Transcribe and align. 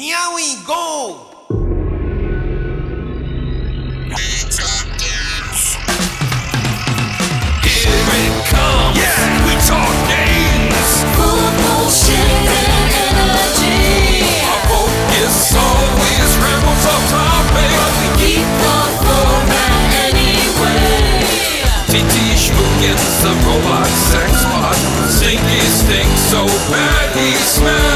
Here 0.00 0.16
we 0.34 0.56
go! 0.64 1.26
Robot 23.46 23.86
sex 23.86 24.44
bot. 24.44 24.76
Stinky 25.08 25.60
stink 25.60 26.08
so 26.18 26.46
bad 26.70 27.16
he 27.16 27.32
smells. 27.34 27.89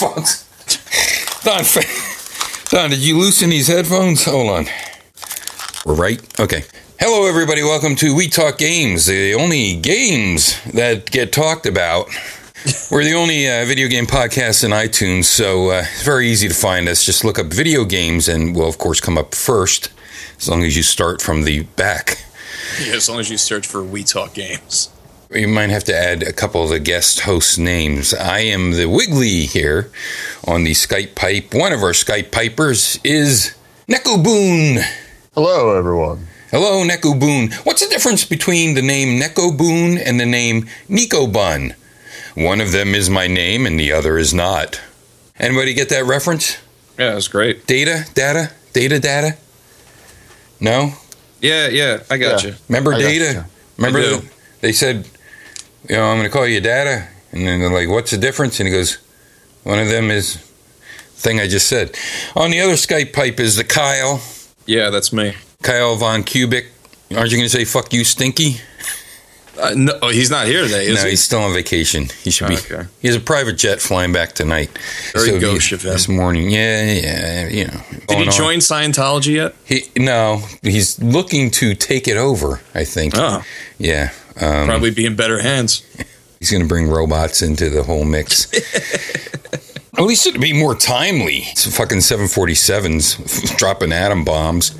Headphones. 0.00 0.46
Don, 1.44 1.64
Don, 2.70 2.90
did 2.90 3.00
you 3.00 3.18
loosen 3.18 3.50
these 3.50 3.68
headphones? 3.68 4.24
Hold 4.24 4.50
on. 4.50 4.66
We're 5.84 5.94
right? 5.94 6.40
Okay. 6.40 6.64
Hello, 6.98 7.26
everybody. 7.26 7.62
Welcome 7.62 7.96
to 7.96 8.14
We 8.14 8.28
Talk 8.28 8.58
Games, 8.58 9.06
the 9.06 9.34
only 9.34 9.76
games 9.76 10.62
that 10.72 11.10
get 11.10 11.32
talked 11.32 11.66
about. 11.66 12.08
We're 12.90 13.04
the 13.04 13.14
only 13.14 13.48
uh, 13.48 13.64
video 13.64 13.88
game 13.88 14.06
podcast 14.06 14.64
in 14.64 14.70
iTunes, 14.70 15.24
so 15.24 15.70
uh, 15.70 15.84
it's 15.90 16.02
very 16.02 16.28
easy 16.28 16.48
to 16.48 16.54
find 16.54 16.88
us. 16.88 17.04
Just 17.04 17.24
look 17.24 17.38
up 17.38 17.46
video 17.46 17.84
games, 17.84 18.28
and 18.28 18.54
we'll, 18.54 18.68
of 18.68 18.76
course, 18.76 19.00
come 19.00 19.16
up 19.16 19.34
first, 19.34 19.90
as 20.38 20.48
long 20.48 20.62
as 20.62 20.76
you 20.76 20.82
start 20.82 21.22
from 21.22 21.44
the 21.44 21.62
back. 21.76 22.22
Yeah, 22.82 22.94
as 22.94 23.08
long 23.08 23.18
as 23.18 23.30
you 23.30 23.38
search 23.38 23.66
for 23.66 23.82
We 23.82 24.04
Talk 24.04 24.34
Games. 24.34 24.90
You 25.32 25.46
might 25.46 25.70
have 25.70 25.84
to 25.84 25.96
add 25.96 26.24
a 26.24 26.32
couple 26.32 26.64
of 26.64 26.70
the 26.70 26.80
guest 26.80 27.20
host 27.20 27.56
names. 27.58 28.12
I 28.12 28.40
am 28.40 28.72
the 28.72 28.86
Wiggly 28.86 29.42
here 29.46 29.90
on 30.44 30.64
the 30.64 30.72
Skype 30.72 31.14
pipe. 31.14 31.54
One 31.54 31.72
of 31.72 31.82
our 31.84 31.92
Skype 31.92 32.32
pipers 32.32 32.98
is 33.04 33.54
Neko 33.88 34.24
Boone. 34.24 34.82
Hello, 35.34 35.76
everyone. 35.76 36.26
Hello, 36.50 36.84
Neko 36.84 37.18
Boone. 37.18 37.52
What's 37.62 37.80
the 37.80 37.88
difference 37.88 38.24
between 38.24 38.74
the 38.74 38.82
name 38.82 39.20
Neko 39.20 39.56
Boone 39.56 39.98
and 39.98 40.18
the 40.18 40.26
name 40.26 40.66
Nico 40.88 41.28
Bun? 41.28 41.74
One 42.34 42.60
of 42.60 42.72
them 42.72 42.92
is 42.96 43.08
my 43.08 43.28
name 43.28 43.66
and 43.66 43.78
the 43.78 43.92
other 43.92 44.18
is 44.18 44.34
not. 44.34 44.80
Anybody 45.38 45.74
get 45.74 45.90
that 45.90 46.06
reference? 46.06 46.58
Yeah, 46.98 47.12
that's 47.14 47.28
great. 47.28 47.68
Data? 47.68 48.04
Data? 48.14 48.50
Data? 48.72 48.98
Data? 48.98 49.36
No? 50.58 50.94
Yeah, 51.40 51.68
yeah, 51.68 52.02
I 52.10 52.16
got 52.16 52.42
Yeah. 52.42 52.50
you. 52.50 52.56
Remember 52.68 52.94
I 52.94 52.98
data? 52.98 53.32
you. 53.32 53.44
Remember 53.76 53.98
I 54.00 54.02
do. 54.02 54.16
that 54.16 54.24
they 54.60 54.72
said, 54.72 55.08
you 55.88 55.96
know, 55.96 56.04
I'm 56.04 56.18
going 56.18 56.24
to 56.28 56.32
call 56.32 56.46
you 56.46 56.60
data, 56.60 57.06
and 57.32 57.46
then 57.46 57.60
they're 57.60 57.70
like, 57.70 57.88
"What's 57.88 58.10
the 58.10 58.18
difference?" 58.18 58.60
And 58.60 58.68
he 58.68 58.74
goes, 58.74 58.98
"One 59.64 59.78
of 59.78 59.88
them 59.88 60.10
is 60.10 60.36
thing 61.14 61.40
I 61.40 61.48
just 61.48 61.66
said." 61.66 61.96
On 62.36 62.50
the 62.50 62.60
other 62.60 62.74
Skype 62.74 63.12
pipe 63.12 63.40
is 63.40 63.56
the 63.56 63.64
Kyle, 63.64 64.20
Yeah, 64.66 64.90
that's 64.90 65.12
me. 65.12 65.34
Kyle 65.62 65.96
von 65.96 66.22
Cubic. 66.24 66.66
Aren't 67.16 67.30
you 67.32 67.38
going 67.38 67.48
to 67.48 67.56
say 67.56 67.64
"fuck 67.64 67.92
you, 67.92 68.04
Stinky"? 68.04 68.60
Uh, 69.60 69.74
no, 69.76 69.92
oh, 70.00 70.08
he's 70.08 70.30
not 70.30 70.46
here 70.46 70.62
today, 70.62 70.86
is 70.86 70.94
no, 71.00 71.04
he? 71.04 71.10
he's 71.10 71.22
still 71.22 71.40
on 71.40 71.52
vacation. 71.52 72.08
He 72.22 72.30
should 72.30 72.48
be. 72.48 72.54
Okay. 72.56 72.84
He 73.00 73.08
has 73.08 73.16
a 73.16 73.20
private 73.20 73.58
jet 73.58 73.80
flying 73.80 74.10
back 74.10 74.32
tonight. 74.32 74.70
Very 75.12 75.32
he- 75.32 75.38
gauche 75.38 75.72
of 75.72 75.82
him. 75.82 75.92
This 75.92 76.08
morning, 76.08 76.50
yeah, 76.50 76.84
yeah, 76.92 77.48
you 77.48 77.64
know. 77.66 77.80
Did 78.08 78.18
he 78.18 78.26
on. 78.26 78.32
join 78.32 78.58
Scientology 78.60 79.34
yet? 79.34 79.54
He, 79.66 79.82
no, 79.96 80.42
he's 80.62 80.98
looking 81.02 81.50
to 81.52 81.74
take 81.74 82.08
it 82.08 82.16
over. 82.16 82.60
I 82.74 82.84
think. 82.84 83.12
Oh, 83.16 83.42
Yeah. 83.76 84.12
Um, 84.40 84.66
probably 84.66 84.90
be 84.90 85.06
in 85.06 85.16
better 85.16 85.40
hands. 85.40 85.84
He's 86.38 86.50
going 86.50 86.62
to 86.62 86.68
bring 86.68 86.88
robots 86.88 87.42
into 87.42 87.68
the 87.68 87.82
whole 87.82 88.04
mix. 88.04 88.50
At 89.98 90.04
least 90.04 90.26
it'd 90.26 90.40
be 90.40 90.58
more 90.58 90.74
timely. 90.74 91.40
It's 91.48 91.76
fucking 91.76 91.98
747s 91.98 93.56
dropping 93.58 93.92
atom 93.92 94.24
bombs. 94.24 94.70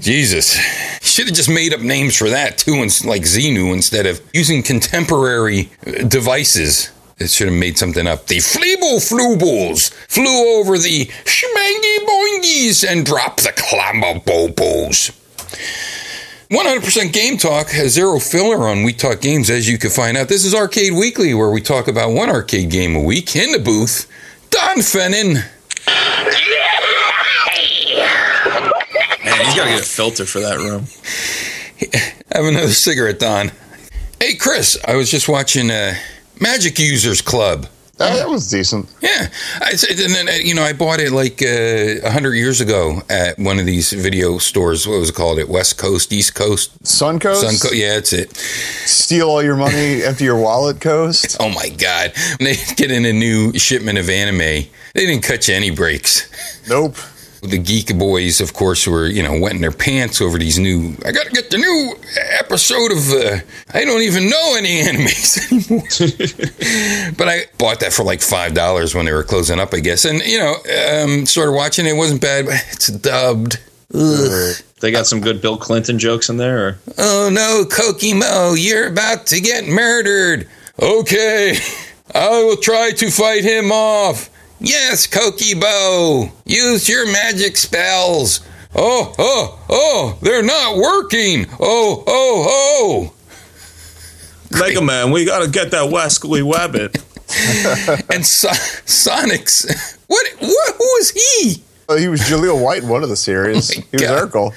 Jesus. 0.00 0.54
Should 1.00 1.26
have 1.26 1.36
just 1.36 1.48
made 1.48 1.72
up 1.72 1.80
names 1.80 2.16
for 2.16 2.28
that 2.30 2.58
too, 2.58 2.74
and 2.74 3.04
like 3.04 3.22
Xenu 3.22 3.72
instead 3.72 4.06
of 4.06 4.20
using 4.32 4.62
contemporary 4.62 5.70
uh, 5.86 6.02
devices. 6.08 6.90
It 7.18 7.30
should 7.30 7.48
have 7.48 7.56
made 7.56 7.78
something 7.78 8.06
up. 8.06 8.26
The 8.26 8.38
Fleeble 8.38 9.00
Flubles 9.00 9.90
flew 10.08 10.58
over 10.58 10.76
the 10.76 11.06
Schmangy 11.06 11.98
Boingies 12.04 12.86
and 12.86 13.06
dropped 13.06 13.42
the 13.44 13.50
Clamabobos. 13.50 15.12
100% 16.50 17.12
Game 17.12 17.36
Talk 17.36 17.70
has 17.70 17.92
zero 17.92 18.20
filler 18.20 18.68
on 18.68 18.84
We 18.84 18.92
Talk 18.92 19.20
Games, 19.20 19.50
as 19.50 19.68
you 19.68 19.78
can 19.78 19.90
find 19.90 20.16
out. 20.16 20.28
This 20.28 20.44
is 20.44 20.54
Arcade 20.54 20.92
Weekly, 20.92 21.34
where 21.34 21.50
we 21.50 21.60
talk 21.60 21.88
about 21.88 22.12
one 22.12 22.30
arcade 22.30 22.70
game 22.70 22.94
a 22.94 23.02
week. 23.02 23.34
In 23.34 23.50
the 23.50 23.58
booth, 23.58 24.08
Don 24.50 24.76
Fennin. 24.76 25.34
Man, 29.24 29.44
he's 29.44 29.54
got 29.56 29.64
to 29.64 29.70
get 29.70 29.80
a 29.80 29.84
filter 29.84 30.24
for 30.24 30.38
that 30.38 30.58
room. 30.58 30.84
Have 32.32 32.44
another 32.44 32.68
cigarette, 32.68 33.18
Don. 33.18 33.50
Hey, 34.20 34.36
Chris, 34.36 34.78
I 34.86 34.94
was 34.94 35.10
just 35.10 35.28
watching 35.28 35.68
uh, 35.68 35.94
Magic 36.40 36.78
Users 36.78 37.20
Club. 37.22 37.66
That, 37.98 38.28
was 38.28 38.50
decent. 38.50 38.88
Yeah, 39.00 39.28
I 39.60 39.70
and 39.70 40.14
then 40.14 40.28
uh, 40.28 40.32
you 40.32 40.54
know 40.54 40.62
I 40.62 40.74
bought 40.74 41.00
it 41.00 41.12
like 41.12 41.40
uh, 41.42 42.06
a 42.06 42.10
hundred 42.10 42.34
years 42.34 42.60
ago 42.60 43.00
at 43.08 43.38
one 43.38 43.58
of 43.58 43.64
these 43.64 43.92
video 43.92 44.36
stores. 44.38 44.86
What 44.86 44.98
was 45.00 45.08
it 45.08 45.14
called? 45.14 45.38
At 45.38 45.48
West 45.48 45.78
Coast, 45.78 46.12
East 46.12 46.34
Coast, 46.34 46.78
Suncoast. 46.82 47.42
Sunco- 47.42 47.72
Yeah, 47.74 47.94
that's 47.94 48.12
it. 48.12 48.36
Steal 48.36 49.28
all 49.30 49.42
your 49.42 49.56
money, 49.56 50.02
empty 50.04 50.24
your 50.24 50.38
wallet. 50.38 50.80
Coast. 50.80 51.36
Oh 51.40 51.48
my 51.48 51.70
God! 51.70 52.12
When 52.38 52.50
they 52.52 52.56
get 52.76 52.90
in 52.90 53.06
a 53.06 53.12
new 53.14 53.58
shipment 53.58 53.96
of 53.98 54.10
anime, 54.10 54.38
they 54.38 54.66
didn't 55.06 55.22
cut 55.22 55.48
you 55.48 55.54
any 55.54 55.70
breaks. 55.70 56.28
Nope. 56.68 56.96
The 57.42 57.58
geek 57.58 57.96
boys, 57.98 58.40
of 58.40 58.52
course, 58.54 58.86
were 58.86 59.06
you 59.06 59.22
know 59.22 59.38
wetting 59.38 59.60
their 59.60 59.72
pants 59.72 60.20
over 60.20 60.38
these 60.38 60.58
new. 60.58 60.94
I 61.04 61.12
got 61.12 61.26
to 61.26 61.32
get 61.32 61.50
the 61.50 61.58
new 61.58 61.94
episode 62.38 62.92
of. 62.92 63.10
Uh, 63.10 63.40
I 63.74 63.84
don't 63.84 64.02
even 64.02 64.28
know 64.28 64.54
any 64.56 64.82
animes 64.84 65.52
anymore. 65.52 67.12
but 67.18 67.28
I 67.28 67.44
bought 67.58 67.80
that 67.80 67.92
for 67.92 68.04
like 68.04 68.22
five 68.22 68.54
dollars 68.54 68.94
when 68.94 69.06
they 69.06 69.12
were 69.12 69.24
closing 69.24 69.60
up, 69.60 69.74
I 69.74 69.80
guess. 69.80 70.04
And 70.04 70.20
you 70.20 70.38
know, 70.38 70.54
um, 71.02 71.26
started 71.26 71.52
watching 71.52 71.86
it. 71.86 71.90
it 71.90 71.96
wasn't 71.96 72.20
bad. 72.20 72.46
But 72.46 72.64
it's 72.72 72.88
dubbed. 72.88 73.60
Ugh. 73.94 74.56
They 74.80 74.90
got 74.90 75.06
some 75.06 75.20
good 75.20 75.40
Bill 75.40 75.56
Clinton 75.56 75.98
jokes 75.98 76.28
in 76.28 76.36
there. 76.36 76.66
Or? 76.66 76.78
Oh 76.98 77.30
no, 77.32 77.64
Kokimo, 77.64 78.56
you're 78.58 78.88
about 78.88 79.26
to 79.26 79.40
get 79.40 79.66
murdered. 79.66 80.48
Okay, 80.80 81.56
I 82.14 82.28
will 82.44 82.58
try 82.58 82.90
to 82.92 83.10
fight 83.10 83.42
him 83.44 83.72
off. 83.72 84.28
Yes, 84.58 85.06
Kokibo, 85.06 86.30
use 86.44 86.88
your 86.88 87.10
magic 87.12 87.56
spells. 87.56 88.40
Oh, 88.74 89.14
oh, 89.18 89.64
oh, 89.68 90.18
they're 90.22 90.42
not 90.42 90.76
working. 90.76 91.46
Oh, 91.60 92.02
oh, 92.06 92.44
oh! 92.48 93.12
Mega 94.58 94.80
Man, 94.80 95.10
we 95.10 95.24
got 95.24 95.44
to 95.44 95.50
get 95.50 95.70
that 95.72 95.90
Wascally 95.90 96.42
Wabbit. 96.42 97.02
And 98.14 98.24
so- 98.24 98.52
Sonic's. 98.84 99.96
What, 100.06 100.26
what, 100.40 100.74
who 100.76 100.96
is 101.00 101.10
he? 101.10 101.62
Uh, 101.88 101.96
he 101.96 102.08
was 102.08 102.20
Jaleel 102.20 102.62
White 102.62 102.82
in 102.82 102.88
one 102.88 103.02
of 103.02 103.08
the 103.08 103.16
series. 103.16 103.76
Oh 103.76 103.80
my 103.80 103.86
he 103.90 103.96
was 103.96 104.02
God. 104.02 104.30
Urkel. 104.30 104.54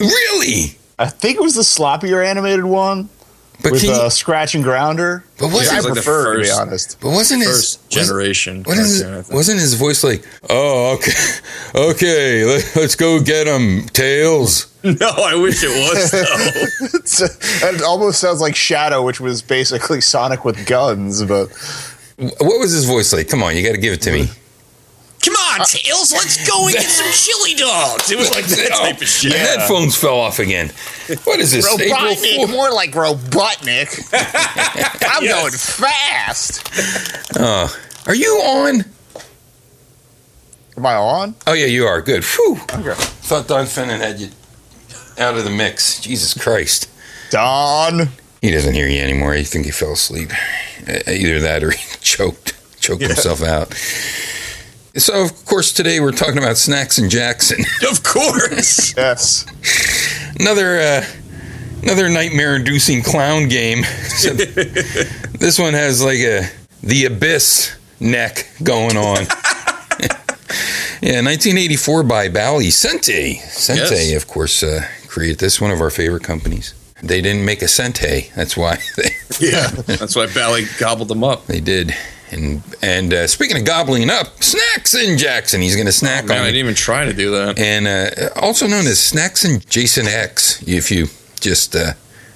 Really? 0.00 0.78
I 0.98 1.06
think 1.06 1.36
it 1.36 1.42
was 1.42 1.54
the 1.54 1.62
sloppier 1.62 2.24
animated 2.26 2.64
one 2.64 3.08
But 3.62 3.72
with 3.72 3.80
can 3.82 3.90
you- 3.90 3.96
uh, 3.96 4.08
Scratch 4.10 4.54
and 4.54 4.64
Grounder. 4.64 5.24
But 5.38 5.46
Which 5.46 5.54
wasn't 5.54 5.74
I 5.74 5.78
it 5.78 5.84
like 5.84 5.94
the 5.94 6.00
prefer, 6.02 6.36
to 6.36 6.42
be 6.42 6.50
honest. 6.50 6.96
but 7.00 7.10
wasn't 7.10 7.40
his 7.42 7.48
First 7.50 7.80
was- 7.80 7.94
generation. 8.06 8.62
What 8.64 8.78
is 8.78 9.02
cartoon, 9.02 9.24
I. 9.30 9.34
Wasn't 9.34 9.60
his 9.60 9.74
voice 9.74 10.02
like, 10.04 10.24
oh, 10.48 10.94
okay, 10.94 11.12
okay, 11.74 12.44
let, 12.44 12.72
let's 12.76 12.94
go 12.96 13.20
get 13.20 13.46
him, 13.46 13.86
Tails? 13.88 14.66
No, 14.82 15.08
I 15.10 15.34
wish 15.34 15.62
it 15.62 15.68
was, 15.68 16.10
though. 16.10 17.68
It 17.68 17.82
almost 17.82 18.18
sounds 18.18 18.40
like 18.40 18.56
Shadow, 18.56 19.04
which 19.04 19.20
was 19.20 19.42
basically 19.42 20.00
Sonic 20.00 20.46
with 20.46 20.64
guns. 20.66 21.22
But 21.22 21.48
What 22.16 22.58
was 22.60 22.72
his 22.72 22.86
voice 22.86 23.12
like? 23.12 23.28
Come 23.28 23.42
on, 23.42 23.54
you 23.56 23.62
got 23.62 23.72
to 23.72 23.78
give 23.80 23.92
it 23.92 24.00
to 24.02 24.10
me. 24.12 24.30
Come 25.52 25.60
on, 25.62 25.66
Tails, 25.66 26.12
let's 26.12 26.46
go 26.48 26.66
and 26.66 26.74
get 26.74 26.82
some 26.88 27.10
chili 27.12 27.54
dogs. 27.54 28.10
It 28.10 28.18
was 28.18 28.30
like 28.30 28.44
that 28.46 28.70
type 28.70 29.00
of 29.00 29.08
shit. 29.08 29.32
The 29.32 29.38
shit. 29.38 29.46
headphones 29.58 29.96
fell 29.96 30.18
off 30.20 30.38
again. 30.38 30.68
What 31.24 31.40
is 31.40 31.52
this? 31.52 31.66
April 31.80 32.14
Fool- 32.14 32.48
more 32.48 32.70
like 32.72 32.92
Robotnik. 32.92 33.88
I'm 35.10 35.24
Yes. 35.24 35.40
going 35.40 35.52
fast. 35.52 37.36
Oh, 37.38 37.76
are 38.06 38.14
you 38.14 38.28
on? 38.44 38.84
Am 40.76 40.86
I 40.86 40.94
on? 40.94 41.34
Oh 41.46 41.52
yeah, 41.52 41.66
you 41.66 41.84
are. 41.86 42.00
Good. 42.00 42.24
Whew. 42.24 42.56
Okay. 42.72 42.94
Thought 42.94 43.48
Don 43.48 43.66
Fennon 43.66 44.00
had 44.00 44.18
you 44.20 44.28
out 45.18 45.36
of 45.36 45.44
the 45.44 45.50
mix. 45.50 46.00
Jesus 46.00 46.32
Christ. 46.40 46.88
Don. 47.30 48.08
He 48.40 48.50
doesn't 48.50 48.72
hear 48.72 48.88
you 48.88 49.00
anymore. 49.02 49.32
I 49.34 49.42
think 49.42 49.66
he 49.66 49.70
fell 49.72 49.92
asleep. 49.92 50.30
Uh, 50.88 50.98
Either 51.10 51.40
that 51.40 51.62
or 51.62 51.72
he 51.72 51.84
choked, 52.00 52.54
choked 52.80 53.02
himself 53.02 53.42
out. 53.42 53.68
So, 55.00 55.24
of 55.24 55.46
course, 55.46 55.72
today 55.72 55.98
we're 56.00 56.12
talking 56.12 56.36
about 56.38 56.56
Snacks 56.58 56.98
and 56.98 57.10
Jackson. 57.10 57.64
Of 57.90 58.02
course. 58.02 58.94
Yes. 58.96 59.46
another 60.38 60.78
uh, 60.78 61.04
another 61.82 62.08
nightmare-inducing 62.08 63.02
clown 63.02 63.48
game. 63.48 63.78
This 65.40 65.58
one 65.58 65.72
has 65.72 66.04
like 66.04 66.18
a 66.18 66.48
the 66.82 67.06
abyss 67.06 67.74
neck 67.98 68.46
going 68.62 68.98
on. 68.98 69.16
yeah, 71.00 71.22
1984 71.24 72.02
by 72.02 72.28
Bally 72.28 72.66
Sente. 72.70 73.36
Sente, 73.48 73.78
Yes. 74.10 74.22
of 74.22 74.28
course, 74.28 74.62
uh, 74.62 74.82
created 75.08 75.38
this. 75.38 75.58
One 75.62 75.70
of 75.70 75.80
our 75.80 75.88
favorite 75.90 76.22
companies. 76.24 76.74
They 77.02 77.22
didn't 77.22 77.46
make 77.46 77.62
a 77.62 77.68
Sente. 77.68 78.30
That's 78.36 78.54
why 78.54 78.76
they, 78.98 79.10
yeah. 79.40 79.68
That's 79.70 80.14
why 80.14 80.26
Bally 80.26 80.66
gobbled 80.78 81.08
them 81.08 81.24
up. 81.24 81.46
they 81.46 81.60
did. 81.60 81.94
And 82.32 82.62
and 82.80 83.12
uh, 83.12 83.26
speaking 83.26 83.56
of 83.56 83.64
gobbling 83.64 84.08
up, 84.10 84.42
Snacks 84.42 84.94
and 84.94 85.18
Jackson. 85.18 85.60
He's 85.60 85.74
going 85.74 85.86
to 85.86 85.92
snack 85.92 86.26
Man, 86.26 86.38
on 86.38 86.42
I 86.44 86.46
didn't 86.46 86.60
even 86.60 86.74
try 86.74 87.04
to 87.04 87.12
do 87.12 87.30
that. 87.32 87.58
and 87.58 87.86
uh, 87.86 88.28
also 88.40 88.66
known 88.66 88.86
as 88.86 89.00
Snacks 89.04 89.44
and 89.44 89.68
Jason 89.68 90.06
X. 90.06 90.62
If 90.66 90.90
you 90.92 91.08
just 91.40 91.74
uh, 91.74 91.94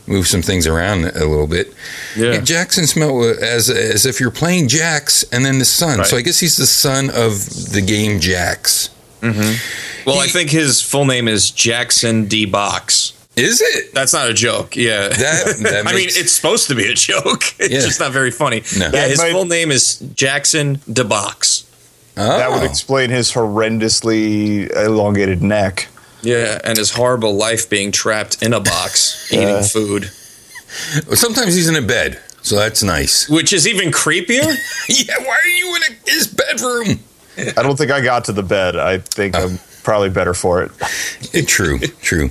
move 0.08 0.26
some 0.26 0.43
things 0.43 0.67
around 0.67 1.05
a 1.05 1.25
little 1.25 1.46
bit, 1.46 1.73
Yeah. 2.17 2.41
Jackson 2.41 2.87
smelled 2.87 3.38
as 3.38 3.70
as 3.70 4.05
if 4.05 4.19
you're 4.20 4.31
playing 4.32 4.67
Jacks 4.69 5.23
and 5.32 5.44
then 5.44 5.58
the 5.61 5.64
son. 5.64 5.99
Right. 5.99 6.06
So 6.06 6.17
I 6.17 6.23
guess 6.23 6.41
he's 6.41 6.56
the 6.56 6.67
son 6.67 7.11
of 7.11 7.73
the 7.73 7.81
game 7.81 8.19
Jax. 8.20 8.91
Well, 9.23 10.19
I 10.19 10.26
think 10.26 10.50
his 10.50 10.82
full 10.82 11.06
name 11.06 11.29
is 11.29 11.50
Jackson 11.50 12.26
D. 12.26 12.44
Box. 12.44 13.13
Is 13.36 13.60
it? 13.60 13.92
That's 13.94 14.12
not 14.12 14.31
a 14.31 14.34
joke. 14.34 14.76
Yeah. 14.76 15.08
That, 15.08 15.56
that 15.62 15.86
I 15.86 15.92
mean, 15.94 16.08
it's 16.08 16.32
supposed 16.32 16.69
to 16.69 16.75
be 16.75 16.86
a 16.90 16.94
joke. 16.94 17.42
It's 17.58 17.72
Yeah. 17.72 17.81
just 17.81 18.00
not 18.00 18.12
very 18.12 18.31
funny. 18.31 18.62
No. 18.78 18.90
Yeah, 18.92 19.06
his 19.08 19.19
might- 19.19 19.32
full 19.32 19.44
name 19.46 19.70
is 19.72 19.98
Jackson 20.14 20.76
DeBox. 20.90 21.64
That 22.14 22.50
would 22.50 22.62
Oh. 22.62 22.64
explain 22.64 23.10
his 23.10 23.32
horrendously 23.32 24.70
elongated 24.76 25.42
neck. 25.42 25.88
Yeah, 26.22 26.58
and 26.64 26.78
his 26.78 26.92
horrible 26.92 27.34
life 27.34 27.69
being 27.69 27.90
trapped 27.92 28.42
in 28.42 28.52
a 28.54 28.60
box 28.60 29.28
eating 29.32 29.48
Yeah. 29.48 29.62
food, 29.62 30.10
Sometimes 31.14 31.54
he's 31.54 31.69
in 31.69 31.76
a 31.76 31.82
bed, 31.82 32.19
so 32.42 32.56
that's 32.56 32.82
nice. 32.82 33.28
which 33.28 33.52
is 33.52 33.66
even 33.69 33.90
creepier. 33.92 34.56
yeah, 34.88 35.14
why 35.19 35.36
are 35.42 35.46
you 35.48 35.76
in 35.76 35.82
a, 35.82 36.10
his 36.10 36.26
bedroom? 36.26 37.00
I 37.56 37.62
don't 37.62 37.76
think 37.76 37.90
I 37.90 38.00
got 38.00 38.25
to 38.26 38.32
the 38.32 38.42
bed. 38.42 38.75
I 38.76 38.98
think 38.98 39.36
oh. 39.36 39.42
I'm 39.44 39.58
probably 39.82 40.08
better 40.10 40.34
for 40.34 40.62
it. 40.62 41.46
True, 41.46 41.78
true. 42.00 42.31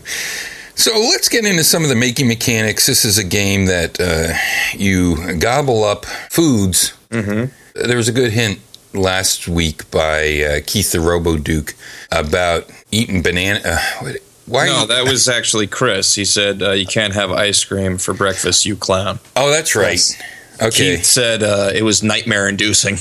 So 0.76 0.92
let's 0.98 1.30
get 1.30 1.46
into 1.46 1.64
some 1.64 1.84
of 1.84 1.90
the 1.90 1.96
making 1.96 2.28
mechanics. 2.28 2.86
This 2.88 3.06
is 3.06 3.18
a 3.18 3.24
game 3.24 3.66
that 3.68 4.00
uh, 4.00 4.34
you 4.78 5.38
gobble 5.40 5.84
up 5.84 6.06
foods. 6.06 6.94
Mm-hmm. 7.10 7.88
There 7.88 7.98
was 7.98 8.08
a 8.10 8.12
good 8.12 8.32
hint 8.32 8.60
last 8.94 9.48
week 9.48 9.90
by 9.92 10.42
uh, 10.42 10.60
Keith 10.66 10.92
the 10.92 11.00
Robo 11.00 11.38
Duke 11.38 11.74
about 12.12 12.70
eating 12.92 13.22
banana. 13.22 13.62
Uh, 13.64 13.78
what- 14.02 14.18
why? 14.46 14.66
No, 14.66 14.86
that 14.88 15.06
was 15.10 15.30
actually 15.30 15.68
Chris. 15.68 16.16
He 16.16 16.26
said 16.26 16.62
uh, 16.62 16.72
you 16.72 16.86
can't 16.86 17.14
have 17.14 17.32
ice 17.32 17.64
cream 17.64 17.98
for 17.98 18.14
breakfast, 18.14 18.66
you 18.66 18.76
clown. 18.76 19.20
oh, 19.38 19.50
that's 19.50 19.74
right. 19.74 19.92
Yes. 19.94 20.22
Okay, 20.62 20.98
Keith 20.98 21.06
said 21.06 21.44
uh, 21.44 21.70
it 21.74 21.84
was 21.84 22.04
nightmare 22.04 22.50
inducing. 22.50 22.98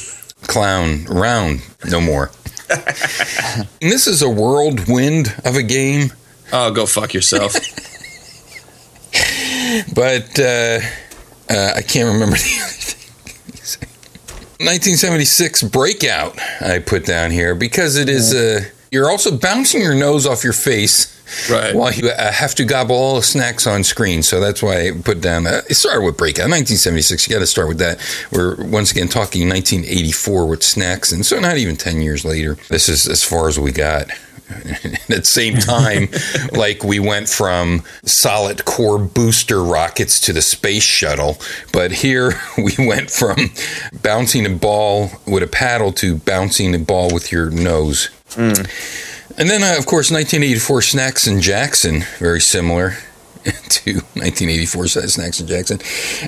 clown 0.46 1.04
round, 1.06 1.62
no 1.90 2.00
more. 2.00 2.30
and 2.70 3.66
this 3.80 4.06
is 4.06 4.22
a 4.22 4.30
whirlwind 4.30 5.34
of 5.44 5.56
a 5.56 5.64
game. 5.64 6.12
Oh, 6.52 6.70
go 6.70 6.87
fuck 6.87 7.14
yourself. 7.14 7.54
but 9.94 10.38
uh, 10.38 10.81
uh, 11.50 11.72
I 11.76 11.82
can't 11.82 12.12
remember 12.12 12.37
the 12.37 12.60
other 12.62 12.72
thing. 12.72 12.99
1976 14.58 15.62
breakout 15.64 16.38
I 16.60 16.78
put 16.78 17.04
down 17.04 17.32
here 17.32 17.54
because 17.56 17.96
it 17.96 18.08
is 18.08 18.32
uh, 18.32 18.62
you're 18.93 19.10
also 19.10 19.37
bouncing 19.37 19.81
your 19.82 19.94
nose 19.94 20.25
off 20.26 20.44
your 20.44 20.52
face 20.52 21.08
Right. 21.50 21.75
while 21.75 21.90
you 21.90 22.10
uh, 22.10 22.31
have 22.31 22.54
to 22.56 22.64
gobble 22.66 22.94
all 22.94 23.16
the 23.16 23.22
snacks 23.22 23.66
on 23.66 23.82
screen. 23.84 24.22
So 24.22 24.38
that's 24.38 24.62
why 24.62 24.88
I 24.88 24.90
put 24.93 25.22
down 25.22 25.44
that. 25.44 25.64
It 25.70 25.75
started 25.76 26.04
with 26.04 26.19
breakout 26.19 26.50
1976. 26.50 27.26
You 27.26 27.34
got 27.34 27.40
to 27.40 27.46
start 27.46 27.69
with 27.69 27.78
that. 27.78 27.99
We're 28.31 28.62
once 28.62 28.93
again 28.93 29.08
talking 29.08 29.49
1984 29.49 30.46
with 30.46 30.62
snacks, 30.62 31.10
and 31.10 31.25
so 31.25 31.40
not 31.40 31.56
even 31.56 31.75
10 31.76 32.02
years 32.02 32.26
later. 32.26 32.58
This 32.69 32.90
is 32.90 33.08
as 33.08 33.25
far 33.25 33.49
as 33.49 33.58
we 33.58 33.72
got. 33.72 34.08
At 34.84 35.08
the 35.08 35.25
same 35.25 35.56
time, 35.56 36.08
like 36.52 36.84
we 36.84 36.99
went 36.99 37.28
from 37.28 37.82
solid 38.04 38.64
core 38.64 38.99
booster 38.99 39.62
rockets 39.62 40.20
to 40.20 40.32
the 40.32 40.43
space 40.43 40.82
shuttle, 40.82 41.38
but 41.72 41.93
here 41.93 42.40
we 42.56 42.75
went 42.78 43.10
from 43.10 43.50
bouncing 44.02 44.46
a 44.46 44.50
ball 44.50 45.10
with 45.26 45.43
a 45.43 45.46
paddle 45.46 45.93
to 45.93 46.16
bouncing 46.16 46.75
a 46.75 46.78
ball 46.78 47.12
with 47.12 47.32
your 47.32 47.50
nose. 47.50 48.10
And 49.38 49.49
then, 49.49 49.62
uh, 49.62 49.78
of 49.78 49.87
course, 49.87 50.10
1984 50.10 50.82
Snacks 50.82 51.26
and 51.26 51.40
Jackson, 51.40 52.04
very 52.19 52.40
similar 52.40 52.96
to 53.44 53.94
1984 53.94 54.86
Snacks 54.88 55.40
and 55.40 55.48
Jackson. 55.48 55.80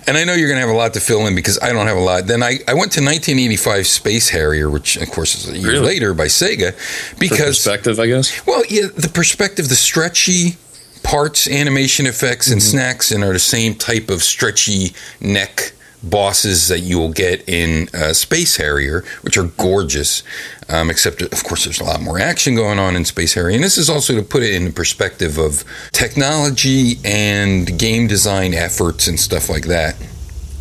And 0.06 0.16
I 0.16 0.25
know 0.25 0.34
you're 0.34 0.49
going 0.49 0.61
to 0.61 0.66
have 0.66 0.75
a 0.75 0.78
lot 0.78 0.94
to 0.94 1.00
fill 1.00 1.26
in 1.26 1.34
because 1.34 1.58
I 1.62 1.72
don't 1.72 1.87
have 1.87 1.96
a 1.96 2.00
lot. 2.00 2.26
Then 2.26 2.43
I, 2.43 2.58
I 2.66 2.75
went 2.75 2.93
to 2.93 3.00
1985 3.00 3.87
Space 3.87 4.28
Harrier, 4.31 4.70
which, 4.70 4.96
of 4.96 5.11
course, 5.11 5.34
is 5.34 5.49
a 5.49 5.58
year 5.58 5.72
Really? 5.72 5.87
later 5.87 6.14
by 6.14 6.26
Sega, 6.26 6.72
For 6.75 7.16
because 7.19 7.58
perspective, 7.58 8.00
I 8.00 8.06
guess. 8.06 8.46
well, 8.46 8.62
yeah, 8.69 8.87
the 8.94 9.11
perspective, 9.12 9.69
the 9.69 9.76
stretchy 9.76 10.56
parts, 11.02 11.49
animation 11.49 12.06
effects, 12.06 12.50
and 12.50 12.61
mm-hmm. 12.61 12.70
snacks, 12.70 13.12
and 13.12 13.22
are 13.22 13.32
the 13.32 13.38
same 13.38 13.75
type 13.75 14.08
of 14.11 14.22
stretchy 14.22 14.94
neck 15.20 15.74
bosses 16.11 16.69
that 16.69 16.81
you 16.81 16.99
will 16.99 17.12
get 17.12 17.49
in 17.49 17.89
uh, 17.95 18.12
Space 18.12 18.56
Harrier, 18.56 19.05
which 19.23 19.37
are 19.37 19.45
gorgeous. 19.45 20.23
Um, 20.69 20.89
except, 20.91 21.21
of 21.21 21.45
course, 21.45 21.65
there's 21.65 21.81
a 21.81 21.85
lot 21.85 22.01
more 22.01 22.19
action 22.19 22.55
going 22.55 22.79
on 22.79 22.97
in 22.97 23.05
Space 23.05 23.35
Harrier, 23.35 23.55
and 23.55 23.62
this 23.65 23.77
is 23.77 23.91
also 23.91 24.15
to 24.15 24.23
put 24.23 24.43
it 24.43 24.55
in 24.55 24.65
the 24.65 24.71
perspective 24.73 25.37
of 25.39 25.62
technology 25.93 26.99
and 27.05 27.79
game 27.79 28.06
design 28.06 28.55
efforts 28.55 29.06
and 29.06 29.21
stuff 29.21 29.51
like 29.51 29.65
that. 29.67 29.95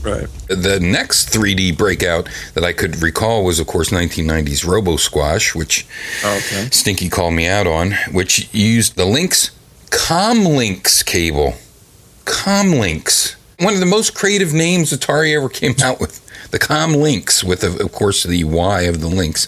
Right. 0.02 0.28
The 0.50 0.82
next 0.82 1.30
3D 1.34 1.78
breakout 1.78 2.28
that 2.56 2.66
I 2.66 2.74
could 2.74 3.02
recall 3.02 3.46
was, 3.46 3.62
of 3.62 3.68
course, 3.68 3.90
1990's 3.92 4.66
Robo 4.66 4.98
Squash, 4.98 5.56
which 5.56 5.86
Okay. 6.26 6.68
Stinky 6.72 7.08
called 7.08 7.34
me 7.34 7.48
out 7.48 7.68
on, 7.68 7.94
which 8.12 8.54
used 8.54 8.98
the 8.98 9.06
Lynx 9.06 9.52
ComLynx 9.90 11.06
cable. 11.06 11.54
ComLynx. 12.26 13.36
One 13.64 13.74
of 13.74 13.80
the 13.80 13.86
most 13.86 14.14
creative 14.14 14.54
names 14.54 14.92
Atari 14.92 15.36
ever 15.36 15.50
came 15.50 15.76
out 15.84 16.00
with. 16.00 16.20
The 16.52 16.60
ComLynx, 16.60 17.44
with, 17.44 17.64
of 17.64 17.92
course, 17.92 18.24
the 18.24 18.44
Y 18.44 18.82
of 18.82 19.02
the 19.02 19.08
links. 19.08 19.48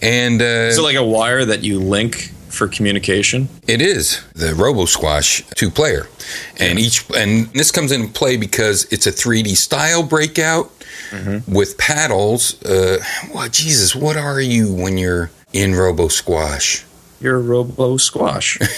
And 0.00 0.40
uh, 0.40 0.44
Is 0.70 0.78
it 0.78 0.82
like 0.82 0.96
a 0.96 1.04
wire 1.04 1.44
that 1.44 1.62
you 1.64 1.80
link 1.80 2.30
for 2.48 2.68
communication? 2.68 3.48
it 3.66 3.80
is 3.80 4.20
the 4.34 4.54
Robo 4.54 4.84
Squash 4.84 5.42
two 5.56 5.70
player, 5.70 6.06
and 6.60 6.78
each 6.78 7.04
and 7.16 7.46
this 7.54 7.70
comes 7.72 7.90
into 7.92 8.12
play 8.12 8.36
because 8.36 8.84
it's 8.92 9.06
a 9.06 9.10
3D 9.12 9.56
style 9.56 10.02
breakout 10.02 10.70
with 11.48 11.76
paddles. 11.78 12.62
Uh, 12.62 12.98
well, 13.34 13.48
Jesus, 13.48 13.94
what 13.96 14.16
are 14.16 14.40
you 14.40 14.72
when 14.72 14.98
you're 14.98 15.30
in 15.52 15.74
Robo 15.74 16.08
Squash? 16.08 16.84
You're 17.22 17.36
a 17.36 17.42
robo 17.42 17.98
squash. 17.98 18.58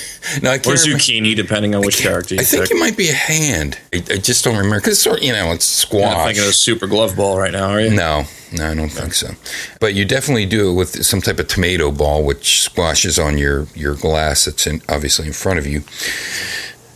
No, 0.42 0.50
I 0.50 0.54
or 0.54 0.58
can't. 0.58 0.80
remember- 0.80 0.98
zucchini, 1.02 1.36
depending 1.36 1.74
on 1.74 1.82
which 1.82 1.98
character 1.98 2.34
you 2.34 2.40
I 2.40 2.44
think 2.44 2.62
pick. 2.62 2.70
it 2.72 2.78
might 2.80 2.96
be 2.96 3.10
a 3.10 3.14
hand. 3.14 3.78
I, 3.92 3.98
I 3.98 4.16
just 4.16 4.42
don't 4.42 4.56
remember 4.56 4.80
because 4.80 4.98
sort 4.98 5.20
you 5.22 5.32
know 5.32 5.52
it's 5.52 5.66
squash. 5.66 6.00
You're 6.00 6.10
not 6.16 6.24
thinking 6.28 6.46
of 6.48 6.54
super 6.54 6.86
glove 6.86 7.14
ball 7.14 7.36
right 7.38 7.52
now, 7.52 7.68
are 7.68 7.78
you? 7.80 7.90
no, 7.90 8.24
no, 8.50 8.70
I 8.70 8.74
don't 8.74 8.88
think 8.88 9.12
so. 9.12 9.34
But 9.80 9.92
you 9.94 10.06
definitely 10.06 10.46
do 10.46 10.70
it 10.70 10.74
with 10.74 11.04
some 11.04 11.20
type 11.20 11.38
of 11.38 11.48
tomato 11.48 11.90
ball, 11.92 12.24
which 12.24 12.62
squashes 12.62 13.18
on 13.18 13.36
your 13.36 13.66
your 13.74 13.94
glass 13.94 14.46
that's 14.46 14.66
in, 14.66 14.80
obviously 14.88 15.26
in 15.26 15.34
front 15.34 15.58
of 15.58 15.66
you. 15.66 15.82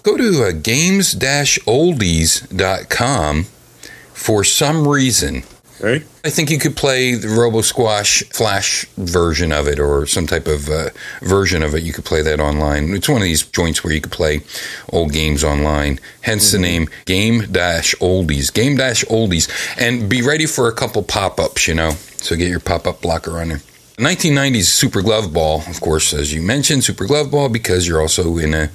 Go 0.04 0.16
to 0.16 0.44
uh, 0.44 0.52
games-oldies.com 0.52 3.44
for 4.14 4.44
some 4.44 4.88
reason. 4.88 5.42
Right? 5.80 6.02
I 6.24 6.30
think 6.30 6.50
you 6.50 6.58
could 6.58 6.76
play 6.76 7.14
the 7.14 7.28
Robo 7.28 7.60
Squash 7.60 8.22
Flash 8.30 8.84
version 8.96 9.52
of 9.52 9.68
it 9.68 9.78
or 9.78 10.06
some 10.06 10.26
type 10.26 10.46
of 10.46 10.68
uh, 10.68 10.90
version 11.22 11.62
of 11.62 11.74
it. 11.74 11.82
You 11.84 11.92
could 11.92 12.04
play 12.04 12.22
that 12.22 12.40
online. 12.40 12.94
It's 12.94 13.08
one 13.08 13.18
of 13.18 13.24
these 13.24 13.44
joints 13.46 13.84
where 13.84 13.92
you 13.92 14.00
could 14.00 14.12
play 14.12 14.40
old 14.92 15.12
games 15.12 15.44
online. 15.44 16.00
Hence 16.22 16.50
the 16.50 16.58
name 16.58 16.88
Game 17.04 17.52
Dash 17.52 17.94
Oldies. 17.96 18.52
Game 18.52 18.76
Dash 18.76 19.04
Oldies. 19.04 19.48
And 19.78 20.08
be 20.08 20.20
ready 20.22 20.46
for 20.46 20.68
a 20.68 20.72
couple 20.72 21.02
pop 21.02 21.38
ups, 21.38 21.68
you 21.68 21.74
know. 21.74 21.92
So 22.16 22.34
get 22.34 22.48
your 22.48 22.60
pop 22.60 22.86
up 22.86 23.00
blocker 23.00 23.40
on 23.40 23.48
there. 23.48 23.62
1990s 23.98 24.64
Super 24.64 25.02
Glove 25.02 25.32
Ball, 25.32 25.62
of 25.68 25.80
course, 25.80 26.12
as 26.14 26.32
you 26.32 26.40
mentioned, 26.40 26.84
Super 26.84 27.04
Glove 27.04 27.32
Ball, 27.32 27.48
because 27.48 27.88
you're 27.88 28.00
also 28.00 28.38
in 28.38 28.54
a 28.54 28.70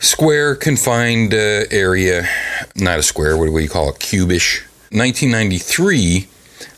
square 0.00 0.54
confined 0.54 1.32
uh, 1.32 1.64
area. 1.70 2.28
Not 2.76 2.98
a 2.98 3.02
square, 3.02 3.38
what 3.38 3.46
do 3.46 3.58
you 3.58 3.68
call 3.70 3.88
it? 3.88 4.00
Cubish. 4.00 4.62
1993, 4.94 6.28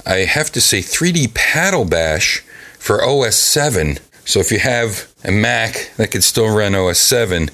I 0.07 0.15
have 0.25 0.51
to 0.53 0.61
say 0.61 0.79
3D 0.79 1.35
Paddle 1.35 1.85
Bash 1.85 2.41
for 2.79 3.05
OS 3.05 3.37
7. 3.37 3.99
So 4.25 4.41
if 4.41 4.51
you 4.51 4.59
have 4.59 5.13
a 5.23 5.31
Mac 5.31 5.93
that 5.99 6.13
could 6.13 6.25
still 6.25 6.49
run 6.49 6.75
OS 6.75 6.99
7, 6.99 7.45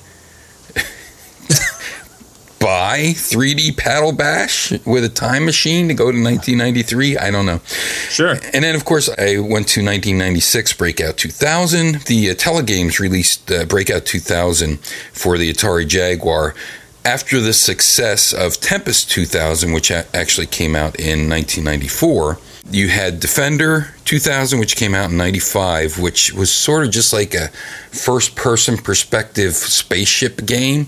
buy 2.60 3.12
3D 3.16 3.76
Paddle 3.76 4.12
Bash 4.12 4.70
with 4.86 5.02
a 5.02 5.08
time 5.08 5.44
machine 5.44 5.88
to 5.88 5.94
go 5.94 6.12
to 6.12 6.22
1993? 6.22 7.18
I 7.18 7.32
don't 7.32 7.46
know. 7.46 7.60
Sure. 8.08 8.36
And 8.54 8.62
then, 8.62 8.76
of 8.76 8.84
course, 8.84 9.08
I 9.08 9.38
went 9.38 9.66
to 9.74 9.82
1996 9.84 10.74
Breakout 10.74 11.16
2000. 11.16 12.02
The 12.02 12.30
uh, 12.30 12.34
Telegames 12.34 13.00
released 13.00 13.50
uh, 13.50 13.64
Breakout 13.64 14.06
2000 14.06 14.78
for 15.12 15.38
the 15.38 15.52
Atari 15.52 15.88
Jaguar 15.88 16.54
after 17.04 17.40
the 17.40 17.52
success 17.52 18.32
of 18.32 18.60
Tempest 18.60 19.10
2000, 19.10 19.72
which 19.72 19.90
actually 19.90 20.46
came 20.46 20.76
out 20.76 20.98
in 20.98 21.28
1994. 21.28 22.38
You 22.70 22.88
had 22.88 23.18
Defender 23.18 23.88
2000, 24.04 24.60
which 24.60 24.76
came 24.76 24.94
out 24.94 25.10
in 25.10 25.16
95, 25.16 25.98
which 25.98 26.32
was 26.32 26.50
sort 26.50 26.84
of 26.86 26.92
just 26.92 27.12
like 27.12 27.34
a 27.34 27.48
first 27.90 28.36
person 28.36 28.76
perspective 28.76 29.54
spaceship 29.54 30.46
game. 30.46 30.86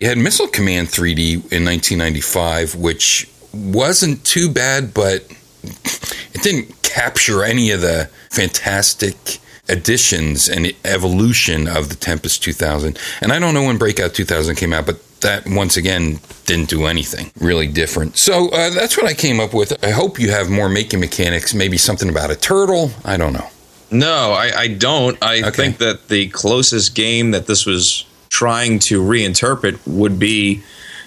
You 0.00 0.08
had 0.08 0.18
Missile 0.18 0.48
Command 0.48 0.88
3D 0.88 1.52
in 1.52 1.64
1995, 1.64 2.74
which 2.74 3.28
wasn't 3.52 4.24
too 4.24 4.48
bad, 4.48 4.94
but 4.94 5.30
it 5.62 6.42
didn't 6.42 6.82
capture 6.82 7.44
any 7.44 7.70
of 7.70 7.82
the 7.82 8.08
fantastic 8.30 9.38
additions 9.68 10.48
and 10.48 10.72
evolution 10.84 11.68
of 11.68 11.90
the 11.90 11.94
Tempest 11.94 12.42
2000. 12.42 12.98
And 13.20 13.32
I 13.32 13.38
don't 13.38 13.54
know 13.54 13.64
when 13.64 13.78
Breakout 13.78 14.14
2000 14.14 14.56
came 14.56 14.72
out, 14.72 14.86
but 14.86 15.00
that 15.20 15.44
once 15.46 15.76
again 15.76 16.20
didn't 16.46 16.68
do 16.68 16.86
anything 16.86 17.30
really 17.40 17.66
different. 17.66 18.16
So 18.16 18.48
uh, 18.50 18.70
that's 18.70 18.96
what 18.96 19.06
I 19.06 19.14
came 19.14 19.40
up 19.40 19.52
with. 19.54 19.82
I 19.84 19.90
hope 19.90 20.18
you 20.18 20.30
have 20.30 20.48
more 20.50 20.68
making 20.68 21.00
mechanics, 21.00 21.54
maybe 21.54 21.76
something 21.78 22.08
about 22.08 22.30
a 22.30 22.36
turtle. 22.36 22.90
I 23.04 23.16
don't 23.16 23.32
know. 23.32 23.48
No, 23.90 24.32
I, 24.32 24.52
I 24.56 24.68
don't. 24.68 25.18
I 25.22 25.38
Okay. 25.42 25.50
think 25.50 25.78
that 25.78 26.08
the 26.08 26.28
closest 26.28 26.94
game 26.94 27.32
that 27.32 27.46
this 27.46 27.66
was 27.66 28.04
trying 28.28 28.78
to 28.78 29.02
reinterpret 29.02 29.78
would 29.86 30.18
be 30.18 30.62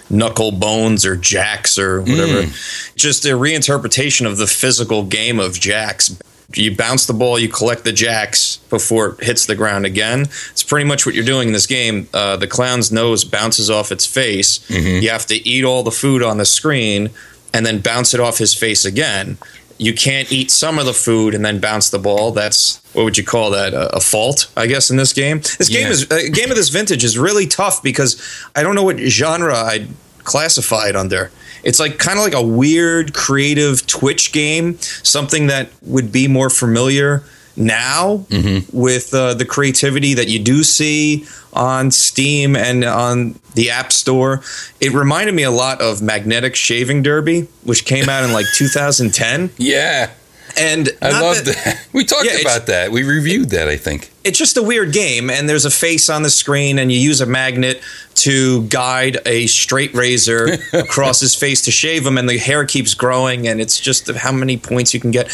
Knuckle 0.09 0.51
Bones 0.51 1.05
or 1.05 1.15
Jacks 1.15 1.79
or 1.79 2.01
whatever. 2.01 2.51
Just 2.95 3.25
a 3.25 3.29
reinterpretation 3.29 4.25
of 4.27 4.37
the 4.37 4.47
physical 4.47 5.03
game 5.03 5.39
of 5.39 5.59
Jacks. 5.59 6.15
You 6.55 6.75
bounce 6.75 7.05
the 7.05 7.13
ball, 7.13 7.39
you 7.39 7.49
collect 7.49 7.83
the 7.83 7.91
jacks 7.91 8.57
before 8.69 9.09
it 9.19 9.23
hits 9.23 9.45
the 9.45 9.55
ground 9.55 9.85
again. 9.85 10.21
It's 10.21 10.63
pretty 10.63 10.87
much 10.87 11.05
what 11.05 11.15
you're 11.15 11.23
doing 11.25 11.47
in 11.49 11.53
this 11.53 11.67
game. 11.67 12.07
Uh, 12.13 12.37
the 12.37 12.47
clown's 12.47 12.91
nose 12.91 13.23
bounces 13.23 13.69
off 13.69 13.91
its 13.91 14.05
face. 14.05 14.67
You 15.01 15.09
have 15.09 15.25
to 15.27 15.35
eat 15.47 15.63
all 15.63 15.83
the 15.83 15.91
food 15.91 16.21
on 16.23 16.37
the 16.37 16.45
screen 16.45 17.09
and 17.53 17.65
then 17.65 17.79
bounce 17.79 18.13
it 18.13 18.19
off 18.19 18.37
his 18.37 18.53
face 18.53 18.85
again. 18.85 19.37
You 19.77 19.93
can't 19.93 20.31
eat 20.31 20.51
some 20.51 20.79
of 20.79 20.85
the 20.85 20.93
food 20.93 21.33
and 21.33 21.43
then 21.43 21.59
bounce 21.59 21.89
the 21.89 21.99
ball. 21.99 22.31
That's 22.31 22.79
what 22.93 23.03
would 23.03 23.17
you 23.17 23.23
call 23.23 23.51
that? 23.51 23.73
A, 23.73 23.95
a 23.97 23.99
fault, 23.99 24.51
I 24.55 24.67
guess, 24.67 24.89
in 24.89 24.97
this 24.97 25.13
game. 25.13 25.39
This 25.39 25.69
game 25.69 25.87
is 25.87 26.03
a 26.11 26.29
game 26.29 26.51
of 26.51 26.55
this 26.55 26.69
vintage 26.69 27.03
is 27.03 27.17
really 27.17 27.47
tough 27.47 27.81
because 27.81 28.21
I 28.55 28.63
don't 28.63 28.75
know 28.75 28.83
what 28.83 28.97
genre 28.99 29.55
I'd 29.55 29.87
classify 30.23 30.89
it 30.89 30.95
under. 30.95 31.31
It's 31.63 31.79
like 31.79 31.97
kind 31.97 32.17
of 32.19 32.25
like 32.25 32.33
a 32.33 32.41
weird, 32.45 33.13
creative 33.13 33.85
Twitch 33.87 34.31
game, 34.33 34.77
something 34.79 35.47
that 35.47 35.69
would 35.81 36.11
be 36.11 36.27
more 36.27 36.49
familiar 36.49 37.23
now 37.55 38.25
with 38.73 39.13
uh, 39.13 39.33
the 39.35 39.45
creativity 39.45 40.13
that 40.15 40.27
you 40.27 40.39
do 40.39 40.63
see 40.63 41.25
on 41.53 41.91
Steam 41.91 42.55
and 42.55 42.83
on 42.83 43.39
the 43.53 43.69
App 43.69 43.91
Store. 43.93 44.41
It 44.81 44.91
reminded 44.91 45.35
me 45.35 45.43
a 45.43 45.51
lot 45.51 45.79
of 45.79 46.01
Magnetic 46.01 46.55
Shaving 46.55 47.03
Derby, 47.03 47.47
which 47.63 47.85
came 47.85 48.09
out 48.09 48.23
in 48.23 48.33
like 48.33 48.45
2010. 48.57 49.51
Yeah, 49.57 50.09
And 50.57 50.89
I 51.01 51.19
love 51.21 51.45
that. 51.45 51.79
We 51.93 52.05
talked 52.05 52.25
Yeah, 52.25 52.37
about 52.41 52.65
that. 52.67 52.91
We 52.91 53.03
reviewed 53.03 53.51
that, 53.51 53.67
I 53.67 53.77
think. 53.77 54.09
it's 54.23 54.37
just 54.39 54.57
a 54.57 54.63
weird 54.63 54.93
game 54.93 55.29
and 55.29 55.47
there's 55.47 55.65
a 55.65 55.69
face 55.69 56.09
on 56.09 56.23
the 56.23 56.29
screen 56.29 56.79
and 56.79 56.91
you 56.91 56.97
use 56.97 57.21
a 57.21 57.25
magnet 57.25 57.81
to 58.15 58.63
guide 58.67 59.17
a 59.25 59.45
straight 59.47 59.93
razor 59.93 60.57
across 60.73 61.19
his 61.19 61.35
face 61.35 61.61
to 61.65 61.71
shave 61.71 62.05
him 62.05 62.17
and 62.17 62.27
the 62.29 62.37
hair 62.37 62.65
keeps 62.65 62.93
growing 62.95 63.47
and 63.47 63.59
it's 63.61 63.79
just 63.79 64.09
how 64.15 64.31
many 64.31 64.57
points 64.57 64.93
you 64.93 64.99
can 64.99 65.11
get 65.11 65.25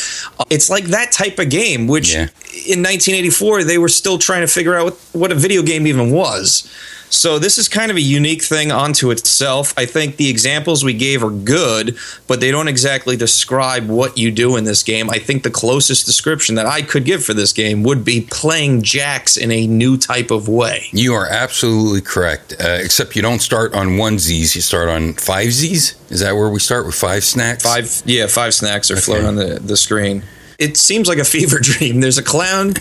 it's 0.50 0.70
like 0.70 0.86
that 0.86 1.12
type 1.12 1.38
of 1.40 1.50
game 1.50 1.88
which 1.88 2.14
Yeah. 2.14 2.24
in 2.68 2.82
1984 2.84 3.64
they 3.64 3.78
were 3.78 3.90
still 3.90 4.18
trying 4.18 4.42
to 4.42 4.48
figure 4.48 4.76
out 4.76 4.84
what, 4.86 4.94
what 5.14 5.32
a 5.32 5.36
video 5.36 5.62
game 5.62 5.86
even 5.88 6.12
was 6.12 6.70
so 7.10 7.40
this 7.40 7.58
is 7.58 7.68
kind 7.68 7.90
of 7.92 7.98
a 7.98 8.02
unique 8.02 8.44
thing 8.44 8.72
onto 8.72 9.12
itself. 9.12 9.74
I 9.78 9.86
think 9.86 10.18
the 10.18 10.30
examples 10.30 10.84
we 10.84 10.94
gave 10.94 11.24
are 11.24 11.32
good, 11.32 11.98
but 12.28 12.40
they 12.40 12.52
don't 12.52 12.68
exactly 12.68 13.16
describe 13.18 13.88
what 13.88 14.18
you 14.18 14.32
do 14.32 14.56
in 14.56 14.64
this 14.64 14.84
game. 14.84 15.10
I 15.10 15.20
think 15.20 15.44
the 15.44 15.50
closest 15.52 16.06
description 16.06 16.56
that 16.56 16.66
I 16.66 16.82
could 16.82 17.06
give 17.06 17.24
for 17.24 17.34
this 17.34 17.52
game 17.54 17.84
would 17.84 18.04
be 18.06 18.22
playing 18.30 18.82
jacks 18.84 19.38
in 19.38 19.52
a 19.52 19.66
new 19.68 19.98
type 19.98 20.32
of 20.32 20.48
way. 20.48 20.86
You 20.92 21.14
are 21.16 21.28
absolutely 21.28 22.02
correct. 22.02 22.54
Uh, 22.60 22.78
except 22.82 23.16
you 23.16 23.22
don't 23.22 23.40
start 23.42 23.74
on 23.74 23.98
one 23.98 24.20
Z's, 24.20 24.56
you 24.56 24.62
start 24.62 24.90
on 24.90 25.14
five 25.14 25.52
Z's. 25.52 25.96
Is 26.10 26.20
that 26.22 26.36
where 26.36 26.50
we 26.50 26.60
start 26.60 26.86
with 26.86 26.96
five 26.96 27.24
snacks? 27.24 27.64
Five, 27.64 28.02
yeah, 28.06 28.28
five 28.28 28.54
snacks 28.54 28.90
are 28.92 28.96
Okay. 28.96 29.02
floating 29.02 29.26
on 29.28 29.36
the, 29.36 29.60
the 29.60 29.78
screen. 29.78 30.24
It 30.60 30.76
seems 30.78 31.08
like 31.08 31.18
a 31.18 31.24
fever 31.26 31.58
dream. 31.62 32.02
There's 32.02 32.18
a 32.18 32.24
clown 32.24 32.76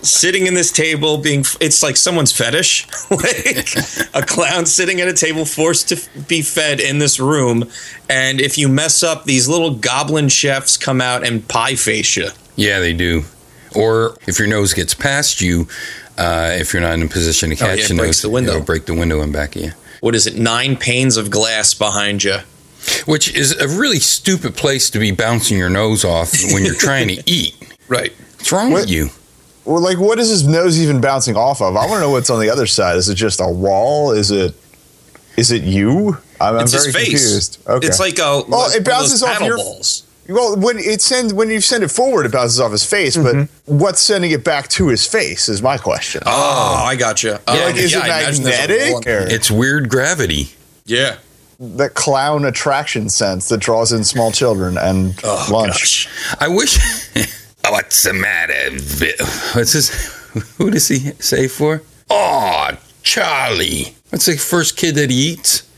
sitting 0.00 0.46
in 0.46 0.54
this 0.54 0.70
table 0.70 1.18
being 1.18 1.44
it's 1.60 1.82
like 1.82 1.96
someone's 1.96 2.30
fetish 2.30 2.86
like 3.10 3.66
a 4.14 4.22
clown 4.24 4.64
sitting 4.64 5.00
at 5.00 5.08
a 5.08 5.12
table 5.12 5.44
forced 5.44 5.88
to 5.88 5.96
be 6.28 6.40
fed 6.40 6.78
in 6.78 6.98
this 7.00 7.18
room 7.18 7.64
and 8.08 8.40
if 8.40 8.56
you 8.56 8.68
mess 8.68 9.02
up 9.02 9.24
these 9.24 9.48
little 9.48 9.74
goblin 9.74 10.28
chefs 10.28 10.76
come 10.76 11.00
out 11.00 11.26
and 11.26 11.46
pie 11.48 11.74
face 11.74 12.16
you 12.16 12.28
Yeah, 12.54 12.78
they 12.78 12.92
do. 12.92 13.24
Or 13.74 14.16
if 14.28 14.38
your 14.38 14.46
nose 14.48 14.72
gets 14.72 14.94
past 14.94 15.40
you, 15.40 15.66
uh, 16.16 16.52
if 16.58 16.72
you're 16.72 16.80
not 16.82 16.94
in 16.94 17.02
a 17.02 17.08
position 17.08 17.50
to 17.50 17.56
Oh, 17.56 17.68
yeah, 17.68 17.74
catch 17.76 17.84
it 17.86 17.88
the 17.88 17.94
breaks 17.98 18.18
nose, 18.18 18.22
the 18.22 18.30
window. 18.30 18.50
it'll 18.52 18.64
break 18.64 18.86
the 18.86 18.94
window 18.94 19.20
and 19.20 19.32
back 19.32 19.56
of 19.56 19.62
you. 19.62 19.72
what 20.00 20.14
is 20.14 20.28
it 20.28 20.36
nine 20.36 20.76
panes 20.76 21.16
of 21.16 21.28
glass 21.30 21.74
behind 21.74 22.22
you 22.22 22.36
Which 23.06 23.34
is 23.34 23.52
a 23.58 23.68
really 23.68 23.98
stupid 24.00 24.56
place 24.56 24.90
to 24.90 24.98
be 24.98 25.10
bouncing 25.10 25.58
your 25.58 25.70
nose 25.70 26.04
off 26.04 26.32
when 26.52 26.64
you're 26.64 26.74
trying 26.74 27.08
to 27.08 27.22
eat. 27.26 27.54
right 27.88 28.12
What's 28.36 28.52
wrong 28.52 28.70
What? 28.72 28.82
with 28.82 28.90
you? 28.90 29.10
Well, 29.64 29.82
like, 29.82 29.98
what 29.98 30.18
is 30.18 30.30
his 30.30 30.46
nose 30.46 30.80
even 30.80 31.00
bouncing 31.00 31.36
off 31.36 31.60
of? 31.60 31.76
I 31.76 31.80
want 31.86 31.94
to 31.94 32.00
know 32.00 32.10
what's 32.10 32.30
on 32.30 32.40
the 32.40 32.48
other 32.48 32.66
side. 32.66 32.96
Is 32.96 33.08
it 33.10 33.16
just 33.16 33.40
a 33.40 33.48
wall? 33.48 34.12
Is 34.12 34.30
it? 34.30 34.54
Is 35.36 35.50
it 35.50 35.62
you? 35.62 36.16
I'm, 36.40 36.54
I'm 36.56 36.60
it's 36.62 36.72
very 36.72 36.86
his 36.86 36.94
face 36.94 37.08
confused. 37.08 37.68
Okay. 37.68 37.86
it's 37.86 38.00
like 38.00 38.18
a 38.18 38.42
Well, 38.48 38.68
like 38.68 38.76
it 38.76 38.84
bounces 38.84 39.20
those 39.20 39.24
off 39.24 39.32
paddle 39.38 39.48
your- 39.48 39.56
balls 39.58 40.04
well, 40.28 40.56
when 40.56 40.78
it 40.78 41.00
sends 41.00 41.32
when 41.32 41.48
you 41.48 41.60
send 41.60 41.82
it 41.82 41.90
forward, 41.90 42.26
it 42.26 42.32
bounces 42.32 42.60
off 42.60 42.70
his 42.72 42.84
face. 42.84 43.16
But 43.16 43.34
mm-hmm. 43.34 43.78
what's 43.78 44.00
sending 44.00 44.30
it 44.30 44.44
back 44.44 44.68
to 44.68 44.88
his 44.88 45.06
face 45.06 45.48
is 45.48 45.62
my 45.62 45.78
question. 45.78 46.22
oh 46.26 46.82
i 46.84 46.96
gotcha 46.96 47.36
um, 47.46 47.56
Yeah, 47.56 47.64
like, 47.64 47.76
is 47.76 47.94
it 47.94 47.98
magnetic? 47.98 49.06
It's 49.06 49.50
weird 49.50 49.88
gravity. 49.88 50.50
yeah 50.84 51.16
the 51.58 51.88
clown 51.90 52.44
attraction 52.44 53.08
sense 53.08 53.48
that 53.48 53.58
draws 53.58 53.92
in 53.92 54.04
small 54.04 54.30
children 54.30 54.78
and 54.78 55.18
oh 55.24 55.48
lunch? 55.50 56.06
gosh 56.06 56.36
I 56.40 56.48
wish. 56.48 56.78
What's 57.68 58.02
the 58.02 58.12
matter? 58.14 58.70
What's 59.58 59.72
this? 59.72 59.90
Who 60.56 60.70
does 60.70 60.88
he 60.88 60.98
say 61.20 61.48
for? 61.48 61.82
Oh, 62.08 62.70
Charlie. 63.02 63.94
What's 64.10 64.26
the 64.26 64.36
first 64.36 64.76
kid 64.76 64.94
that 64.94 65.10
he 65.10 65.32
eats? 65.32 65.68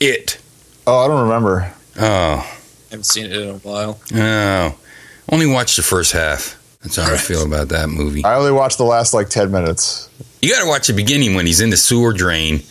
It. 0.00 0.38
Oh, 0.86 1.04
I 1.04 1.08
don't 1.08 1.22
remember. 1.22 1.72
Oh, 1.98 2.36
I 2.38 2.90
haven't 2.90 3.04
seen 3.04 3.26
it 3.26 3.32
in 3.32 3.48
a 3.48 3.54
while 3.58 3.98
oh. 4.14 4.78
Only 5.30 5.46
watched 5.46 5.76
the 5.76 5.82
first 5.82 6.12
half. 6.12 6.60
That's 6.82 6.96
how 6.96 7.12
I 7.12 7.16
feel 7.16 7.44
about 7.46 7.68
that 7.70 7.88
movie. 7.88 8.24
I 8.24 8.36
only 8.36 8.52
watched 8.52 8.78
the 8.78 8.84
last 8.84 9.14
like 9.14 9.28
ten 9.28 9.50
minutes. 9.50 10.08
You 10.42 10.50
got 10.50 10.62
to 10.62 10.68
watch 10.68 10.86
the 10.86 10.92
beginning 10.92 11.34
when 11.34 11.46
he's 11.46 11.60
in 11.60 11.70
the 11.70 11.76
sewer 11.76 12.12
drain 12.12 12.62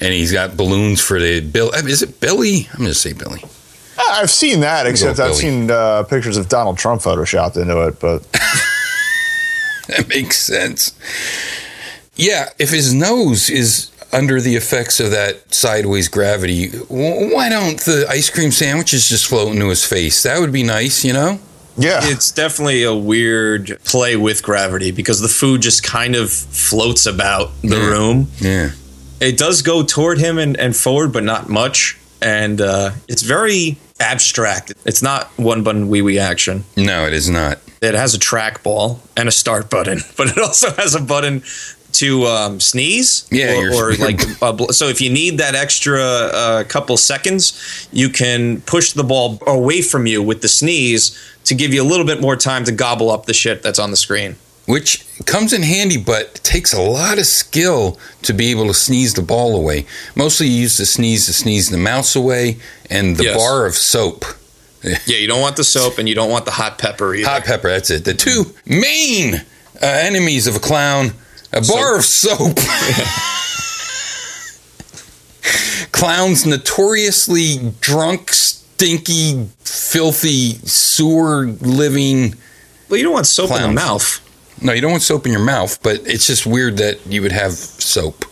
and 0.00 0.12
he's 0.12 0.32
got 0.32 0.56
balloons 0.56 1.00
for 1.00 1.18
the 1.20 1.40
Bill. 1.40 1.70
Is 1.72 2.02
it 2.02 2.20
Billy? 2.20 2.68
I'm 2.72 2.78
going 2.78 2.88
to 2.88 2.94
say 2.94 3.12
Billy. 3.12 3.42
I- 3.98 4.20
I've 4.22 4.30
seen 4.30 4.60
that, 4.60 4.86
except 4.86 5.18
I've 5.20 5.28
Billy. 5.32 5.38
seen 5.40 5.70
uh, 5.70 6.02
pictures 6.04 6.36
of 6.36 6.48
Donald 6.48 6.78
Trump 6.78 7.02
photoshopped 7.02 7.56
into 7.56 7.80
it. 7.86 8.00
But 8.00 8.22
That 9.88 10.08
makes 10.08 10.40
sense. 10.40 10.92
Yeah, 12.14 12.50
if 12.58 12.70
his 12.70 12.94
nose 12.94 13.50
is 13.50 13.90
under 14.12 14.40
the 14.40 14.54
effects 14.56 15.00
of 15.00 15.10
that 15.10 15.52
sideways 15.54 16.08
gravity, 16.08 16.68
why 16.88 17.48
don't 17.48 17.78
the 17.80 18.06
ice 18.08 18.30
cream 18.30 18.50
sandwiches 18.52 19.08
just 19.08 19.26
float 19.26 19.52
into 19.52 19.68
his 19.68 19.84
face? 19.84 20.22
That 20.22 20.38
would 20.40 20.52
be 20.52 20.62
nice, 20.62 21.04
you 21.04 21.12
know? 21.12 21.38
yeah, 21.76 22.00
it's 22.02 22.30
definitely 22.30 22.82
a 22.82 22.94
weird 22.94 23.78
play 23.84 24.14
with 24.16 24.42
gravity 24.42 24.90
because 24.90 25.20
the 25.20 25.28
food 25.28 25.62
just 25.62 25.82
kind 25.82 26.14
of 26.14 26.30
floats 26.30 27.06
about 27.06 27.50
the 27.62 27.76
Yeah. 27.78 27.86
room. 27.86 28.28
Yeah. 28.38 28.70
It 29.20 29.36
does 29.36 29.62
go 29.62 29.82
toward 29.82 30.18
him 30.18 30.38
and, 30.38 30.56
and 30.56 30.74
forward, 30.74 31.12
but 31.12 31.24
not 31.24 31.48
much. 31.48 31.98
And 32.22 32.60
uh, 32.60 32.92
it's 33.08 33.22
very 33.22 33.78
abstract. 33.98 34.72
It's 34.84 35.02
not 35.02 35.26
one 35.38 35.62
button 35.62 35.88
wee 35.88 36.02
wee 36.02 36.18
action. 36.18 36.64
No, 36.76 37.06
it 37.06 37.12
is 37.12 37.28
not. 37.28 37.58
It 37.82 37.94
has 37.94 38.14
a 38.14 38.18
trackball 38.18 38.98
and 39.16 39.28
a 39.28 39.32
start 39.32 39.70
button, 39.70 40.00
but 40.16 40.28
it 40.28 40.38
also 40.38 40.70
has 40.72 40.94
a 40.94 41.00
button 41.00 41.42
to 41.92 42.24
um, 42.24 42.60
sneeze. 42.60 43.28
Yeah, 43.30 43.60
or, 43.60 43.90
or 43.90 43.94
like 43.96 44.20
uh, 44.42 44.66
so. 44.68 44.86
If 44.88 45.00
you 45.00 45.10
need 45.10 45.38
that 45.38 45.54
extra 45.54 46.00
uh, 46.00 46.64
couple 46.64 46.96
seconds, 46.96 47.88
you 47.92 48.08
can 48.08 48.60
push 48.62 48.92
the 48.92 49.04
ball 49.04 49.38
away 49.46 49.82
from 49.82 50.06
you 50.06 50.22
with 50.22 50.42
the 50.42 50.48
sneeze 50.48 51.18
to 51.44 51.54
give 51.54 51.72
you 51.72 51.82
a 51.82 51.88
little 51.88 52.06
bit 52.06 52.20
more 52.20 52.36
time 52.36 52.64
to 52.64 52.72
gobble 52.72 53.10
up 53.10 53.26
the 53.26 53.34
shit 53.34 53.62
that's 53.62 53.78
on 53.78 53.90
the 53.90 53.96
screen. 53.96 54.36
Which 54.66 55.04
comes 55.26 55.52
in 55.52 55.62
handy 55.62 55.96
but 55.96 56.34
takes 56.36 56.72
a 56.72 56.80
lot 56.80 57.18
of 57.18 57.26
skill 57.26 57.98
to 58.22 58.32
be 58.32 58.50
able 58.50 58.66
to 58.66 58.74
sneeze 58.74 59.14
the 59.14 59.22
ball 59.22 59.56
away. 59.56 59.86
Mostly 60.14 60.46
you 60.48 60.62
use 60.62 60.76
the 60.76 60.86
sneeze 60.86 61.26
to 61.26 61.32
sneeze 61.32 61.70
the 61.70 61.78
mouse 61.78 62.14
away 62.16 62.58
and 62.88 63.16
the 63.16 63.24
Yes. 63.24 63.36
bar 63.36 63.66
of 63.66 63.74
soap. 63.74 64.24
Yeah, 64.82 64.96
you 65.18 65.26
don't 65.26 65.40
want 65.42 65.56
the 65.56 65.64
soap 65.64 65.98
and 65.98 66.08
you 66.08 66.14
don't 66.14 66.30
want 66.30 66.44
the 66.46 66.52
hot 66.52 66.78
pepper 66.78 67.14
either. 67.14 67.28
Hot 67.28 67.44
pepper, 67.44 67.68
that's 67.68 67.90
it. 67.90 68.04
The 68.04 68.14
two 68.14 68.54
main 68.64 69.34
uh, 69.34 69.40
enemies 69.82 70.46
of 70.46 70.56
a 70.56 70.60
clown 70.60 71.12
a 71.52 71.60
bar 71.62 71.96
of 71.96 72.04
soap. 72.04 72.56
Clowns 75.92 76.46
notoriously 76.46 77.72
drunk, 77.80 78.32
stinky, 78.32 79.48
filthy, 79.64 80.52
sewer 80.64 81.46
living. 81.60 82.34
well, 82.88 82.96
you 82.98 83.02
don't 83.04 83.12
want 83.12 83.26
soap 83.26 83.50
in 83.50 83.62
the 83.62 83.68
mouth. 83.72 84.20
No, 84.62 84.72
you 84.72 84.80
don't 84.80 84.90
want 84.90 85.02
soap 85.02 85.26
in 85.26 85.32
your 85.32 85.44
mouth, 85.44 85.82
but 85.82 86.00
it's 86.04 86.26
just 86.26 86.46
weird 86.46 86.76
that 86.76 87.06
you 87.06 87.22
would 87.22 87.32
have 87.32 87.52
soap. 87.52 88.24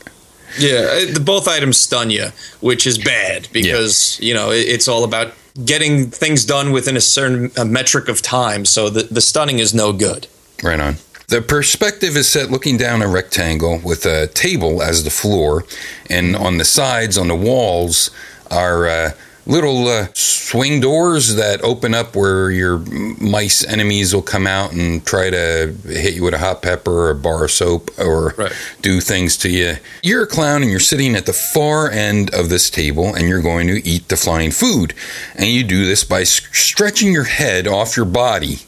Yeah, 0.58 0.78
uh, 0.90 1.12
the, 1.14 1.23
both 1.25 1.47
items 1.47 1.78
stun 1.78 2.11
you, 2.11 2.26
which 2.61 2.87
is 2.87 2.99
bad 2.99 3.49
because 3.52 4.18
you 4.20 4.35
know 4.35 4.50
it, 4.50 4.66
it's 4.66 4.88
all 4.88 5.04
about 5.04 5.32
getting 5.64 6.11
things 6.11 6.44
done 6.44 6.73
within 6.73 6.97
a 6.97 7.00
certain 7.00 7.50
uh 7.56 7.64
metric 7.64 8.08
of 8.08 8.23
time. 8.23 8.64
So 8.64 8.88
the, 8.90 9.02
the 9.04 9.20
stunning 9.20 9.58
is 9.58 9.75
no 9.75 9.92
good. 9.92 10.26
Right 10.62 10.80
on. 10.80 10.97
The 11.28 11.42
perspective 11.42 12.16
is 12.16 12.26
set 12.28 12.50
looking 12.50 12.78
down 12.78 13.02
a 13.02 13.08
rectangle 13.08 13.80
with 13.85 14.06
a 14.06 14.28
table 14.28 14.82
as 14.82 15.04
the 15.04 15.11
floor, 15.11 15.64
and 16.08 16.35
on 16.35 16.56
the 16.56 16.64
sides, 16.64 17.18
on 17.18 17.28
the 17.28 17.37
walls, 17.37 18.11
are 18.50 18.87
uh, 18.87 19.11
little 19.48 19.88
uh, 19.88 20.06
swing 20.14 20.78
doors 20.78 21.34
that 21.34 21.62
open 21.64 21.94
up 21.94 22.14
where 22.14 22.50
your 22.50 22.78
mice 23.20 23.64
enemies 23.64 24.14
will 24.14 24.22
come 24.22 24.46
out 24.46 24.72
and 24.72 25.04
try 25.04 25.30
to 25.30 25.74
hit 25.84 26.14
you 26.14 26.22
with 26.22 26.34
a 26.34 26.38
hot 26.38 26.62
pepper 26.62 26.92
or 26.92 27.10
a 27.10 27.14
bar 27.14 27.44
of 27.44 27.50
soap 27.50 27.90
or 27.98 28.34
Right. 28.36 28.52
do 28.82 29.00
things 29.00 29.36
to 29.38 29.48
you. 29.48 29.76
You're 30.02 30.24
a 30.24 30.26
clown 30.26 30.62
and 30.62 30.70
you're 30.70 30.80
sitting 30.80 31.16
at 31.16 31.26
the 31.26 31.32
far 31.32 31.90
end 31.90 32.32
of 32.34 32.48
this 32.50 32.70
table 32.70 33.14
and 33.14 33.26
you're 33.28 33.42
going 33.42 33.66
to 33.68 33.84
eat 33.88 34.08
the 34.08 34.16
flying 34.16 34.50
food. 34.50 34.94
And 35.34 35.46
you 35.46 35.64
do 35.64 35.84
this 35.86 36.04
by 36.04 36.24
stretching 36.24 37.12
your 37.12 37.24
head 37.24 37.66
off 37.66 37.96
your 37.96 38.06
body. 38.06 38.58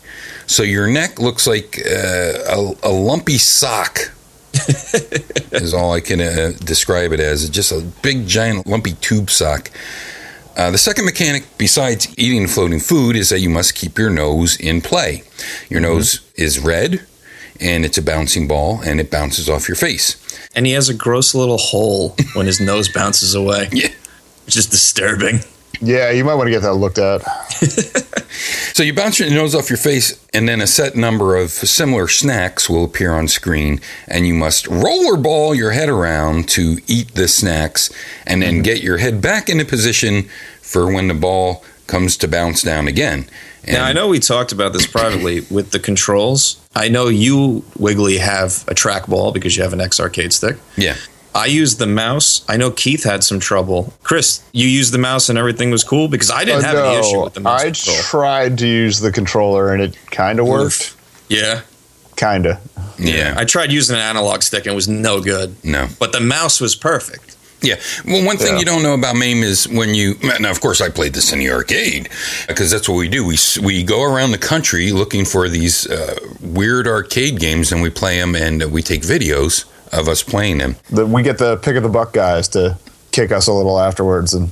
So 0.46 0.62
your 0.64 0.88
neck 0.88 1.20
looks 1.20 1.46
like 1.46 1.78
uh, 1.86 1.92
a, 2.48 2.72
a 2.82 2.90
lumpy 2.90 3.38
sock. 3.38 3.98
is 5.52 5.72
all 5.72 5.92
I 5.92 6.00
can 6.00 6.20
uh, 6.20 6.52
describe 6.64 7.12
it 7.12 7.20
as. 7.20 7.44
It's 7.44 7.54
just 7.54 7.70
a 7.70 7.80
big, 8.02 8.26
giant, 8.26 8.66
lumpy 8.66 8.94
tube 8.94 9.30
sock. 9.30 9.70
Uh, 10.60 10.70
the 10.70 10.76
second 10.76 11.06
mechanic, 11.06 11.42
besides 11.56 12.06
eating 12.18 12.46
floating 12.46 12.80
food, 12.80 13.16
is 13.16 13.30
that 13.30 13.40
you 13.40 13.48
must 13.48 13.74
keep 13.74 13.96
your 13.96 14.10
nose 14.10 14.60
in 14.60 14.82
play. 14.82 15.22
Your 15.70 15.80
nose 15.80 16.20
is 16.34 16.58
red, 16.58 17.00
and 17.58 17.82
it's 17.86 17.96
a 17.96 18.02
bouncing 18.02 18.46
ball, 18.46 18.78
and 18.84 19.00
it 19.00 19.10
bounces 19.10 19.48
off 19.48 19.68
your 19.68 19.76
face. 19.76 20.18
And 20.54 20.66
he 20.66 20.72
has 20.72 20.90
a 20.90 20.94
gross 20.94 21.34
little 21.34 21.56
hole 21.56 22.14
when 22.34 22.44
his 22.44 22.60
nose 22.60 22.88
bounces 22.94 23.34
away. 23.34 23.70
Yeah. 23.72 23.88
Which 24.44 24.58
is 24.58 24.66
disturbing. 24.66 25.40
Yeah, 25.80 26.10
you 26.10 26.24
might 26.24 26.34
want 26.34 26.48
to 26.48 26.50
get 26.50 26.60
that 26.60 26.74
looked 26.74 26.98
at. 26.98 27.22
So 28.80 28.84
you 28.84 28.94
bounce 28.94 29.18
your 29.18 29.28
nose 29.28 29.54
off 29.54 29.68
your 29.68 29.76
face, 29.76 30.24
and 30.32 30.48
then 30.48 30.62
a 30.62 30.66
set 30.66 30.96
number 30.96 31.36
of 31.36 31.50
similar 31.50 32.08
snacks 32.08 32.70
will 32.70 32.84
appear 32.84 33.12
on 33.12 33.28
screen, 33.28 33.80
and 34.08 34.26
you 34.26 34.32
must 34.32 34.64
rollerball 34.66 35.54
your 35.54 35.72
head 35.72 35.90
around 35.90 36.48
to 36.50 36.78
eat 36.86 37.14
the 37.14 37.28
snacks, 37.28 37.90
and 38.26 38.40
then 38.40 38.62
get 38.62 38.82
your 38.82 38.96
head 38.96 39.20
back 39.20 39.50
into 39.50 39.66
position 39.66 40.30
for 40.70 40.90
when 40.92 41.08
the 41.08 41.14
ball 41.14 41.64
comes 41.86 42.16
to 42.18 42.28
bounce 42.28 42.62
down 42.62 42.86
again. 42.88 43.26
And 43.64 43.74
now 43.74 43.84
I 43.84 43.92
know 43.92 44.08
we 44.08 44.20
talked 44.20 44.52
about 44.52 44.72
this 44.72 44.86
privately 44.86 45.40
with 45.50 45.72
the 45.72 45.78
controls. 45.80 46.60
I 46.74 46.88
know 46.88 47.08
you, 47.08 47.64
Wiggly, 47.78 48.18
have 48.18 48.64
a 48.68 48.74
trackball 48.74 49.34
because 49.34 49.56
you 49.56 49.62
have 49.64 49.72
an 49.72 49.80
X 49.80 49.98
arcade 50.00 50.32
stick. 50.32 50.56
Yeah. 50.76 50.96
I 51.34 51.46
used 51.46 51.78
the 51.78 51.86
mouse. 51.86 52.44
I 52.48 52.56
know 52.56 52.70
Keith 52.70 53.04
had 53.04 53.22
some 53.22 53.38
trouble. 53.38 53.92
Chris, 54.02 54.42
you 54.52 54.66
used 54.68 54.92
the 54.92 54.98
mouse 54.98 55.28
and 55.28 55.38
everything 55.38 55.70
was 55.70 55.84
cool 55.84 56.08
because 56.08 56.30
I 56.30 56.44
didn't 56.44 56.64
Uh, 56.64 56.68
have 56.68 56.76
any 56.84 56.96
issue 56.98 57.22
with 57.22 57.34
the 57.34 57.40
mouse 57.40 57.60
I 57.60 57.64
control. 57.66 57.96
tried 57.98 58.58
to 58.58 58.66
use 58.66 59.00
the 59.00 59.12
controller 59.12 59.72
and 59.72 59.82
it 59.82 59.96
kind 60.10 60.40
of 60.40 60.46
worked. 60.46 60.94
yeah, 61.28 61.60
Kind 62.16 62.46
of. 62.46 62.58
Yeah. 62.98 63.34
I 63.36 63.44
tried 63.44 63.72
using 63.72 63.96
an 63.96 64.02
analog 64.02 64.42
stick 64.42 64.64
and 64.66 64.72
it 64.72 64.76
was 64.76 64.88
no 64.88 65.20
good. 65.20 65.54
No. 65.64 65.88
But 65.98 66.12
the 66.12 66.20
mouse 66.20 66.60
was 66.60 66.74
perfect. 66.76 67.36
Yeah. 67.62 67.76
Well, 68.06 68.24
one 68.24 68.36
thing 68.38 68.54
Yeah. 68.54 68.58
you 68.60 68.64
don't 68.64 68.82
know 68.82 68.94
about 68.94 69.16
MAME 69.16 69.42
is 69.42 69.68
when 69.68 69.94
you. 69.94 70.14
Now, 70.40 70.50
of 70.50 70.60
course, 70.60 70.80
I 70.80 70.88
played 70.88 71.12
this 71.12 71.32
in 71.32 71.38
the 71.40 71.50
arcade 71.50 72.08
because 72.48 72.70
that's 72.70 72.88
what 72.88 72.96
we 72.96 73.08
do. 73.08 73.24
We 73.26 73.36
we 73.62 73.82
go 73.82 74.02
around 74.02 74.30
the 74.32 74.38
country 74.38 74.92
looking 74.92 75.24
for 75.24 75.48
these 75.48 75.86
uh, 75.88 76.16
weird 76.40 76.86
arcade 76.86 77.38
games 77.38 77.70
and 77.72 77.82
we 77.82 77.90
play 77.90 78.18
them 78.18 78.34
and 78.34 78.70
we 78.72 78.82
take 78.82 79.02
videos 79.02 79.64
of 79.92 80.08
us 80.08 80.22
playing 80.22 80.58
them. 80.58 80.76
The, 80.90 81.04
we 81.04 81.22
get 81.22 81.38
the 81.38 81.56
pick 81.58 81.76
of 81.76 81.82
the 81.82 81.88
buck 81.88 82.12
guys 82.12 82.48
to 82.48 82.78
kick 83.12 83.32
us 83.32 83.46
a 83.48 83.52
little 83.52 83.78
afterwards 83.80 84.32
and 84.34 84.50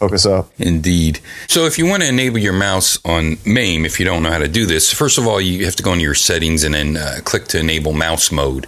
hook 0.00 0.12
us 0.12 0.26
up. 0.26 0.50
Indeed. 0.58 1.20
So, 1.48 1.64
if 1.66 1.78
you 1.78 1.86
want 1.86 2.02
to 2.02 2.08
enable 2.08 2.38
your 2.38 2.52
mouse 2.52 2.98
on 3.04 3.38
MAME, 3.46 3.84
if 3.84 3.98
you 3.98 4.04
don't 4.04 4.22
know 4.22 4.30
how 4.30 4.38
to 4.38 4.48
do 4.48 4.66
this, 4.66 4.92
first 4.92 5.18
of 5.18 5.26
all, 5.26 5.40
you 5.40 5.64
have 5.64 5.76
to 5.76 5.82
go 5.82 5.92
into 5.92 6.04
your 6.04 6.14
settings 6.14 6.64
and 6.64 6.74
then 6.74 6.96
uh, 6.96 7.18
click 7.24 7.46
to 7.48 7.58
enable 7.58 7.92
mouse 7.92 8.32
mode. 8.32 8.66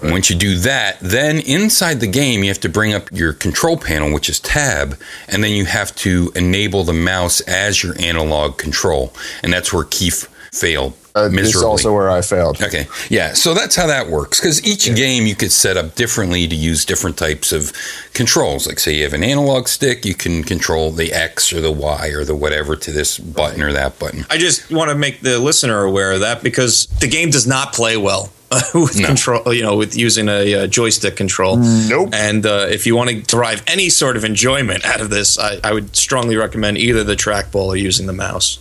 And 0.00 0.12
once 0.12 0.30
you 0.30 0.36
do 0.36 0.56
that, 0.58 0.98
then 1.00 1.38
inside 1.40 2.00
the 2.00 2.06
game, 2.06 2.42
you 2.42 2.48
have 2.48 2.60
to 2.60 2.68
bring 2.68 2.92
up 2.94 3.10
your 3.12 3.32
control 3.32 3.76
panel, 3.76 4.12
which 4.12 4.28
is 4.28 4.40
tab, 4.40 4.98
and 5.28 5.44
then 5.44 5.52
you 5.52 5.66
have 5.66 5.94
to 5.96 6.32
enable 6.34 6.84
the 6.84 6.92
mouse 6.92 7.40
as 7.42 7.82
your 7.82 8.00
analog 8.00 8.58
control. 8.58 9.12
And 9.42 9.52
that's 9.52 9.72
where 9.72 9.84
Keith 9.84 10.28
failed. 10.52 10.92
Uh, 11.14 11.28
this 11.28 11.54
is 11.54 11.62
also 11.62 11.92
where 11.92 12.10
I 12.10 12.22
failed. 12.22 12.62
Okay, 12.62 12.86
yeah, 13.10 13.34
so 13.34 13.52
that's 13.52 13.76
how 13.76 13.86
that 13.86 14.08
works. 14.08 14.40
Because 14.40 14.64
each 14.66 14.86
game 14.96 15.26
you 15.26 15.34
could 15.34 15.52
set 15.52 15.76
up 15.76 15.94
differently 15.94 16.48
to 16.48 16.54
use 16.54 16.86
different 16.86 17.18
types 17.18 17.52
of 17.52 17.72
controls. 18.14 18.66
Like, 18.66 18.78
say 18.78 18.94
you 18.96 19.02
have 19.04 19.12
an 19.12 19.22
analog 19.22 19.68
stick, 19.68 20.06
you 20.06 20.14
can 20.14 20.42
control 20.42 20.90
the 20.90 21.12
X 21.12 21.52
or 21.52 21.60
the 21.60 21.70
Y 21.72 22.08
or 22.14 22.24
the 22.24 22.34
whatever 22.34 22.76
to 22.76 22.90
this 22.92 23.18
button 23.18 23.60
or 23.62 23.72
that 23.72 23.98
button. 23.98 24.24
I 24.30 24.38
just 24.38 24.70
want 24.70 24.90
to 24.90 24.94
make 24.96 25.20
the 25.20 25.38
listener 25.38 25.82
aware 25.82 26.12
of 26.12 26.20
that 26.20 26.42
because 26.42 26.86
the 27.00 27.08
game 27.08 27.28
does 27.28 27.46
not 27.46 27.74
play 27.74 27.98
well 27.98 28.30
with 28.74 28.98
No. 28.98 29.06
control. 29.08 29.52
You 29.52 29.62
know, 29.64 29.76
with 29.76 29.94
using 29.94 30.30
a 30.30 30.54
uh, 30.54 30.66
joystick 30.66 31.16
control. 31.16 31.58
Nope. 31.58 32.10
And 32.14 32.46
uh, 32.46 32.68
if 32.70 32.86
you 32.86 32.96
want 32.96 33.10
to 33.10 33.20
derive 33.20 33.62
any 33.66 33.90
sort 33.90 34.16
of 34.16 34.24
enjoyment 34.24 34.82
out 34.86 35.02
of 35.02 35.10
this, 35.10 35.38
I, 35.38 35.58
I 35.62 35.74
would 35.74 35.94
strongly 35.94 36.36
recommend 36.36 36.78
either 36.78 37.04
the 37.04 37.16
trackball 37.16 37.66
or 37.66 37.76
using 37.76 38.06
the 38.06 38.12
mouse. 38.14 38.58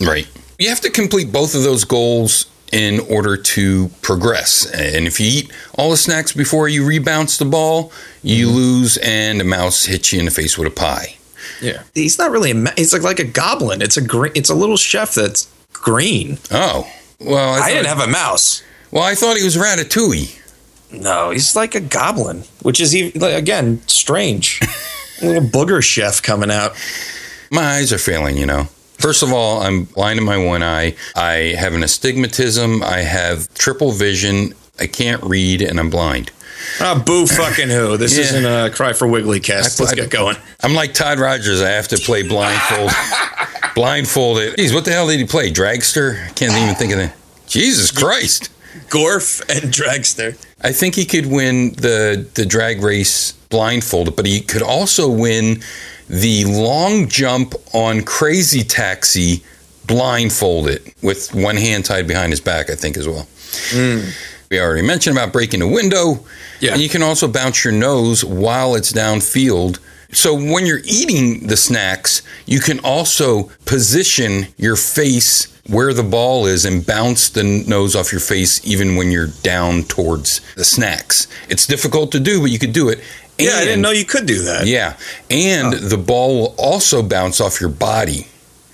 Right. 0.00 0.26
You 0.60 0.68
have 0.68 0.82
to 0.82 0.90
complete 0.90 1.32
both 1.32 1.54
of 1.54 1.62
those 1.62 1.84
goals 1.84 2.44
in 2.70 3.00
order 3.08 3.38
to 3.38 3.88
progress. 4.02 4.70
And 4.70 5.06
if 5.06 5.18
you 5.18 5.26
eat 5.26 5.52
all 5.78 5.90
the 5.90 5.96
snacks 5.96 6.32
before 6.32 6.68
you 6.68 6.86
rebounce 6.86 7.38
the 7.38 7.46
ball, 7.46 7.90
you 8.22 8.46
mm-hmm. 8.46 8.56
lose, 8.56 8.98
and 8.98 9.40
the 9.40 9.44
mouse 9.44 9.86
hits 9.86 10.12
you 10.12 10.18
in 10.18 10.26
the 10.26 10.30
face 10.30 10.58
with 10.58 10.68
a 10.68 10.70
pie. 10.70 11.16
Yeah, 11.62 11.82
he's 11.94 12.18
not 12.18 12.30
really 12.30 12.50
a. 12.50 12.54
Ma- 12.54 12.72
he's 12.76 12.92
like 12.92 13.02
like 13.02 13.18
a 13.18 13.24
goblin. 13.24 13.80
It's 13.80 13.96
a 13.96 14.02
green. 14.02 14.32
It's 14.34 14.50
a 14.50 14.54
little 14.54 14.76
chef 14.76 15.14
that's 15.14 15.50
green. 15.72 16.36
Oh, 16.50 16.86
well, 17.18 17.54
I, 17.54 17.66
I, 17.66 17.72
didn't 17.72 17.86
have 17.86 18.00
a 18.00 18.06
mouse. 18.06 18.62
well, 18.90 19.02
I 19.02 19.14
thought 19.14 19.38
he 19.38 19.42
was 19.42 19.56
Ratatouille. 19.56 20.36
No, 20.92 21.30
he's 21.30 21.56
like 21.56 21.74
a 21.74 21.80
goblin, 21.80 22.44
which 22.60 22.80
is 22.80 22.94
even 22.94 23.18
like, 23.18 23.34
again 23.34 23.80
strange. 23.86 24.60
like 25.22 25.38
a 25.38 25.40
booger 25.40 25.82
chef 25.82 26.22
coming 26.22 26.50
out. 26.50 26.76
My 27.50 27.76
eyes 27.76 27.94
are 27.94 27.98
failing, 27.98 28.36
you 28.36 28.44
know. 28.44 28.68
First 29.00 29.22
of 29.22 29.32
all, 29.32 29.62
I'm 29.62 29.84
blind 29.84 30.18
in 30.18 30.24
my 30.24 30.36
one 30.36 30.62
eye. 30.62 30.94
I 31.16 31.54
have 31.58 31.74
an 31.74 31.82
astigmatism. 31.82 32.82
I 32.82 32.98
have 32.98 33.52
triple 33.54 33.92
vision. 33.92 34.54
I 34.78 34.86
can't 34.86 35.22
read, 35.22 35.62
and 35.62 35.80
I'm 35.80 35.90
blind. 35.90 36.30
Ah, 36.80 37.02
boo 37.04 37.26
fucking 37.26 37.70
who. 37.70 37.96
This 37.96 38.14
Yeah. 38.16 38.24
isn't 38.24 38.44
a 38.44 38.70
cry 38.70 38.92
for 38.92 39.06
Wiggly 39.08 39.40
cast. 39.40 39.80
Let's 39.80 39.92
I- 39.92 39.96
get 39.96 40.10
going. 40.10 40.36
I'm 40.62 40.74
like 40.74 40.92
Todd 40.92 41.18
Rogers. 41.18 41.62
I 41.62 41.70
have 41.70 41.88
to 41.88 41.96
play 41.98 42.22
blindfold. 42.22 42.90
blindfolded. 43.74 44.56
Geez, 44.56 44.72
what 44.74 44.84
the 44.84 44.92
hell 44.92 45.08
did 45.08 45.18
he 45.18 45.24
play? 45.26 45.50
Dragster? 45.50 46.26
I 46.26 46.30
can't 46.30 46.52
even 46.52 46.74
think 46.74 46.92
of 46.92 46.98
that. 46.98 47.14
Jesus 47.46 47.90
Christ. 47.90 48.50
Gorf 48.88 49.40
and 49.48 49.72
Dragster. 49.72 50.36
I 50.62 50.72
think 50.72 50.94
he 50.94 51.04
could 51.04 51.26
win 51.26 51.72
the 51.72 52.26
the 52.34 52.44
drag 52.44 52.82
race 52.82 53.32
blindfolded, 53.48 54.14
but 54.14 54.26
he 54.26 54.40
could 54.40 54.62
also 54.62 55.08
win 55.08 55.62
the 56.10 56.44
long 56.44 57.08
jump 57.08 57.54
on 57.72 58.02
Crazy 58.02 58.64
Taxi 58.64 59.44
blindfolded 59.86 60.92
with 61.02 61.32
one 61.34 61.56
hand 61.56 61.84
tied 61.84 62.08
behind 62.08 62.32
his 62.32 62.40
back. 62.40 62.68
I 62.68 62.74
think 62.74 62.96
as 62.96 63.06
well. 63.06 63.26
Mm. 63.70 64.12
We 64.50 64.60
already 64.60 64.82
mentioned 64.82 65.16
about 65.16 65.32
breaking 65.32 65.62
a 65.62 65.68
window. 65.68 66.24
Yeah. 66.58 66.72
And 66.72 66.82
you 66.82 66.88
can 66.88 67.02
also 67.02 67.28
bounce 67.28 67.64
your 67.64 67.72
nose 67.72 68.24
while 68.24 68.74
it's 68.74 68.92
downfield. 68.92 69.78
So 70.12 70.34
when 70.34 70.66
you're 70.66 70.82
eating 70.84 71.46
the 71.46 71.56
snacks, 71.56 72.22
you 72.44 72.58
can 72.58 72.80
also 72.80 73.44
position 73.64 74.48
your 74.56 74.74
face 74.74 75.46
where 75.68 75.94
the 75.94 76.02
ball 76.02 76.46
is 76.46 76.64
and 76.64 76.84
bounce 76.84 77.28
the 77.28 77.44
nose 77.44 77.94
off 77.94 78.10
your 78.10 78.20
face 78.20 78.66
even 78.66 78.96
when 78.96 79.12
you're 79.12 79.28
down 79.42 79.84
towards 79.84 80.40
the 80.56 80.64
snacks. 80.64 81.28
It's 81.48 81.68
difficult 81.68 82.10
to 82.12 82.18
do, 82.18 82.40
but 82.40 82.50
you 82.50 82.58
could 82.58 82.72
do 82.72 82.88
it. 82.88 82.98
Yeah, 83.40 83.56
I 83.56 83.64
didn't 83.64 83.82
know 83.82 83.90
you 83.90 84.04
could 84.04 84.26
do 84.26 84.42
that. 84.42 84.66
Yeah. 84.66 84.96
And 85.30 85.72
the 85.72 85.98
ball 85.98 86.34
will 86.40 86.54
also 86.58 87.02
bounce 87.02 87.40
off 87.40 87.60
your 87.60 87.70
body. 87.70 88.26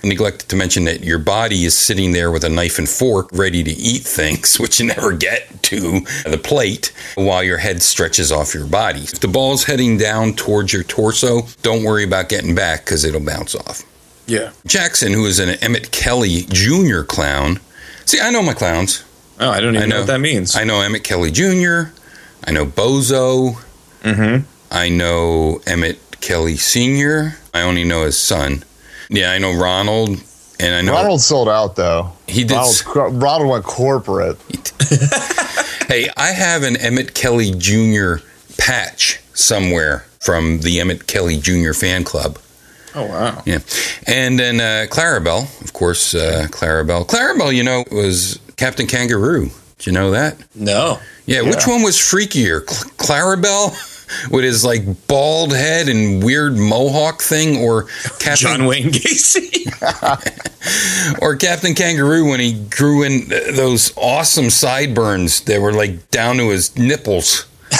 neglected 0.03 0.47
to 0.49 0.55
mention 0.55 0.85
that 0.85 1.03
your 1.03 1.19
body 1.19 1.65
is 1.65 1.77
sitting 1.77 2.11
there 2.13 2.31
with 2.31 2.43
a 2.43 2.49
knife 2.49 2.77
and 2.77 2.87
fork 2.87 3.29
ready 3.33 3.63
to 3.63 3.71
eat 3.71 4.03
things, 4.03 4.57
which 4.59 4.79
you 4.79 4.85
never 4.87 5.11
get 5.11 5.61
to 5.63 5.99
the 6.25 6.39
plate 6.41 6.93
while 7.15 7.43
your 7.43 7.57
head 7.57 7.81
stretches 7.81 8.31
off 8.31 8.53
your 8.53 8.67
body. 8.67 9.01
If 9.01 9.19
the 9.19 9.27
ball's 9.27 9.65
heading 9.65 9.97
down 9.97 10.33
towards 10.33 10.71
your 10.71 10.83
torso, 10.83 11.41
don't 11.61 11.83
worry 11.83 12.03
about 12.03 12.29
getting 12.29 12.55
back 12.55 12.85
because 12.85 13.03
it'll 13.03 13.19
bounce 13.25 13.53
off. 13.55 13.83
Yeah. 14.27 14.51
Jackson, 14.65 15.13
who 15.13 15.25
is 15.25 15.39
an 15.39 15.49
Emmett 15.61 15.91
Kelly 15.91 16.45
Jr. 16.49 17.01
clown. 17.01 17.59
See, 18.05 18.19
I 18.19 18.29
know 18.29 18.41
my 18.43 18.53
clowns. 18.53 19.03
Oh, 19.39 19.49
I 19.49 19.59
don't 19.59 19.75
even 19.75 19.83
I 19.83 19.85
know. 19.87 19.95
know. 19.95 20.01
what 20.01 20.07
that 20.07 20.19
means. 20.19 20.55
I 20.55 20.63
know 20.63 20.81
Emmett 20.81 21.03
Kelly 21.03 21.31
Jr., 21.31 21.91
I 22.45 22.51
know 22.51 22.65
Bozo, 22.65 23.55
mm-hmm. 24.03 24.45
I 24.71 24.89
know 24.89 25.61
Emmett 25.65 25.99
Kelly 26.21 26.57
Sr., 26.57 27.35
I 27.53 27.61
only 27.61 27.83
know 27.83 28.03
his 28.05 28.17
son. 28.17 28.63
Yeah, 29.09 29.31
I 29.31 29.37
know 29.39 29.53
Ronald, 29.57 30.09
and 30.59 30.75
I 30.75 30.81
know 30.81 30.91
Ronald 30.93 31.21
sold 31.21 31.47
out 31.49 31.75
though. 31.75 32.11
he 32.27 32.43
did. 32.43 32.55
Ronald, 32.55 33.21
Ronald 33.23 33.49
went 33.49 33.63
corporate. 33.65 34.37
Hey, 35.87 36.09
I 36.17 36.31
have 36.33 36.63
an 36.63 36.75
Emmett 36.75 37.13
Kelly 37.13 37.51
Jr. 37.51 38.15
patch 38.57 39.21
somewhere 39.33 40.05
from 40.19 40.59
the 40.59 40.81
Emmett 40.81 41.07
Kelly 41.07 41.37
Jr. 41.39 41.71
fan 41.71 42.03
club. 42.03 42.37
Oh 42.93 43.05
wow. 43.05 43.41
Yeah. 43.45 43.59
And 44.05 44.37
then 44.37 44.59
uh, 44.59 44.87
Clarabelle, 44.93 45.43
of 45.63 45.71
course, 45.71 46.13
uh, 46.13 46.47
Clarabelle. 46.51 47.07
Clarabelle, 47.07 47.55
you 47.55 47.63
know, 47.63 47.85
was 47.89 48.37
Captain 48.57 48.85
Kangaroo. 48.85 49.49
Did 49.77 49.85
you 49.87 49.91
know 49.93 50.11
that? 50.11 50.35
No. 50.53 50.99
Yeah, 51.25 51.41
which 51.43 51.65
one 51.67 51.83
was 51.83 51.95
freakier? 51.95 52.69
Cl- 52.69 52.91
Clarabelle 52.97 53.71
with 54.29 54.43
his 54.43 54.63
like 54.63 55.07
bald 55.07 55.53
head 55.53 55.89
and 55.89 56.23
weird 56.23 56.57
mohawk 56.57 57.21
thing 57.21 57.57
or 57.57 57.83
Captain 58.19 58.35
John 58.35 58.65
Wayne 58.65 58.89
Gacy. 58.89 59.53
or 61.21 61.35
Captain 61.35 61.73
Kangaroo 61.75 62.29
when 62.29 62.39
he 62.39 62.53
grew 62.69 63.03
in 63.03 63.27
those 63.27 63.95
awesome 63.97 64.49
sideburns 64.49 65.41
that 65.41 65.61
were 65.61 65.73
like 65.73 66.09
down 66.11 66.37
to 66.37 66.49
his 66.49 66.77
nipples. 66.77 67.45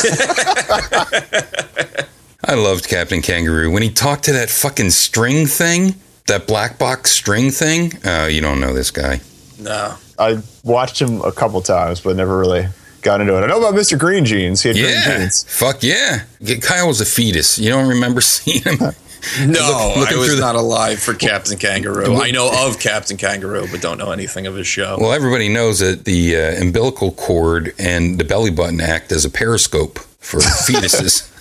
I 2.44 2.54
loved 2.54 2.88
Captain 2.88 3.22
Kangaroo 3.22 3.72
when 3.72 3.84
he 3.84 3.90
talked 3.90 4.26
to 4.26 4.34
that 4.34 4.50
fucking 4.50 4.92
string 4.92 5.48
thing, 5.48 5.96
that 6.28 6.48
black 6.48 6.78
box 6.78 7.12
string 7.12 7.52
thing. 7.52 7.94
Oh, 8.06 8.28
you 8.28 8.42
don't 8.42 8.60
know 8.60 8.74
this 8.74 8.92
guy. 8.92 9.22
no. 9.60 9.96
I 10.20 10.42
watched 10.64 11.00
him 11.00 11.22
a 11.22 11.32
couple 11.32 11.62
times, 11.62 12.02
but 12.02 12.16
never 12.16 12.40
really 12.40 12.66
got 13.02 13.22
into 13.22 13.38
it. 13.38 13.42
I 13.44 13.48
know 13.48 13.60
about 13.60 13.74
Mr. 13.74 13.98
Green 13.98 14.26
Jeans. 14.26 14.62
He 14.64 14.70
had 14.70 14.76
green 14.76 14.90
Yeah, 14.90 15.18
jeans. 15.20 15.44
fuck 15.48 15.84
yeah. 15.84 16.24
Kyle 16.62 16.88
was 16.88 17.02
a 17.02 17.06
fetus. 17.06 17.58
You 17.60 17.70
don't 17.70 17.88
remember 17.90 18.22
seeing 18.34 18.62
him? 18.64 18.78
No, 18.80 19.94
Look- 19.96 19.98
looking 19.98 20.16
I 20.16 20.20
was 20.20 20.28
through 20.28 20.36
the- 20.36 20.42
not 20.42 20.56
alive 20.56 21.00
for 21.00 21.14
Captain 21.14 21.58
Kangaroo. 21.58 22.16
I 22.22 22.32
know 22.32 22.50
of 22.68 22.80
Captain 22.80 23.18
Kangaroo, 23.18 23.68
but 23.72 23.82
don't 23.82 23.98
know 23.98 24.12
anything 24.12 24.46
of 24.48 24.56
his 24.56 24.68
show. 24.68 24.98
Well, 25.00 25.12
everybody 25.12 25.50
knows 25.50 25.80
that 25.80 26.06
the 26.06 26.36
uh, 26.36 26.62
umbilical 26.62 27.12
cord 27.12 27.74
and 27.80 28.18
the 28.20 28.24
belly 28.24 28.52
button 28.52 28.80
act 28.80 29.12
as 29.12 29.26
a 29.26 29.30
periscope 29.30 30.00
for 30.20 30.40
fetuses. 30.68 31.34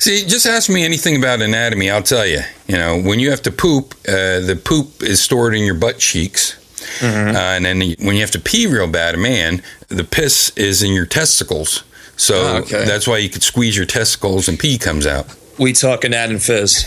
See, 0.00 0.24
just 0.26 0.46
ask 0.46 0.68
me 0.70 0.84
anything 0.84 1.16
about 1.16 1.40
anatomy, 1.40 1.90
I'll 1.90 2.02
tell 2.02 2.26
you. 2.26 2.40
You 2.68 2.76
know, 2.76 3.00
when 3.00 3.18
you 3.18 3.30
have 3.30 3.42
to 3.42 3.50
poop, 3.52 3.94
uh, 4.08 4.40
the 4.40 4.60
poop 4.62 5.02
is 5.02 5.20
stored 5.20 5.54
in 5.54 5.62
your 5.64 5.74
butt 5.74 5.98
cheeks. 5.98 6.56
Uh, 7.02 7.06
and 7.06 7.64
then 7.64 7.80
when 8.00 8.14
you 8.14 8.20
have 8.20 8.30
to 8.30 8.38
pee 8.40 8.66
real 8.66 8.86
bad, 8.86 9.14
a 9.14 9.18
man, 9.18 9.62
the 9.88 10.04
piss 10.04 10.50
is 10.56 10.82
in 10.82 10.92
your 10.92 11.06
testicles. 11.06 11.84
So 12.16 12.34
Oh, 12.36 12.56
okay. 12.58 12.84
that's 12.84 13.06
why 13.06 13.18
you 13.18 13.28
could 13.28 13.42
squeeze 13.42 13.76
your 13.76 13.86
testicles 13.86 14.48
and 14.48 14.58
pee 14.58 14.78
comes 14.78 15.06
out. 15.06 15.26
we 15.58 15.72
talking 15.72 16.14
Ad 16.14 16.30
and 16.30 16.42
Fizz. 16.42 16.86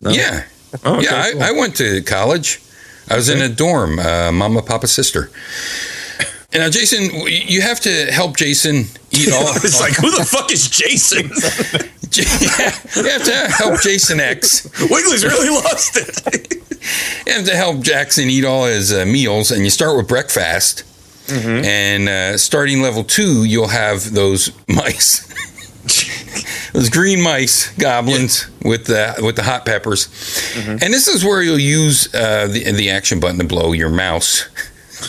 No? 0.00 0.10
Yeah. 0.10 0.44
Oh, 0.84 0.96
okay, 0.98 1.04
yeah, 1.04 1.30
cool. 1.32 1.42
I, 1.42 1.48
I 1.48 1.52
went 1.52 1.76
to 1.76 2.02
college. 2.02 2.60
I 3.10 3.16
was 3.16 3.28
in 3.28 3.42
a 3.42 3.48
dorm, 3.48 3.98
uh, 3.98 4.32
mama, 4.32 4.62
papa, 4.62 4.86
sister. 4.86 5.30
And 6.54 6.62
now, 6.62 6.70
Jason, 6.70 7.10
you 7.26 7.60
have 7.62 7.80
to 7.80 8.06
help 8.12 8.36
Jason 8.36 8.84
eat 9.10 9.28
all. 9.32 9.54
it's 9.56 9.80
like, 9.80 9.94
who 9.94 10.10
the 10.10 10.24
fuck 10.24 10.50
is 10.52 10.68
Jason? 10.68 11.28
yeah, 12.12 13.02
you 13.02 13.10
have 13.10 13.24
to 13.24 13.52
help 13.52 13.80
Jason 13.82 14.20
X. 14.20 14.64
Wiggly's 14.90 15.24
really 15.24 15.50
lost 15.50 15.96
it. 15.96 16.58
You 17.26 17.34
have 17.34 17.44
to 17.46 17.54
help 17.54 17.80
Jackson 17.82 18.28
eat 18.28 18.44
all 18.44 18.64
his 18.64 18.92
uh, 18.92 19.04
meals, 19.06 19.52
and 19.52 19.62
you 19.62 19.70
start 19.70 19.96
with 19.96 20.08
breakfast. 20.08 20.82
Mm-hmm. 21.26 21.64
And 21.64 22.08
uh, 22.08 22.38
starting 22.38 22.82
level 22.82 23.04
two, 23.04 23.44
you'll 23.44 23.68
have 23.68 24.12
those 24.12 24.50
mice, 24.68 25.26
those 26.72 26.88
green 26.90 27.20
mice, 27.22 27.70
goblins 27.78 28.48
with 28.64 28.86
the 28.86 29.14
with 29.22 29.36
the 29.36 29.42
hot 29.42 29.64
peppers. 29.64 30.08
Mm-hmm. 30.08 30.70
And 30.82 30.92
this 30.94 31.08
is 31.08 31.24
where 31.24 31.42
you'll 31.42 31.58
use 31.58 32.12
uh, 32.14 32.48
the 32.48 32.70
the 32.72 32.90
action 32.90 33.20
button 33.20 33.38
to 33.38 33.44
blow 33.46 33.72
your 33.72 33.88
mouse. 33.90 34.48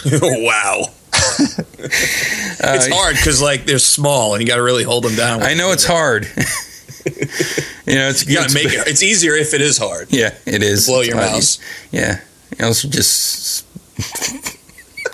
wow. 0.11 0.83
it's 1.13 2.87
hard 2.91 3.15
because 3.15 3.41
like 3.41 3.65
they're 3.65 3.77
small 3.79 4.33
and 4.33 4.41
you 4.41 4.47
got 4.47 4.55
to 4.57 4.63
really 4.63 4.83
hold 4.83 5.03
them 5.03 5.15
down. 5.15 5.43
I 5.43 5.53
know 5.53 5.71
it's 5.71 5.85
hard. 5.85 6.25
you 7.85 7.95
know, 7.95 8.09
it's 8.09 8.25
You 8.27 8.35
got 8.35 8.45
it's- 8.49 8.53
make 8.53 8.67
it. 8.73 8.87
It's 8.87 9.03
easier 9.03 9.33
if 9.33 9.53
it 9.53 9.61
is 9.61 9.77
hard. 9.77 10.07
Yeah, 10.09 10.33
it 10.45 10.63
is. 10.63 10.87
Blow 10.87 11.01
your 11.01 11.17
Uh, 11.17 11.31
mouse. 11.31 11.59
Yeah, 11.91 12.21
else 12.59 12.81
just 12.83 13.65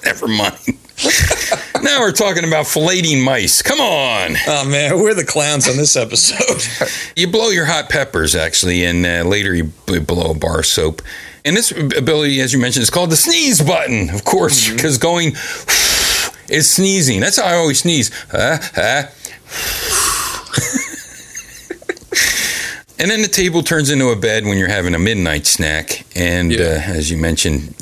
never 0.06 0.28
mind. 0.28 0.56
now 1.82 2.02
we're 2.02 2.12
talking 2.12 2.44
about 2.44 2.66
filleting 2.66 3.24
mice. 3.24 3.62
Come 3.62 3.80
on, 3.80 4.36
Oh 4.48 4.66
man, 4.70 5.00
we're 5.00 5.14
the 5.14 5.24
clowns 5.26 5.68
on 5.70 5.78
this 5.78 5.96
episode. 5.96 6.90
you 7.16 7.28
blow 7.28 7.50
your 7.50 7.66
hot 7.66 7.90
peppers 7.90 8.36
actually, 8.36 8.84
and 8.84 9.06
uh, 9.06 9.24
later 9.28 9.56
you 9.56 9.66
blow 9.86 10.32
a 10.32 10.34
bar 10.34 10.60
of 10.60 10.66
soap. 10.66 11.02
And 11.46 11.56
this 11.56 11.72
ability, 11.72 12.42
as 12.42 12.52
you 12.52 12.60
mentioned, 12.60 12.84
is 12.84 12.90
called 12.90 13.12
the 13.12 13.16
sneeze 13.16 13.62
button, 13.62 14.10
of 14.10 14.26
course, 14.26 14.66
Mm-hmm. 14.68 14.76
because 14.76 14.98
going 14.98 15.28
is 16.50 16.70
sneezing. 16.70 17.22
That's 17.22 17.38
how 17.38 17.46
I 17.46 17.56
always 17.56 17.80
sneeze. 17.80 18.12
Uh, 18.34 18.58
uh. 18.76 19.04
and 23.00 23.10
then 23.10 23.22
the 23.22 23.30
table 23.30 23.64
turns 23.64 23.90
into 23.90 24.10
a 24.10 24.16
bed 24.18 24.44
when 24.46 24.58
you're 24.58 24.68
having 24.68 24.94
a 24.94 25.00
midnight 25.00 25.48
snack. 25.48 26.06
And 26.16 26.52
Yeah. 26.52 26.84
uh, 26.90 26.94
as 26.94 27.10
you 27.10 27.18
mentioned, 27.18 27.74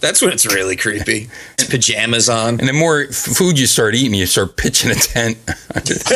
That's 0.00 0.22
when 0.22 0.32
it's 0.32 0.46
really 0.46 0.76
creepy. 0.76 1.28
It's 1.58 1.68
pajamas 1.68 2.28
on. 2.28 2.58
And 2.58 2.68
the 2.68 2.72
more 2.72 3.06
food 3.06 3.58
you 3.58 3.66
start 3.66 3.94
eating, 3.94 4.14
you 4.14 4.26
start 4.26 4.56
pitching 4.56 4.90
a 4.90 4.94
tent. 4.94 5.36
That's 5.74 6.10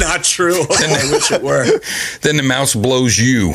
not 0.00 0.24
true. 0.24 0.64
Oh, 0.70 0.70
I 0.70 1.12
wish 1.12 1.30
it 1.30 1.42
were. 1.42 1.64
then 2.22 2.36
the 2.36 2.42
mouse 2.42 2.74
blows 2.74 3.18
you. 3.18 3.54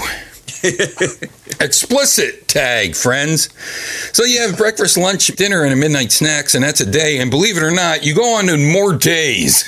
Explicit 1.59 2.47
tag, 2.47 2.95
friends. 2.95 3.49
So 4.15 4.23
you 4.23 4.39
have 4.41 4.57
breakfast, 4.57 4.97
lunch, 4.97 5.27
dinner, 5.27 5.63
and 5.63 5.73
a 5.73 5.75
midnight 5.75 6.11
snacks, 6.11 6.55
and 6.55 6.63
that's 6.63 6.79
a 6.79 6.89
day. 6.89 7.19
And 7.19 7.29
believe 7.29 7.57
it 7.57 7.63
or 7.63 7.71
not, 7.71 8.05
you 8.05 8.15
go 8.15 8.35
on 8.35 8.45
to 8.45 8.57
more 8.57 8.95
days, 8.95 9.63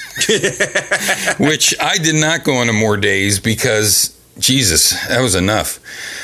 which 1.38 1.76
I 1.80 1.98
did 1.98 2.16
not 2.16 2.44
go 2.44 2.56
on 2.56 2.68
to 2.68 2.74
more 2.74 2.98
days 2.98 3.40
because 3.40 4.16
Jesus, 4.40 4.92
that 5.08 5.22
was 5.22 5.36
enough. 5.36 5.80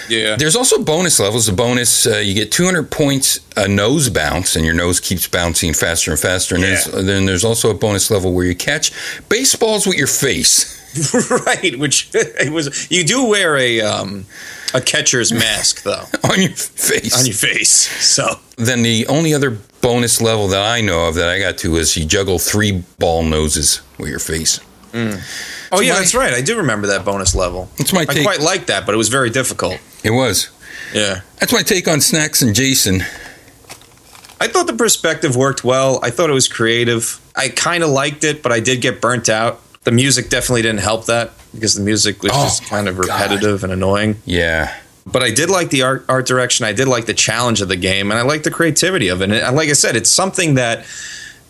Yeah. 0.10 0.36
There's 0.36 0.56
also 0.56 0.84
bonus 0.84 1.20
levels. 1.20 1.46
The 1.46 1.54
bonus, 1.54 2.08
uh, 2.08 2.18
you 2.18 2.34
get 2.34 2.52
200 2.52 2.90
points 2.90 3.40
a 3.56 3.68
nose 3.68 4.10
bounce, 4.10 4.56
and 4.56 4.66
your 4.66 4.74
nose 4.74 5.00
keeps 5.00 5.28
bouncing 5.28 5.74
faster 5.74 6.12
and 6.12 6.20
faster. 6.20 6.56
And 6.56 6.64
there's, 6.64 6.86
then 6.86 7.26
there's 7.26 7.46
also 7.46 7.70
a 7.70 7.74
bonus 7.74 8.10
level 8.10 8.34
where 8.34 8.46
you 8.46 8.56
catch 8.56 8.92
baseballs 9.30 9.86
with 9.86 9.98
your 9.98 10.08
face 10.08 10.76
right. 11.30 11.78
Which 11.78 12.10
it 12.14 12.52
was. 12.52 12.90
You 12.90 13.04
do 13.04 13.26
wear 13.26 13.58
a 13.58 13.82
um, 13.82 14.26
a 14.74 14.82
catcher's 14.82 15.32
mask 15.32 15.84
though 15.84 16.04
on 16.24 16.42
your 16.42 16.52
face. 16.52 17.18
on 17.18 17.26
your 17.26 17.36
face. 17.36 17.72
So 17.72 18.40
then 18.58 18.82
the 18.82 19.08
only 19.08 19.34
other 19.34 19.58
bonus 19.82 20.22
level 20.22 20.48
that 20.50 20.62
I 20.62 20.82
know 20.82 21.08
of 21.08 21.16
that 21.16 21.30
I 21.30 21.40
got 21.40 21.58
to 21.60 21.76
is 21.76 21.96
you 21.98 22.06
juggle 22.06 22.40
three 22.40 22.84
ball 23.00 23.24
noses 23.24 23.82
with 23.98 24.10
your 24.10 24.20
face. 24.20 24.60
Mm. 24.96 25.70
Oh 25.72 25.82
yeah, 25.82 25.94
my- 25.94 26.00
that's 26.00 26.16
right. 26.16 26.34
I 26.34 26.42
do 26.42 26.58
remember 26.58 26.88
that 26.88 27.04
bonus 27.04 27.36
level. 27.36 27.70
That's 27.78 27.92
my 27.94 28.06
I 28.08 28.24
quite 28.24 28.40
liked 28.40 28.68
that, 28.68 28.86
but 28.86 28.96
it 28.96 28.98
was 28.98 29.10
very 29.10 29.30
difficult. 29.30 29.80
It 30.04 30.12
was. 30.12 30.50
Yeah. 30.94 31.22
That's 31.40 31.52
my 31.52 31.62
take 31.64 31.88
on 31.88 32.00
snacks 32.02 32.42
and 32.42 32.56
Jason. 32.56 33.02
I 34.40 34.48
thought 34.48 34.68
the 34.68 34.74
perspective 34.74 35.36
worked 35.36 35.64
well. 35.64 36.00
I 36.04 36.10
thought 36.12 36.30
it 36.30 36.34
was 36.34 36.48
creative. 36.48 37.20
I 37.36 37.50
kind 37.50 37.84
of 37.84 37.90
liked 37.90 38.24
it, 38.24 38.44
but 38.44 38.52
I 38.52 38.60
did 38.60 38.82
get 38.82 39.02
burnt 39.02 39.30
out. 39.30 39.62
The 39.84 39.92
music 39.92 40.30
definitely 40.30 40.62
didn't 40.62 40.82
help 40.82 41.06
that 41.06 41.32
because 41.54 41.76
the 41.76 41.82
music 41.84 42.22
was 42.24 42.32
Oh, 42.34 42.44
just 42.44 42.66
kind 42.66 42.88
of 42.88 42.96
God. 42.98 43.08
repetitive 43.08 43.64
and 43.64 43.72
annoying. 43.72 44.18
Yeah. 44.26 44.76
But 45.06 45.24
I 45.24 45.32
did 45.32 45.50
like 45.50 45.70
the 45.70 45.84
art, 45.84 46.06
art 46.10 46.26
direction. 46.26 46.66
I 46.66 46.74
did 46.74 46.88
like 46.88 47.06
the 47.06 47.14
challenge 47.14 47.62
of 47.62 47.68
the 47.70 47.76
game, 47.76 48.12
and 48.12 48.20
I 48.20 48.24
like 48.24 48.44
the 48.44 48.52
creativity 48.52 49.08
of 49.10 49.22
it. 49.22 49.32
And 49.32 49.56
like 49.56 49.70
I 49.70 49.74
said, 49.74 49.96
it's 49.96 50.10
something 50.12 50.56
that 50.56 50.86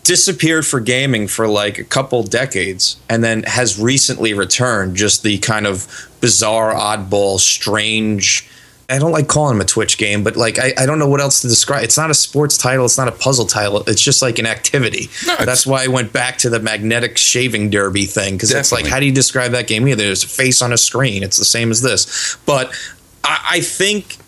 disappeared 0.06 0.66
for 0.66 0.80
gaming 0.80 1.26
for 1.28 1.48
like 1.48 1.78
a 1.78 1.84
couple 1.84 2.22
decades 2.22 2.96
and 3.08 3.22
then 3.24 3.42
has 3.44 3.78
recently 3.78 4.34
returned. 4.34 4.96
Just 4.96 5.22
the 5.22 5.38
kind 5.38 5.66
of 5.66 6.08
bizarre, 6.20 6.74
oddball, 6.74 7.38
strange. 7.38 8.48
I 8.88 9.00
don't 9.00 9.10
like 9.10 9.26
calling 9.26 9.56
them 9.58 9.62
a 9.62 9.64
Twitch 9.64 9.98
game, 9.98 10.22
but 10.22 10.36
like 10.36 10.58
I, 10.60 10.72
I 10.78 10.86
don't 10.86 11.00
know 11.00 11.08
what 11.08 11.20
else 11.20 11.40
to 11.42 11.48
describe. 11.48 11.82
It's 11.82 11.98
not 11.98 12.10
a 12.10 12.14
sports 12.14 12.56
title. 12.56 12.84
It's 12.84 12.96
not 12.96 13.08
a 13.08 13.12
puzzle 13.12 13.46
title. 13.46 13.82
It's 13.88 14.00
just 14.00 14.22
like 14.22 14.38
an 14.38 14.46
activity. 14.46 15.08
No, 15.26 15.36
That's 15.44 15.66
why 15.66 15.82
I 15.84 15.88
went 15.88 16.12
back 16.12 16.38
to 16.38 16.50
the 16.50 16.60
magnetic 16.60 17.18
shaving 17.18 17.70
derby 17.70 18.04
thing 18.04 18.34
because 18.34 18.52
it's 18.52 18.70
like, 18.70 18.86
how 18.86 19.00
do 19.00 19.06
you 19.06 19.12
describe 19.12 19.50
that 19.52 19.66
game? 19.66 19.88
Either 19.88 20.04
there's 20.04 20.22
a 20.22 20.28
face 20.28 20.62
on 20.62 20.72
a 20.72 20.78
screen. 20.78 21.24
It's 21.24 21.36
the 21.36 21.44
same 21.44 21.72
as 21.72 21.82
this, 21.82 22.36
but 22.46 22.72
I, 23.24 23.46
I 23.54 23.60
think 23.60 24.18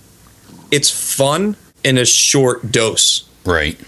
it's 0.72 0.90
fun 0.90 1.56
in 1.84 1.96
a 1.96 2.04
short 2.04 2.72
dose. 2.72 3.28
Right. 3.44 3.78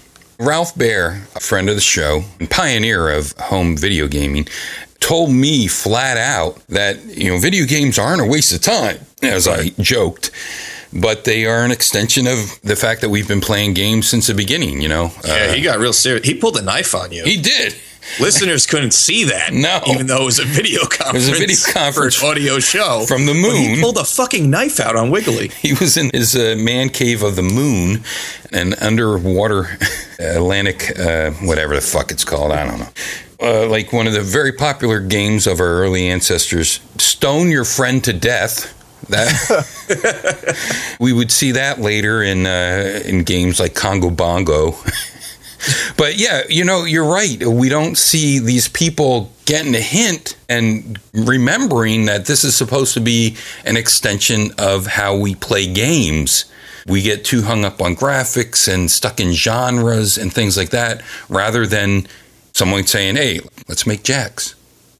Ralph 0.41 0.75
Baer, 0.75 1.21
a 1.35 1.39
friend 1.39 1.69
of 1.69 1.75
the 1.75 1.81
show 1.81 2.23
and 2.39 2.49
pioneer 2.49 3.09
of 3.11 3.33
home 3.33 3.77
video 3.77 4.07
gaming, 4.07 4.47
told 4.99 5.31
me 5.31 5.67
flat 5.67 6.17
out 6.17 6.57
that, 6.67 7.03
you 7.05 7.29
know, 7.29 7.39
video 7.39 7.65
games 7.65 7.99
aren't 7.99 8.21
a 8.21 8.25
waste 8.25 8.51
of 8.53 8.61
time, 8.61 8.97
as 9.21 9.47
I 9.47 9.69
joked, 9.79 10.31
but 10.91 11.25
they 11.25 11.45
are 11.45 11.63
an 11.63 11.69
extension 11.71 12.25
of 12.25 12.59
the 12.63 12.75
fact 12.75 13.01
that 13.01 13.09
we've 13.09 13.27
been 13.27 13.41
playing 13.41 13.75
games 13.75 14.07
since 14.09 14.27
the 14.27 14.33
beginning, 14.33 14.81
you 14.81 14.89
know? 14.89 15.11
Yeah, 15.25 15.47
Uh, 15.49 15.53
he 15.53 15.61
got 15.61 15.77
real 15.77 15.93
serious. 15.93 16.25
He 16.27 16.33
pulled 16.33 16.57
a 16.57 16.61
knife 16.63 16.95
on 16.95 17.11
you. 17.11 17.23
he 17.23 17.37
did. 17.37 17.75
Listeners 18.19 18.65
couldn't 18.65 18.91
see 18.93 19.25
that. 19.25 19.51
No. 19.61 19.81
Even 19.87 20.07
though 20.07 20.23
it 20.23 20.25
was 20.25 20.39
a 20.39 20.45
video 20.45 20.81
conference. 20.85 21.27
It 21.27 21.29
was 21.31 21.37
a 21.37 21.39
video 21.41 21.57
conference 21.73 22.15
for 22.19 22.25
an 22.25 22.31
audio 22.31 22.59
show. 22.59 23.05
from 23.07 23.25
the 23.25 23.33
moon. 23.33 23.75
he 23.75 23.81
pulled 23.81 23.97
a 23.97 24.03
fucking 24.03 24.49
knife 24.49 24.79
out 24.79 24.95
on 24.95 25.11
Wiggly. 25.11 25.49
He 25.61 25.73
was 25.73 25.97
in 25.97 26.09
his 26.13 26.35
uh, 26.35 26.55
man 26.57 26.89
cave 26.89 27.21
of 27.23 27.35
the 27.35 27.41
moon, 27.43 28.03
an 28.51 28.73
underwater 28.75 29.77
Atlantic, 30.19 30.97
uh, 30.99 31.31
whatever 31.45 31.75
the 31.75 31.81
fuck 31.81 32.11
it's 32.11 32.23
called. 32.25 32.51
I 32.51 32.65
don't 32.65 32.79
know. 32.79 32.89
Uh, 33.39 33.67
like 33.69 33.91
one 33.93 34.07
of 34.07 34.13
the 34.13 34.21
very 34.21 34.51
popular 34.51 34.99
games 34.99 35.45
of 35.47 35.59
our 35.59 35.65
early 35.83 36.07
ancestors, 36.07 36.79
Stone 36.97 37.49
Your 37.49 37.65
Friend 37.65 38.03
to 38.03 38.13
Death. 38.13 38.77
That 39.09 40.55
we 40.99 41.11
would 41.11 41.31
see 41.31 41.51
that 41.53 41.79
later 41.79 42.21
in 42.21 42.45
uh, 42.45 43.01
in 43.03 43.23
games 43.23 43.59
like 43.59 43.73
Congo 43.73 44.09
Bongo. 44.11 44.75
But 45.97 46.17
yeah, 46.17 46.43
you 46.49 46.63
know, 46.63 46.85
you're 46.85 47.05
right. 47.05 47.43
We 47.45 47.69
don't 47.69 47.97
see 47.97 48.39
these 48.39 48.67
people 48.67 49.31
getting 49.45 49.75
a 49.75 49.81
hint 49.81 50.37
and 50.49 50.99
remembering 51.13 52.05
that 52.05 52.25
this 52.25 52.43
is 52.43 52.55
supposed 52.55 52.93
to 52.95 52.99
be 52.99 53.37
an 53.65 53.77
extension 53.77 54.51
of 54.57 54.87
how 54.87 55.15
we 55.17 55.35
play 55.35 55.71
games. 55.71 56.45
We 56.87 57.01
get 57.01 57.23
too 57.23 57.43
hung 57.43 57.63
up 57.63 57.81
on 57.81 57.95
graphics 57.95 58.71
and 58.71 58.89
stuck 58.89 59.19
in 59.19 59.33
genres 59.33 60.17
and 60.17 60.33
things 60.33 60.57
like 60.57 60.71
that 60.71 61.03
rather 61.29 61.67
than 61.67 62.07
someone 62.53 62.87
saying, 62.87 63.15
hey, 63.15 63.39
let's 63.67 63.85
make 63.85 64.03
jacks. 64.03 64.55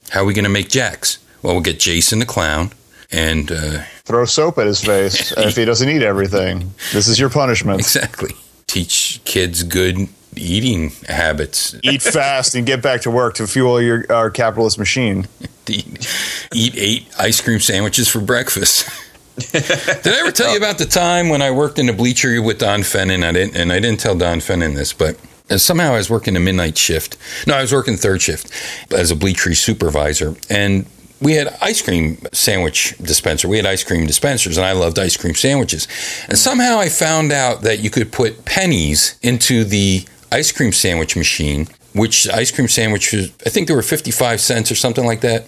How 0.10 0.22
are 0.22 0.26
we 0.26 0.34
going 0.34 0.44
to 0.44 0.50
make 0.50 0.70
jacks? 0.70 1.18
Well, 1.42 1.54
we'll 1.54 1.64
get 1.64 1.80
Jason 1.80 2.20
the 2.20 2.26
clown 2.26 2.72
and 3.12 3.52
uh, 3.52 3.84
Throw 4.04 4.26
soap 4.26 4.58
at 4.60 4.68
his 4.68 4.84
face 4.84 5.32
if 5.32 5.56
he 5.56 5.66
doesn't 5.66 5.90
eat 5.90 6.04
everything. 6.04 6.72
This 6.94 7.08
is 7.08 7.20
your 7.20 7.30
punishment. 7.30 7.80
exactly 7.80 8.36
teach 8.72 9.20
kids 9.26 9.64
good 9.64 10.08
eating 10.36 10.92
habits. 11.08 11.76
Eat 11.84 12.02
fast 12.02 12.56
and 12.56 12.66
get 12.66 12.82
back 12.82 13.02
to 13.02 13.12
work 13.12 13.36
to 13.36 13.48
fuel 13.48 13.82
your 13.82 14.06
our 14.12 14.30
capitalist 14.30 14.80
machine. 14.80 15.28
eat, 15.68 16.10
eat 16.54 16.74
eight 16.78 17.08
ice 17.20 17.42
cream 17.42 17.60
sandwiches 17.60 18.08
for 18.08 18.20
breakfast. 18.20 18.90
Did 19.52 20.08
I 20.08 20.20
ever 20.20 20.32
tell 20.32 20.52
you 20.52 20.58
about 20.58 20.78
the 20.78 20.86
time 20.86 21.30
when 21.30 21.42
I 21.42 21.52
worked 21.52 21.80
in 21.80 21.88
a 21.90 21.94
bleachery 21.94 22.44
with 22.44 22.60
Don 22.60 22.84
Fennon? 22.84 23.24
I 23.24 23.32
didn't, 23.32 23.56
and 23.56 23.72
I 23.72 23.80
didn't 23.80 24.00
tell 24.00 24.16
Don 24.16 24.42
Fennon 24.42 24.74
this, 24.74 24.92
but 24.94 25.18
somehow 25.58 25.94
I 25.94 25.98
was 25.98 26.10
working 26.10 26.36
a 26.36 26.40
midnight 26.40 26.78
shift. 26.78 27.18
No, 27.48 27.56
I 27.56 27.62
was 27.62 27.74
working 27.74 27.96
third 27.98 28.22
shift 28.22 28.52
as 28.92 29.10
a 29.10 29.16
bleachery 29.16 29.56
supervisor, 29.56 30.36
and 30.50 30.86
we 31.22 31.34
had 31.34 31.56
ice 31.62 31.82
cream 31.82 32.18
sandwich 32.34 32.98
dispenser. 32.98 33.48
We 33.48 33.58
had 33.58 33.66
ice 33.66 33.84
cream 33.84 34.08
dispensers, 34.08 34.58
and 34.58 34.66
I 34.66 34.72
loved 34.74 34.98
ice 34.98 35.16
cream 35.16 35.36
sandwiches. 35.36 35.88
And 36.28 36.38
somehow 36.38 36.80
I 36.80 36.90
found 36.90 37.32
out 37.32 37.62
that 37.62 37.80
you 37.80 37.90
could 37.90 38.12
put 38.12 38.44
pennies 38.46 39.18
into 39.22 39.64
the 39.64 40.06
ice 40.32 40.52
cream 40.52 40.72
sandwich 40.72 41.16
machine, 41.16 41.68
which 41.94 42.28
ice 42.30 42.52
cream 42.52 42.68
sandwiches, 42.68 43.32
I 43.46 43.50
think 43.50 43.68
they 43.68 43.74
were 43.76 43.82
55 43.82 44.40
cents 44.40 44.72
or 44.72 44.76
something 44.76 45.06
like 45.06 45.22
that. 45.22 45.46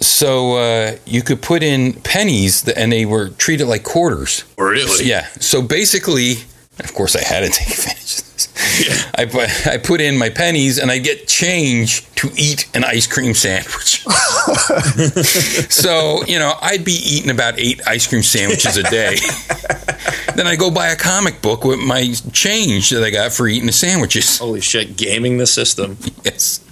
So 0.00 0.56
uh, 0.56 0.96
you 1.04 1.22
could 1.22 1.42
put 1.42 1.62
in 1.62 1.92
pennies, 1.92 2.66
and 2.68 2.90
they 2.92 3.04
were 3.04 3.28
treated 3.30 3.66
like 3.66 3.84
quarters. 3.84 4.44
Really? 4.56 5.06
Yeah. 5.06 5.26
So 5.40 5.60
basically, 5.62 6.32
of 6.78 6.94
course, 6.94 7.14
I 7.16 7.22
had 7.22 7.40
to 7.40 7.50
take 7.50 7.68
advantage 7.78 8.22
of 8.46 8.54
this. 8.54 9.10
I 9.14 9.26
put 9.26 9.66
I 9.66 9.78
put 9.78 10.00
in 10.00 10.18
my 10.18 10.28
pennies, 10.30 10.78
and 10.78 10.90
I 10.90 10.98
get 10.98 11.26
change 11.26 12.12
to 12.16 12.30
eat 12.36 12.68
an 12.74 12.84
ice 12.84 13.06
cream 13.06 13.34
sandwich. 13.34 14.00
so 15.70 16.24
you 16.26 16.38
know, 16.38 16.54
I'd 16.60 16.84
be 16.84 16.92
eating 16.92 17.30
about 17.30 17.58
eight 17.58 17.80
ice 17.86 18.06
cream 18.06 18.22
sandwiches 18.22 18.76
a 18.76 18.82
day. 18.84 19.16
then 20.34 20.46
I 20.46 20.56
go 20.56 20.70
buy 20.70 20.88
a 20.88 20.96
comic 20.96 21.42
book 21.42 21.64
with 21.64 21.80
my 21.80 22.12
change 22.32 22.90
that 22.90 23.02
I 23.02 23.10
got 23.10 23.32
for 23.32 23.48
eating 23.48 23.66
the 23.66 23.72
sandwiches. 23.72 24.38
Holy 24.38 24.60
shit, 24.60 24.96
gaming 24.96 25.38
the 25.38 25.46
system. 25.46 25.96
Yes. 26.24 26.64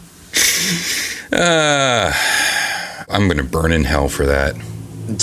Uh, 1.33 2.13
I'm 3.09 3.27
going 3.27 3.39
to 3.39 3.45
burn 3.45 3.73
in 3.73 3.85
hell 3.85 4.09
for 4.09 4.27
that. 4.27 4.57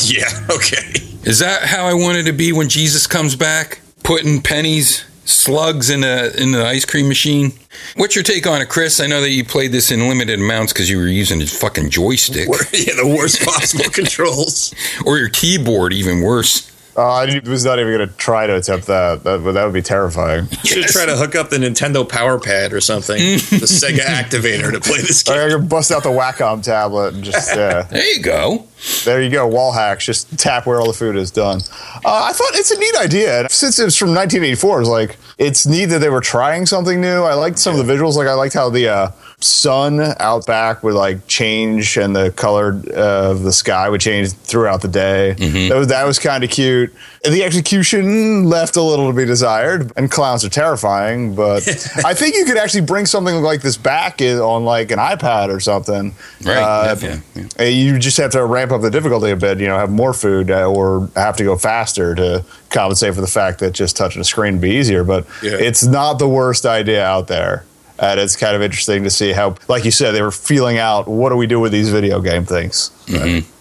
Yeah, 0.04 0.30
okay. 0.50 1.00
Is 1.24 1.40
that 1.40 1.64
how 1.64 1.86
I 1.86 1.94
wanted 1.94 2.26
to 2.26 2.34
be 2.34 2.52
when 2.52 2.70
Jesus 2.70 3.08
comes 3.08 3.36
back? 3.36 3.80
Putting 4.04 4.42
pennies, 4.42 5.04
slugs 5.26 5.90
in 5.90 6.04
a 6.04 6.30
in 6.38 6.52
the 6.52 6.66
ice 6.66 6.86
cream 6.86 7.08
machine. 7.08 7.52
What's 7.96 8.16
your 8.16 8.24
take 8.24 8.48
on 8.48 8.62
it, 8.62 8.70
Chris? 8.70 9.00
I 9.00 9.08
know 9.08 9.22
that 9.22 9.32
you 9.32 9.44
played 9.44 9.72
this 9.72 9.92
in 9.92 10.08
limited 10.08 10.40
amounts 10.40 10.72
because 10.72 10.90
you 10.90 10.98
were 10.98 11.08
using 11.08 11.42
a 11.42 11.46
fucking 11.46 11.90
joystick 11.90 12.48
yeah, 12.48 12.94
the 12.96 13.16
worst 13.18 13.44
possible 13.44 13.86
controls. 13.92 14.74
or 15.06 15.18
your 15.18 15.30
keyboard, 15.30 15.94
even 15.94 16.22
worse. 16.22 16.72
Uh, 16.98 17.02
I 17.02 17.42
was 17.46 17.66
not 17.66 17.80
even 17.80 17.94
going 17.94 18.08
to 18.08 18.16
try 18.16 18.48
to 18.48 18.56
attempt 18.56 18.88
that. 18.88 19.26
That 19.26 19.42
would, 19.42 19.56
that 19.56 19.66
would 19.66 19.74
be 19.74 19.82
terrifying. 19.82 20.48
You 20.64 20.82
Should 20.82 20.86
try 20.86 21.06
to 21.06 21.18
hook 21.18 21.36
up 21.36 21.50
the 21.50 21.58
Nintendo 21.58 22.08
Power 22.08 22.40
Pad 22.40 22.72
or 22.72 22.80
something, 22.80 23.18
the 23.20 23.68
Sega 23.68 23.98
activator 24.00 24.72
to 24.72 24.80
play 24.80 25.00
this 25.02 25.22
game. 25.22 25.38
I 25.38 25.50
could 25.50 25.68
bust 25.68 25.92
out 25.92 26.04
the 26.04 26.10
Wacom 26.10 26.64
tablet 26.64 27.14
and 27.16 27.24
just 27.24 27.54
yeah. 27.54 27.82
There 27.82 28.14
you 28.16 28.22
go. 28.24 28.66
There 29.04 29.22
you 29.22 29.30
go, 29.30 29.48
wall 29.48 29.72
hacks. 29.72 30.06
Just 30.06 30.38
tap 30.38 30.66
where 30.66 30.80
all 30.80 30.88
the 30.88 30.94
food 30.94 31.16
is 31.16 31.32
done. 31.32 31.62
Uh, 32.04 32.24
I 32.30 32.34
thought 32.34 32.52
it's 32.54 32.72
a 32.72 32.78
neat 32.80 32.96
idea. 32.98 33.48
Since 33.50 33.80
it's 33.80 33.96
from 33.96 34.10
1984, 34.10 34.82
it's 34.82 34.90
like 34.90 35.18
it's 35.38 35.66
neat 35.66 35.86
that 35.86 36.00
they 36.00 36.10
were 36.10 36.22
trying 36.22 36.66
something 36.66 37.02
new. 37.02 37.24
I 37.24 37.34
liked 37.34 37.60
some 37.60 37.78
of 37.80 37.86
the 37.86 37.92
visuals. 37.94 38.16
Like 38.16 38.28
I 38.28 38.34
liked 38.34 38.54
how 38.54 38.70
the 38.70 38.88
uh, 38.90 39.12
sun 39.40 40.00
out 40.20 40.46
back 40.46 40.82
would 40.84 40.94
like 40.94 41.28
change 41.28 41.98
and 41.98 42.16
the 42.16 42.32
color 42.32 42.82
of 42.96 43.44
the 43.44 43.52
sky 43.52 43.90
would 43.90 44.02
change 44.02 44.32
throughout 44.34 44.82
the 44.82 44.88
day. 44.88 45.34
That 45.70 45.76
was 45.76 45.88
that 45.88 46.06
was 46.06 46.20
kind 46.20 46.44
of 46.44 46.50
cute. 46.50 46.94
The 47.24 47.44
execution 47.44 48.46
left 48.46 48.76
a 48.76 48.82
little 48.82 49.10
to 49.10 49.16
be 49.16 49.26
desired. 49.26 49.92
And 49.98 50.12
clowns 50.12 50.46
are 50.46 50.50
terrifying, 50.50 51.34
but 51.36 51.68
I 52.06 52.14
think 52.14 52.36
you 52.36 52.46
could 52.46 52.58
actually 52.58 52.82
bring 52.86 53.06
something 53.08 53.42
like 53.42 53.62
this 53.62 53.78
back 53.78 54.22
in, 54.22 54.38
on 54.38 54.64
like 54.64 54.92
an 54.92 55.00
iPad 55.00 55.50
or 55.54 55.60
something. 55.60 56.14
Right. 56.44 56.58
Uh, 56.58 56.96
yeah, 57.02 57.20
yeah. 57.60 57.66
You 57.66 57.98
just 58.00 58.18
have 58.18 58.32
to 58.32 58.46
ramp 58.46 58.72
up 58.76 58.82
the 58.82 58.92
difficulty 58.92 59.32
a 59.32 59.36
bit, 59.36 59.60
you 59.60 59.68
know, 59.68 59.78
have 59.78 59.90
more 59.90 60.14
food 60.14 60.52
uh, 60.52 60.70
or 60.70 61.10
have 61.16 61.36
to 61.38 61.44
go 61.44 61.58
faster 61.58 62.14
to 62.16 62.46
compensate 62.70 63.16
for 63.16 63.22
the 63.22 63.28
fact 63.28 63.60
that 63.60 63.72
just 63.74 63.98
touching 63.98 64.22
a 64.22 64.26
screen 64.26 64.54
would 64.56 64.62
be 64.62 64.72
easier. 64.72 65.04
But 65.04 65.26
Yeah. 65.42 65.54
it's 65.54 65.84
not 65.84 66.20
the 66.20 66.28
worst 66.28 66.66
idea 66.66 67.04
out 67.04 67.28
there. 67.28 67.66
And 67.98 68.20
it's 68.20 68.36
kind 68.36 68.56
of 68.56 68.62
interesting 68.62 69.04
to 69.06 69.10
see 69.10 69.32
how, 69.32 69.56
like 69.70 69.86
you 69.86 69.92
said, 69.92 70.12
they 70.12 70.22
were 70.22 70.30
feeling 70.32 70.78
out 70.78 71.08
what 71.08 71.30
do 71.30 71.38
we 71.38 71.48
do 71.48 71.60
with 71.62 71.72
these 71.72 71.90
video 71.90 72.20
game 72.20 72.46
things 72.46 72.92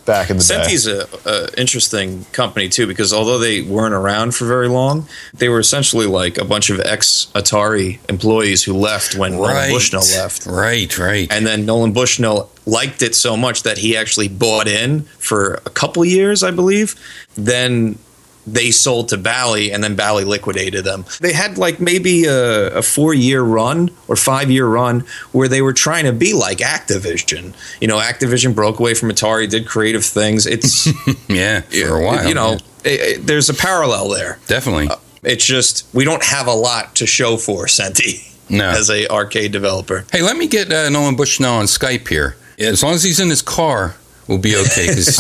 back 0.05 0.31
in 0.31 0.37
the 0.37 0.43
day. 0.43 0.63
Sente's 0.63 0.87
a, 0.87 1.07
a 1.25 1.61
interesting 1.61 2.25
company 2.33 2.69
too 2.69 2.87
because 2.87 3.13
although 3.13 3.39
they 3.39 3.63
weren't 3.63 3.95
around 3.95 4.35
for 4.35 4.47
very 4.47 4.69
long, 4.69 5.07
they 5.33 5.49
were 5.49 5.61
essentially 5.61 6.07
like 6.07 6.39
a 6.39 6.45
bunch 6.45 6.71
of 6.71 6.81
ex 6.81 7.27
Atari 7.35 7.99
employees 8.09 8.63
who 8.63 8.75
left 8.75 9.17
when 9.17 9.33
Nolan 9.33 9.71
Bushnell 9.71 10.03
left. 10.17 10.47
Right, 10.47 10.97
right. 10.99 11.31
And 11.33 11.47
then 11.47 11.67
Nolan 11.67 11.93
Bushnell 11.93 12.51
liked 12.67 13.03
it 13.03 13.15
so 13.15 13.37
much 13.37 13.63
that 13.63 13.79
he 13.79 13.97
actually 13.97 14.29
bought 14.29 14.69
in 14.69 15.03
for 15.19 15.55
a 15.67 15.71
couple 15.71 16.05
years, 16.05 16.43
I 16.43 16.51
believe. 16.51 16.95
Then 17.35 17.99
they 18.47 18.71
sold 18.71 19.09
to 19.09 19.17
Bally, 19.17 19.73
and 19.73 19.83
then 19.83 19.95
Bally 19.97 20.25
liquidated 20.25 20.85
them. 20.85 21.05
They 21.21 21.33
had 21.33 21.57
like 21.59 21.81
maybe 21.81 22.25
a, 22.27 22.79
a 22.79 22.83
four 22.83 23.15
year 23.15 23.43
run 23.43 23.91
or 24.09 24.17
five 24.17 24.51
year 24.51 24.67
run 24.67 25.01
where 25.33 25.49
they 25.49 25.63
were 25.63 25.73
trying 25.73 26.05
to 26.05 26.13
be 26.13 26.35
like 26.35 26.59
Activision. 26.59 27.55
You 27.81 27.89
know, 27.89 27.99
Activision 27.99 28.55
broke 28.55 28.79
away 28.81 28.95
from 28.95 29.11
Atari, 29.11 29.49
did 29.49 29.67
creative 29.67 30.05
things. 30.05 30.47
It's 30.47 30.87
yeah, 31.29 31.61
for 31.63 31.97
a 31.97 32.05
while. 32.05 32.29
you 32.29 32.35
know, 32.35 32.51
yeah. 32.53 32.59
it- 32.85 33.01
it- 33.01 33.27
there's 33.27 33.49
a 33.49 33.55
parallel 33.55 34.09
there. 34.11 34.39
definitely. 34.47 34.89
It's 35.23 35.47
just 35.47 35.87
we 35.95 36.05
don't 36.05 36.23
have 36.23 36.47
a 36.47 36.53
lot 36.53 36.97
to 36.97 37.07
show 37.07 37.39
for 37.39 37.67
Sente 37.67 38.21
No. 38.51 38.69
as 38.69 38.91
a 38.91 39.09
arcade 39.09 39.53
developer. 39.53 40.05
Hey, 40.13 40.21
let 40.21 40.37
me 40.37 40.47
get 40.47 40.71
uh, 40.71 40.91
Nolan 40.91 41.17
Bushnell 41.17 41.55
on 41.55 41.65
Skype 41.65 42.07
here. 42.09 42.37
As 42.59 42.83
long 42.83 42.93
as 42.93 43.03
he's 43.03 43.19
in 43.21 43.31
his 43.31 43.41
car, 43.41 43.97
we'll 44.29 44.39
be 44.39 44.57
okay. 44.57 44.89
Because 44.89 45.17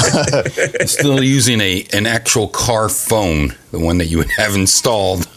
still 0.91 1.23
using 1.23 1.61
a 1.61 1.87
an 1.93 2.07
actual 2.07 2.49
car 2.49 2.89
phone, 2.89 3.55
the 3.71 3.79
one 3.79 3.99
that 3.99 4.07
you 4.07 4.19
would 4.19 4.31
have 4.33 4.55
installed, 4.55 5.29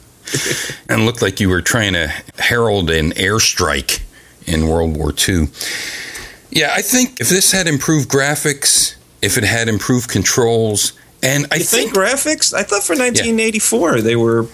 and 0.89 1.05
looked 1.05 1.21
like 1.21 1.39
you 1.39 1.49
were 1.49 1.61
trying 1.61 1.93
to 1.93 2.07
herald 2.37 2.89
an 2.89 3.11
airstrike 3.11 4.01
in 4.45 4.67
World 4.67 4.95
War 4.97 5.13
II. 5.27 5.47
Yeah, 6.49 6.73
I 6.73 6.81
think 6.81 7.19
if 7.19 7.29
this 7.29 7.51
had 7.51 7.67
improved 7.67 8.09
graphics, 8.09 8.95
if 9.21 9.37
it 9.37 9.43
had 9.43 9.67
improved 9.67 10.09
controls, 10.09 10.93
and 11.21 11.45
I 11.51 11.57
You 11.57 11.63
think 11.63 11.93
think 11.93 11.95
graphics? 11.95 12.53
I 12.53 12.63
thought 12.63 12.83
for 12.83 12.93
1984 12.93 14.01
they 14.01 14.15
were 14.15 14.47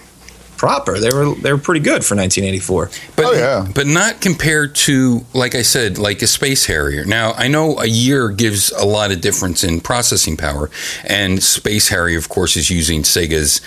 proper. 0.64 0.98
They 0.98 1.12
were 1.12 1.34
they 1.34 1.52
were 1.52 1.58
pretty 1.58 1.80
good 1.80 2.04
for 2.04 2.14
1984. 2.16 2.90
But, 3.16 3.24
Oh, 3.26 3.32
yeah. 3.32 3.66
but 3.74 3.86
not 3.86 4.20
compared 4.22 4.74
to, 4.86 5.24
like 5.34 5.54
I 5.54 5.60
said, 5.62 5.98
like 5.98 6.22
a 6.22 6.26
Space 6.26 6.64
Harrier. 6.66 7.04
Now, 7.04 7.32
I 7.34 7.48
know 7.48 7.78
a 7.78 7.86
year 7.86 8.30
gives 8.30 8.70
a 8.72 8.84
lot 8.86 9.12
of 9.12 9.20
difference 9.20 9.62
in 9.62 9.80
processing 9.82 10.36
power, 10.38 10.70
and 11.04 11.42
Space 11.42 11.88
Harrier, 11.88 12.16
of 12.18 12.28
course, 12.30 12.56
is 12.56 12.70
using 12.70 13.02
Sega's. 13.02 13.60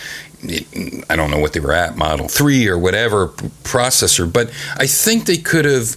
I 1.09 1.15
don't 1.15 1.31
know 1.31 1.39
what 1.39 1.53
they 1.53 1.59
were 1.59 1.73
at, 1.73 1.97
Model 1.97 2.27
3 2.27 2.67
or 2.67 2.77
whatever 2.77 3.29
processor, 3.63 4.31
but 4.31 4.49
I 4.77 4.87
think 4.87 5.25
they 5.25 5.37
could 5.37 5.65
have. 5.65 5.95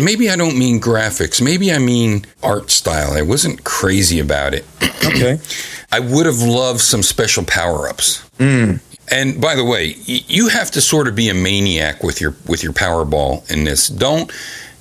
Maybe 0.00 0.30
I 0.30 0.36
don't 0.36 0.58
mean 0.58 0.80
graphics. 0.80 1.42
Maybe 1.42 1.70
I 1.72 1.78
mean 1.78 2.24
art 2.42 2.70
style. 2.70 3.12
I 3.12 3.22
wasn't 3.22 3.62
crazy 3.64 4.18
about 4.20 4.54
it. 4.54 4.64
Okay. 5.04 5.38
I 5.92 6.00
would 6.00 6.26
have 6.26 6.40
loved 6.40 6.80
some 6.80 7.02
special 7.02 7.44
power 7.44 7.88
ups. 7.88 8.20
Hmm. 8.38 8.76
And 9.12 9.40
by 9.40 9.54
the 9.54 9.64
way, 9.64 9.94
you 10.06 10.48
have 10.48 10.70
to 10.72 10.80
sort 10.80 11.06
of 11.06 11.14
be 11.14 11.28
a 11.28 11.34
maniac 11.34 12.02
with 12.02 12.20
your 12.20 12.34
with 12.48 12.64
your 12.64 12.72
Powerball 12.72 13.48
in 13.50 13.64
this. 13.64 13.88
Don't 13.88 14.32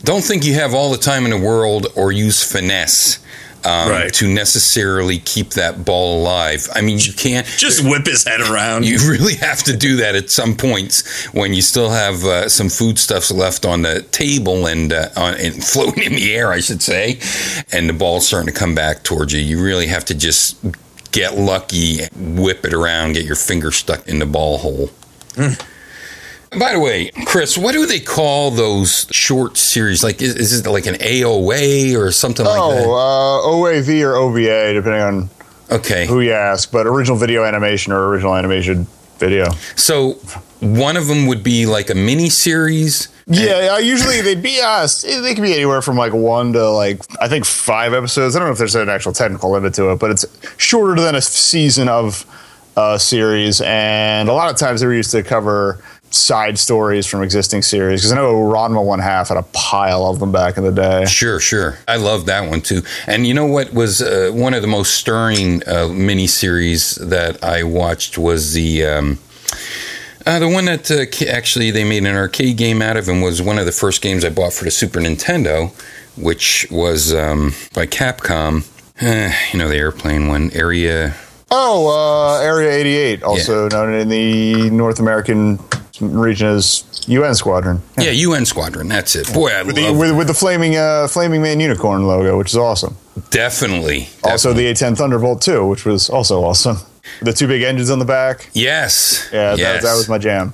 don't 0.03 0.23
think 0.23 0.45
you 0.45 0.53
have 0.53 0.73
all 0.73 0.89
the 0.89 0.97
time 0.97 1.25
in 1.25 1.31
the 1.31 1.37
world 1.37 1.87
or 1.95 2.11
use 2.11 2.41
finesse 2.41 3.19
um, 3.63 3.89
Right. 3.89 4.13
to 4.13 4.27
necessarily 4.27 5.19
keep 5.19 5.51
that 5.51 5.85
ball 5.85 6.21
alive. 6.21 6.67
I 6.73 6.81
mean, 6.81 6.97
you 6.97 7.13
can't. 7.13 7.45
Just 7.45 7.83
whip 7.83 8.07
his 8.07 8.23
head 8.23 8.41
around. 8.41 8.85
You 8.85 8.97
really 9.11 9.35
have 9.35 9.61
to 9.63 9.77
do 9.77 9.97
that 9.97 10.15
at 10.15 10.29
some 10.31 10.55
points 10.55 11.25
when 11.33 11.53
you 11.53 11.61
still 11.61 11.89
have 11.89 12.23
uh, 12.23 12.49
some 12.49 12.69
foodstuffs 12.69 13.31
left 13.31 13.65
on 13.65 13.83
the 13.83 14.01
table 14.11 14.65
and, 14.65 14.91
uh, 14.93 15.09
on, 15.15 15.35
and 15.35 15.63
floating 15.71 16.03
in 16.03 16.13
the 16.13 16.33
air, 16.33 16.51
I 16.51 16.59
should 16.61 16.81
say, 16.81 17.19
and 17.71 17.87
the 17.87 17.93
ball's 17.93 18.25
starting 18.25 18.51
to 18.51 18.59
come 18.59 18.73
back 18.73 19.03
towards 19.03 19.33
you. 19.33 19.39
You 19.39 19.61
really 19.61 19.87
have 19.87 20.05
to 20.05 20.15
just 20.15 20.57
get 21.11 21.37
lucky, 21.37 22.05
whip 22.15 22.65
it 22.65 22.73
around, 22.73 23.13
get 23.13 23.25
your 23.25 23.35
finger 23.35 23.71
stuck 23.71 24.07
in 24.07 24.19
the 24.19 24.25
ball 24.25 24.57
hole. 24.57 24.89
By 26.57 26.73
the 26.73 26.79
way, 26.79 27.11
Chris, 27.25 27.57
what 27.57 27.71
do 27.71 27.85
they 27.85 27.99
call 27.99 28.51
those 28.51 29.07
short 29.11 29.57
series? 29.57 30.03
Like, 30.03 30.21
is, 30.21 30.35
is 30.35 30.59
it 30.59 30.69
like 30.69 30.85
an 30.85 30.95
AOA 30.95 31.97
or 31.97 32.11
something 32.11 32.45
like 32.45 32.55
that? 32.55 32.85
Oh, 32.85 32.93
uh, 32.93 33.47
OAV 33.47 34.03
or 34.03 34.15
OVA, 34.15 34.73
depending 34.73 35.01
on? 35.01 35.29
Okay. 35.71 36.05
who 36.05 36.19
you 36.19 36.33
ask, 36.33 36.69
but 36.69 36.85
original 36.85 37.17
video 37.17 37.45
animation 37.45 37.93
or 37.93 38.09
original 38.09 38.35
animation 38.35 38.85
video. 39.19 39.49
So 39.77 40.13
one 40.59 40.97
of 40.97 41.07
them 41.07 41.27
would 41.27 41.43
be 41.43 41.65
like 41.65 41.89
a 41.89 41.95
mini 41.95 42.29
series. 42.29 43.07
Yeah, 43.31 43.73
uh, 43.73 43.77
usually 43.77 44.21
they'd 44.21 44.43
be 44.43 44.59
us. 44.61 45.03
they 45.03 45.33
could 45.33 45.43
be 45.43 45.53
anywhere 45.53 45.81
from 45.81 45.95
like 45.97 46.13
one 46.13 46.53
to 46.53 46.69
like 46.69 47.01
I 47.21 47.27
think 47.27 47.45
five 47.45 47.93
episodes. 47.93 48.35
I 48.35 48.39
don't 48.39 48.47
know 48.47 48.51
if 48.51 48.57
there's 48.57 48.75
an 48.75 48.89
actual 48.89 49.13
technical 49.13 49.51
limit 49.51 49.73
to 49.75 49.91
it, 49.91 49.99
but 49.99 50.11
it's 50.11 50.25
shorter 50.57 51.01
than 51.01 51.15
a 51.15 51.21
season 51.21 51.87
of 51.87 52.25
a 52.77 52.99
series, 52.99 53.61
and 53.61 54.29
a 54.29 54.33
lot 54.33 54.49
of 54.49 54.57
times 54.57 54.81
they 54.81 54.87
were 54.87 54.93
used 54.93 55.11
to 55.11 55.23
cover 55.23 55.83
side 56.11 56.59
stories 56.59 57.07
from 57.07 57.23
existing 57.23 57.61
series. 57.61 58.01
Because 58.01 58.11
I 58.11 58.15
know 58.15 58.33
Ranma 58.33 58.83
One 58.83 58.99
Half 58.99 59.29
had 59.29 59.37
a 59.37 59.43
pile 59.53 60.05
of 60.05 60.19
them 60.19 60.31
back 60.31 60.57
in 60.57 60.63
the 60.63 60.71
day. 60.71 61.05
Sure, 61.05 61.39
sure. 61.39 61.77
I 61.87 61.95
love 61.95 62.25
that 62.27 62.49
one 62.49 62.61
too. 62.61 62.81
And 63.07 63.25
you 63.25 63.33
know 63.33 63.45
what 63.45 63.73
was 63.73 64.01
uh, 64.01 64.31
one 64.33 64.53
of 64.53 64.61
the 64.61 64.67
most 64.67 64.95
stirring 64.95 65.63
uh, 65.63 65.87
miniseries 65.87 66.95
that 67.09 67.43
I 67.43 67.63
watched 67.63 68.17
was 68.17 68.53
the 68.53 68.85
um, 68.85 69.19
uh, 70.25 70.39
the 70.39 70.49
one 70.49 70.65
that 70.65 70.89
uh, 70.91 71.05
actually 71.29 71.71
they 71.71 71.83
made 71.83 72.03
an 72.05 72.15
arcade 72.15 72.57
game 72.57 72.81
out 72.81 72.97
of, 72.97 73.07
and 73.09 73.21
was 73.21 73.41
one 73.41 73.57
of 73.59 73.65
the 73.65 73.71
first 73.71 74.01
games 74.01 74.23
I 74.25 74.29
bought 74.29 74.53
for 74.53 74.63
the 74.65 74.71
Super 74.71 74.99
Nintendo, 74.99 75.71
which 76.17 76.67
was 76.71 77.13
um, 77.13 77.53
by 77.73 77.85
Capcom. 77.87 78.67
Uh, 79.01 79.33
you 79.51 79.59
know 79.59 79.67
the 79.67 79.77
airplane 79.77 80.27
one, 80.27 80.51
Area. 80.53 81.15
Oh, 81.53 81.89
uh, 81.89 82.41
Area 82.41 82.71
88, 82.71 83.23
also 83.23 83.67
known 83.67 83.93
in 83.93 84.07
the 84.09 84.69
North 84.69 84.99
American 84.99 85.59
region 85.99 86.47
as 86.47 86.85
UN 87.07 87.35
Squadron. 87.35 87.81
Yeah, 87.97 88.11
UN 88.11 88.45
Squadron. 88.45 88.87
That's 88.87 89.15
it. 89.15 89.33
Boy, 89.33 89.49
I 89.51 89.63
With 89.63 89.75
the, 89.75 89.81
love 89.89 89.97
with, 89.97 90.17
with 90.17 90.27
the 90.27 90.33
flaming 90.33 90.77
uh, 90.77 91.07
flaming 91.09 91.41
man 91.41 91.59
unicorn 91.59 92.07
logo, 92.07 92.37
which 92.37 92.51
is 92.51 92.57
awesome. 92.57 92.95
definitely. 93.31 94.07
Also, 94.23 94.53
the 94.53 94.61
A10 94.71 94.95
Thunderbolt 94.97 95.41
2, 95.41 95.67
which 95.67 95.83
was 95.85 96.09
also 96.09 96.41
awesome. 96.43 96.77
The 97.21 97.33
two 97.33 97.47
big 97.47 97.61
engines 97.63 97.89
on 97.89 97.99
the 97.99 98.05
back. 98.05 98.49
yes. 98.53 99.29
Yeah, 99.31 99.55
yes. 99.55 99.81
that, 99.81 99.87
that 99.87 99.95
was 99.95 100.07
my 100.09 100.17
jam. 100.17 100.53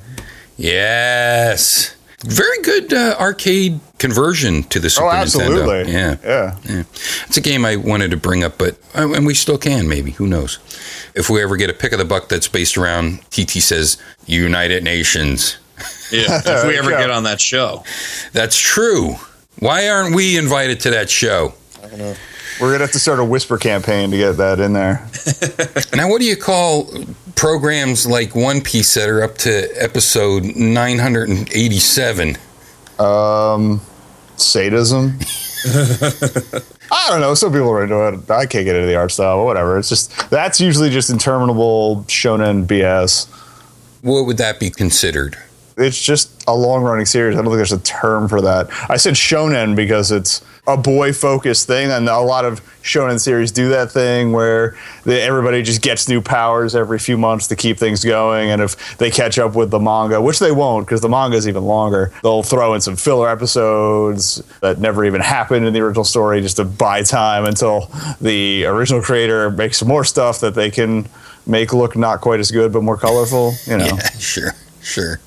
Yes. 0.57 1.95
Very 2.25 2.61
good 2.63 2.93
uh, 2.93 3.15
arcade 3.19 3.79
conversion 3.99 4.63
to 4.63 4.79
the 4.79 4.89
Super 4.89 5.07
oh, 5.07 5.11
Nintendo. 5.11 5.87
Yeah. 5.87 6.15
Yeah. 6.23 6.55
Yeah. 6.63 6.83
It's 7.27 7.37
a 7.37 7.41
game 7.41 7.63
I 7.63 7.75
wanted 7.75 8.09
to 8.11 8.17
bring 8.17 8.43
up, 8.43 8.57
but 8.57 8.79
uh, 8.95 9.11
and 9.13 9.25
we 9.25 9.35
still 9.35 9.57
can 9.59 9.87
maybe. 9.87 10.11
Who 10.11 10.25
knows? 10.27 10.57
If 11.13 11.29
we 11.29 11.43
ever 11.43 11.57
get 11.57 11.69
a 11.69 11.73
pick 11.73 11.91
of 11.91 11.99
the 11.99 12.05
buck 12.05 12.27
that's 12.27 12.47
based 12.47 12.75
around 12.75 13.19
TT 13.29 13.61
says 13.61 13.97
United 14.25 14.83
Nations. 14.83 15.57
Yeah. 16.09 16.39
if 16.43 16.65
we 16.65 16.77
ever 16.77 16.91
Yeah. 16.91 17.01
get 17.01 17.09
on 17.11 17.23
that 17.23 17.41
show. 17.41 17.83
That's 18.31 18.57
true. 18.57 19.17
Why 19.59 19.89
aren't 19.89 20.15
we 20.15 20.37
invited 20.37 20.79
to 20.81 20.89
that 20.91 21.09
show? 21.09 21.53
We're 22.59 22.69
going 22.69 22.79
to 22.79 22.85
have 22.85 22.91
to 22.93 22.99
start 22.99 23.19
a 23.19 23.23
whisper 23.25 23.57
campaign 23.57 24.09
to 24.11 24.17
get 24.17 24.37
that 24.37 24.59
in 24.59 24.73
there. 24.73 25.07
Now, 25.95 26.09
what 26.09 26.19
do 26.21 26.25
you 26.25 26.35
call 26.35 26.91
programs 27.35 28.05
like 28.05 28.35
One 28.35 28.61
Piece 28.61 28.93
that 28.95 29.09
are 29.09 29.23
up 29.23 29.37
to 29.39 29.67
episode 29.81 30.43
987? 30.43 32.37
Um, 32.99 33.81
sadism. 34.35 35.17
I 36.91 37.07
don't 37.09 37.21
know. 37.21 37.33
Some 37.33 37.51
people 37.51 37.69
are 37.69 37.83
into 37.83 38.07
it. 38.07 38.29
I 38.29 38.45
can't 38.45 38.65
get 38.65 38.75
into 38.75 38.87
the 38.87 38.95
art 38.95 39.11
style, 39.11 39.37
but 39.37 39.45
whatever. 39.45 39.77
It's 39.77 39.89
just, 39.89 40.29
that's 40.29 40.61
usually 40.61 40.89
just 40.89 41.09
interminable 41.09 42.03
shonen 42.07 42.65
BS. 42.65 43.27
What 44.01 44.25
would 44.25 44.37
that 44.37 44.59
be 44.59 44.69
considered? 44.69 45.37
It's 45.77 46.01
just 46.01 46.43
a 46.47 46.55
long 46.55 46.81
running 46.81 47.05
series. 47.05 47.35
I 47.35 47.37
don't 47.37 47.45
think 47.45 47.57
there's 47.57 47.71
a 47.71 47.79
term 47.79 48.27
for 48.27 48.41
that. 48.41 48.67
I 48.89 48.97
said 48.97 49.13
shonen 49.13 49.75
because 49.75 50.11
it's 50.11 50.43
a 50.65 50.75
boy 50.75 51.13
focused 51.13 51.67
thing, 51.67 51.91
and 51.91 52.09
a 52.09 52.19
lot 52.19 52.45
of 52.45 52.61
shonen 52.81 53.19
series 53.19 53.51
do 53.51 53.69
that 53.69 53.91
thing 53.91 54.31
where 54.31 54.75
they, 55.05 55.21
everybody 55.21 55.61
just 55.61 55.83
gets 55.83 56.09
new 56.09 56.19
powers 56.19 56.75
every 56.75 56.97
few 56.97 57.15
months 57.15 57.47
to 57.47 57.55
keep 57.55 57.77
things 57.77 58.03
going. 58.03 58.49
And 58.49 58.61
if 58.61 58.97
they 58.97 59.11
catch 59.11 59.37
up 59.37 59.55
with 59.55 59.69
the 59.69 59.79
manga, 59.79 60.19
which 60.19 60.39
they 60.39 60.51
won't 60.51 60.87
because 60.87 61.01
the 61.01 61.09
manga 61.09 61.37
is 61.37 61.47
even 61.47 61.63
longer, 61.63 62.11
they'll 62.23 62.43
throw 62.43 62.73
in 62.73 62.81
some 62.81 62.95
filler 62.95 63.29
episodes 63.29 64.43
that 64.61 64.79
never 64.79 65.05
even 65.05 65.21
happened 65.21 65.65
in 65.67 65.73
the 65.73 65.79
original 65.79 66.03
story 66.03 66.41
just 66.41 66.57
to 66.57 66.65
buy 66.65 67.03
time 67.03 67.45
until 67.45 67.91
the 68.19 68.65
original 68.65 69.01
creator 69.01 69.51
makes 69.51 69.83
more 69.83 70.03
stuff 70.03 70.39
that 70.39 70.55
they 70.55 70.71
can 70.71 71.07
make 71.45 71.71
look 71.71 71.95
not 71.95 72.19
quite 72.19 72.39
as 72.39 72.51
good 72.51 72.73
but 72.73 72.81
more 72.81 72.97
colorful. 72.97 73.53
You 73.67 73.77
know. 73.77 73.87
Yeah, 73.97 74.09
sure, 74.19 74.51
sure. 74.87 75.19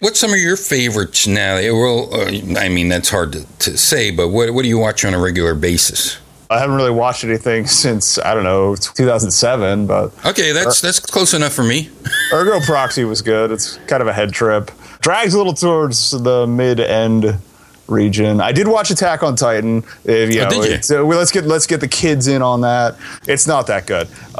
What's 0.00 0.18
some 0.20 0.32
of 0.32 0.38
your 0.38 0.56
favorites 0.56 1.26
now? 1.26 1.54
Well, 1.56 2.08
uh, 2.12 2.58
I 2.58 2.68
mean, 2.68 2.88
that's 2.88 3.08
hard 3.08 3.32
to, 3.32 3.46
to 3.60 3.78
say, 3.78 4.10
but 4.10 4.28
what, 4.28 4.50
what 4.50 4.62
do 4.62 4.68
you 4.68 4.78
watch 4.78 5.04
on 5.04 5.14
a 5.14 5.18
regular 5.18 5.54
basis? 5.54 6.18
I 6.50 6.58
haven't 6.58 6.76
really 6.76 6.90
watched 6.90 7.24
anything 7.24 7.66
since 7.84 8.18
I 8.18 8.34
don't 8.34 8.44
know 8.44 8.74
2007, 8.74 9.86
but 9.86 10.12
Okay, 10.26 10.52
that's 10.52 10.80
that's 10.80 10.98
close 11.00 11.34
enough 11.34 11.52
for 11.52 11.64
me. 11.64 11.90
Ergo 12.32 12.60
Proxy 12.64 13.04
was 13.04 13.22
good. 13.22 13.50
It's 13.52 13.76
kind 13.86 14.00
of 14.02 14.08
a 14.08 14.12
head 14.12 14.32
trip. 14.32 14.70
Drags 15.00 15.34
a 15.34 15.38
little 15.38 15.52
towards 15.54 16.10
the 16.10 16.46
mid 16.46 16.80
end 16.80 17.38
region. 17.86 18.40
I 18.40 18.52
did 18.52 18.66
watch 18.68 18.90
Attack 18.90 19.22
on 19.22 19.34
Titan. 19.36 19.82
If, 20.04 20.34
you 20.34 20.40
Oh, 20.42 20.48
know, 20.48 20.62
did 20.62 20.88
you? 20.88 21.00
uh, 21.00 21.04
well, 21.04 21.18
let's 21.18 21.30
get 21.32 21.44
let's 21.44 21.66
get 21.66 21.80
the 21.80 21.88
kids 21.88 22.28
in 22.28 22.42
on 22.42 22.62
that. 22.62 22.96
It's 23.26 23.46
not 23.46 23.66
that 23.68 23.86
good. 23.86 24.08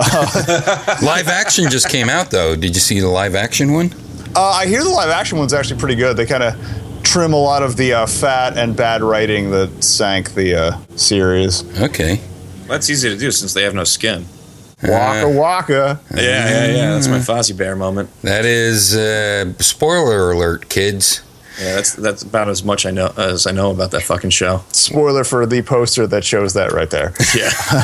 Live 1.02 1.28
action 1.28 1.70
just 1.70 1.88
came 1.88 2.08
out 2.08 2.30
though. 2.30 2.56
Did 2.56 2.74
you 2.74 2.80
see 2.80 3.00
the 3.00 3.08
live 3.08 3.34
action 3.34 3.72
one? 3.72 3.90
Uh, 4.34 4.50
I 4.50 4.66
hear 4.66 4.82
the 4.84 4.90
live 4.90 5.10
action 5.10 5.38
one's 5.38 5.52
actually 5.52 5.80
pretty 5.80 5.96
good. 5.96 6.16
They 6.16 6.26
kind 6.26 6.42
of 6.42 6.54
trim 7.02 7.32
a 7.32 7.36
lot 7.40 7.62
of 7.62 7.76
the 7.76 7.94
uh, 7.94 8.06
fat 8.06 8.56
and 8.56 8.76
bad 8.76 9.02
writing 9.02 9.50
that 9.50 9.82
sank 9.82 10.34
the 10.34 10.54
uh, 10.54 10.78
series. 10.96 11.64
Okay. 11.80 12.20
That's 12.66 12.90
easy 12.90 13.08
to 13.08 13.16
do 13.16 13.30
since 13.30 13.54
they 13.54 13.62
have 13.62 13.74
no 13.74 13.84
skin. 13.84 14.26
Waka 14.82 15.28
waka. 15.28 16.00
Yeah, 16.14 16.20
yeah, 16.20 16.66
yeah. 16.66 16.90
That's 16.92 17.08
my 17.08 17.18
Fozzie 17.18 17.56
Bear 17.56 17.74
moment. 17.74 18.10
That 18.22 18.44
is 18.44 18.94
uh, 18.94 19.52
spoiler 19.58 20.30
alert, 20.30 20.68
kids. 20.68 21.22
Yeah, 21.58 21.74
that's 21.74 21.94
that's 21.94 22.22
about 22.22 22.48
as 22.48 22.62
much 22.62 22.86
I 22.86 22.92
know 22.92 23.12
as 23.16 23.48
I 23.48 23.50
know 23.50 23.72
about 23.72 23.90
that 23.90 24.02
fucking 24.02 24.30
show. 24.30 24.62
Spoiler 24.70 25.24
for 25.24 25.46
the 25.46 25.62
poster 25.62 26.06
that 26.06 26.22
shows 26.22 26.54
that 26.54 26.70
right 26.72 26.90
there. 26.90 27.12
Yeah. 27.36 27.50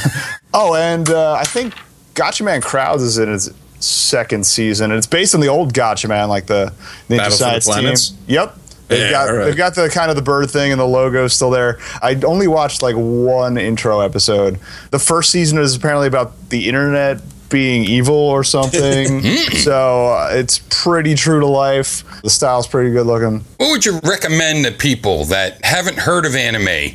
Oh, 0.57 0.77
and 0.77 1.11
uh, 1.11 1.33
I 1.33 1.43
think 1.43 1.75
Gatchaman 2.15 2.63
Crowds 2.63 3.03
is 3.03 3.19
in 3.19 3.35
its 3.35 3.49
second 3.85 4.47
season, 4.47 4.91
and 4.91 4.99
it's 4.99 5.07
based 5.07 5.35
on 5.35 5.41
the 5.41 5.49
old 5.49 5.73
Gatchaman, 5.75 6.29
like 6.29 6.47
the 6.47 6.73
Ninja 7.09 7.17
Battle 7.19 7.25
for 7.39 7.45
the 7.55 7.61
Science 7.61 8.11
team. 8.11 8.19
Yep. 8.29 8.59
They've 8.89 9.01
Yeah, 9.01 9.11
got 9.11 9.29
alright. 9.29 9.47
they've 9.47 9.57
got 9.57 9.75
the 9.75 9.89
kind 9.89 10.11
of 10.11 10.17
the 10.17 10.23
bird 10.23 10.51
thing 10.51 10.71
and 10.71 10.79
the 10.81 10.85
logo 10.87 11.27
still 11.29 11.51
there. 11.51 11.79
I 12.03 12.15
only 12.27 12.47
watched 12.49 12.83
like 12.83 12.95
one 12.97 13.57
intro 13.57 14.01
episode. 14.01 14.59
The 14.91 14.99
first 14.99 15.31
season 15.31 15.57
is 15.59 15.75
apparently 15.75 16.07
about 16.07 16.51
the 16.51 16.69
internet 16.69 17.21
being 17.49 17.85
evil 17.85 18.15
or 18.15 18.45
something. 18.45 19.23
so 19.57 20.09
uh, 20.09 20.29
it's 20.33 20.59
pretty 20.71 21.15
true 21.15 21.41
to 21.41 21.47
life. 21.47 22.05
The 22.23 22.29
style's 22.31 22.67
pretty 22.67 22.91
good 22.91 23.07
looking. 23.07 23.45
What 23.57 23.71
would 23.71 23.87
you 23.87 24.01
recommend 24.05 24.67
to 24.67 24.73
people 24.73 25.25
that 25.27 25.65
haven't 25.65 25.99
heard 25.99 26.27
of 26.27 26.35
anime? 26.37 26.95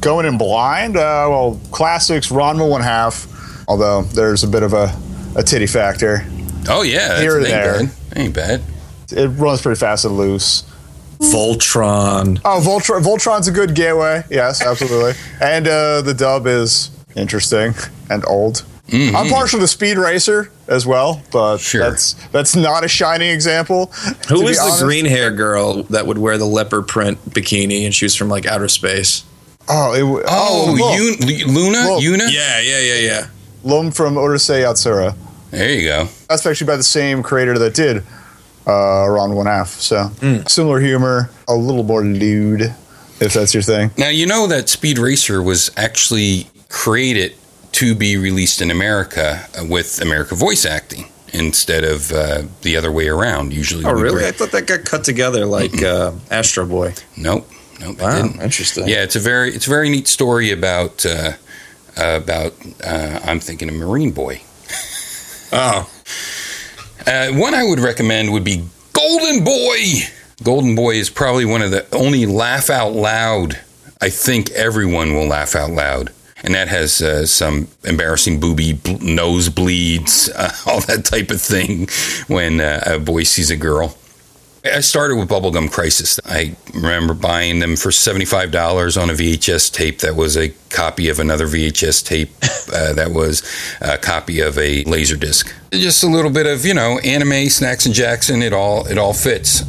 Going 0.00 0.26
in 0.26 0.36
blind, 0.36 0.96
uh, 0.96 1.26
well, 1.30 1.60
classics, 1.70 2.28
Ranma 2.30 2.68
one 2.68 2.82
half. 2.82 3.28
Although 3.68 4.02
there's 4.02 4.42
a 4.44 4.48
bit 4.48 4.62
of 4.62 4.72
a, 4.72 4.94
a 5.36 5.42
titty 5.42 5.66
factor. 5.66 6.24
Oh 6.68 6.82
yeah, 6.82 7.08
that's, 7.08 7.20
Here 7.20 7.36
and 7.38 7.46
ain't 7.46 7.52
there. 7.54 7.78
bad. 7.84 7.90
Ain't 8.16 8.34
bad. 8.34 8.62
It 9.10 9.28
runs 9.28 9.62
pretty 9.62 9.78
fast 9.78 10.04
and 10.04 10.16
loose. 10.16 10.64
Voltron. 11.18 12.40
Oh, 12.44 12.60
Voltron, 12.64 13.02
Voltron's 13.02 13.48
a 13.48 13.52
good 13.52 13.74
gateway. 13.74 14.24
Yes, 14.30 14.62
absolutely. 14.62 15.12
and 15.40 15.66
uh, 15.68 16.02
the 16.02 16.14
dub 16.14 16.46
is 16.46 16.90
interesting 17.16 17.74
and 18.10 18.24
old. 18.26 18.64
I'm 18.92 19.30
partial 19.30 19.58
to 19.60 19.66
Speed 19.68 19.96
Racer 19.96 20.50
as 20.68 20.84
well, 20.86 21.22
but 21.32 21.58
Sure. 21.58 21.80
that's 21.82 22.12
that's 22.28 22.54
not 22.54 22.84
a 22.84 22.88
shining 22.88 23.30
example. 23.30 23.86
Who 24.28 24.38
to 24.40 24.44
was 24.44 24.58
the 24.58 24.84
green 24.84 25.06
hair 25.06 25.30
girl 25.30 25.84
that 25.84 26.06
would 26.06 26.18
wear 26.18 26.36
the 26.36 26.44
leopard 26.44 26.88
print 26.88 27.18
bikini 27.30 27.86
and 27.86 27.94
she 27.94 28.04
was 28.04 28.14
from 28.14 28.28
like 28.28 28.44
outer 28.44 28.68
space? 28.68 29.24
Oh, 29.66 29.94
it, 29.94 30.00
w- 30.00 30.22
Oh, 30.28 30.76
oh, 30.78 30.96
Yun- 30.96 31.54
Luna, 31.54 31.78
Look. 31.94 32.02
Yuna. 32.02 32.30
Yeah, 32.30 32.60
yeah, 32.60 32.80
yeah, 32.80 32.94
yeah. 32.98 33.26
Lum 33.64 33.90
from 33.90 34.14
Urusei 34.14 34.62
Yatsura. 34.64 35.14
There 35.50 35.70
you 35.70 35.88
go. 35.88 36.08
That's 36.28 36.46
actually 36.46 36.66
by 36.66 36.76
the 36.76 36.82
same 36.82 37.22
creator 37.22 37.58
that 37.58 37.74
did 37.74 37.98
uh, 38.66 38.70
Ranma 39.08 39.34
one 39.34 39.46
half. 39.46 39.68
So 39.68 40.10
similar 40.48 40.80
humor, 40.80 41.30
a 41.48 41.54
little 41.54 41.82
more 41.84 42.02
lewd, 42.02 42.62
if 43.20 43.32
that's 43.34 43.52
your 43.54 43.62
thing. 43.62 43.90
Now 43.98 44.08
you 44.08 44.26
know 44.26 44.46
that 44.46 44.68
Speed 44.68 44.98
Racer 44.98 45.42
was 45.42 45.70
actually 45.76 46.46
created 46.68 47.34
to 47.72 47.94
be 47.94 48.16
released 48.16 48.60
in 48.62 48.70
America 48.70 49.46
uh, 49.58 49.64
with 49.64 50.00
America 50.00 50.34
voice 50.34 50.64
acting 50.66 51.08
instead 51.32 51.84
of 51.84 52.12
uh, 52.12 52.42
the 52.62 52.76
other 52.76 52.92
way 52.92 53.08
around. 53.08 53.52
Usually, 53.52 53.84
Oh, 53.84 53.92
really? 53.92 54.16
bring- 54.16 54.26
I 54.26 54.32
thought 54.32 54.52
that 54.52 54.66
got 54.66 54.84
cut 54.84 55.04
together 55.04 55.46
like 55.46 55.82
uh, 55.82 56.12
Astro 56.30 56.66
Boy. 56.66 56.94
Nope, 57.16 57.48
nope. 57.80 57.98
Wow, 58.00 58.22
didn't. 58.22 58.40
interesting. 58.42 58.88
Yeah, 58.88 59.02
it's 59.02 59.16
a 59.16 59.20
very 59.20 59.54
it's 59.54 59.66
a 59.66 59.70
very 59.70 59.88
neat 59.88 60.08
story 60.08 60.50
about 60.50 61.04
uh, 61.06 61.32
about 61.96 62.54
uh, 62.84 63.20
I'm 63.24 63.40
thinking 63.40 63.68
a 63.68 63.72
Marine 63.72 64.12
Boy. 64.12 64.42
Oh, 65.54 65.86
Uh, 67.06 67.28
one 67.32 67.52
I 67.52 67.62
would 67.62 67.78
recommend 67.78 68.32
would 68.32 68.44
be 68.44 68.64
Golden 68.94 69.44
Boy. 69.44 69.76
Golden 70.42 70.74
Boy 70.74 70.94
is 70.94 71.10
probably 71.10 71.44
one 71.44 71.60
of 71.60 71.70
the 71.70 71.84
only 71.94 72.24
laugh 72.24 72.70
out 72.70 72.92
loud. 72.94 73.58
I 74.00 74.08
think 74.08 74.50
everyone 74.52 75.12
will 75.14 75.26
laugh 75.26 75.54
out 75.54 75.70
loud. 75.72 76.10
And 76.42 76.54
that 76.54 76.68
has 76.68 77.02
uh, 77.02 77.26
some 77.26 77.68
embarrassing 77.84 78.40
booby 78.40 78.72
bl- 78.72 78.92
nosebleeds, 78.96 80.30
uh, 80.34 80.50
all 80.70 80.80
that 80.82 81.04
type 81.04 81.30
of 81.30 81.40
thing 81.42 81.86
when 82.28 82.60
uh, 82.60 82.82
a 82.86 82.98
boy 82.98 83.24
sees 83.24 83.50
a 83.50 83.56
girl. 83.56 83.96
I 84.64 84.80
started 84.80 85.16
with 85.16 85.28
Bubblegum 85.28 85.72
Crisis. 85.72 86.20
I 86.24 86.54
remember 86.72 87.14
buying 87.14 87.58
them 87.58 87.74
for 87.74 87.88
$75 87.88 89.00
on 89.00 89.10
a 89.10 89.12
VHS 89.12 89.72
tape 89.72 89.98
that 90.00 90.14
was 90.14 90.36
a 90.36 90.50
copy 90.70 91.08
of 91.08 91.18
another 91.18 91.48
VHS 91.48 92.06
tape 92.06 92.30
uh, 92.72 92.92
that 92.92 93.10
was 93.10 93.42
a 93.80 93.98
copy 93.98 94.38
of 94.40 94.56
a 94.58 94.84
Laserdisc. 94.84 95.52
Just 95.72 96.04
a 96.04 96.06
little 96.06 96.30
bit 96.30 96.46
of, 96.46 96.64
you 96.64 96.74
know, 96.74 97.00
anime, 97.00 97.48
Snacks 97.48 97.86
and 97.86 97.94
Jackson, 97.94 98.40
it 98.40 98.52
all 98.52 98.86
it 98.86 98.98
all 98.98 99.12
fits. 99.12 99.64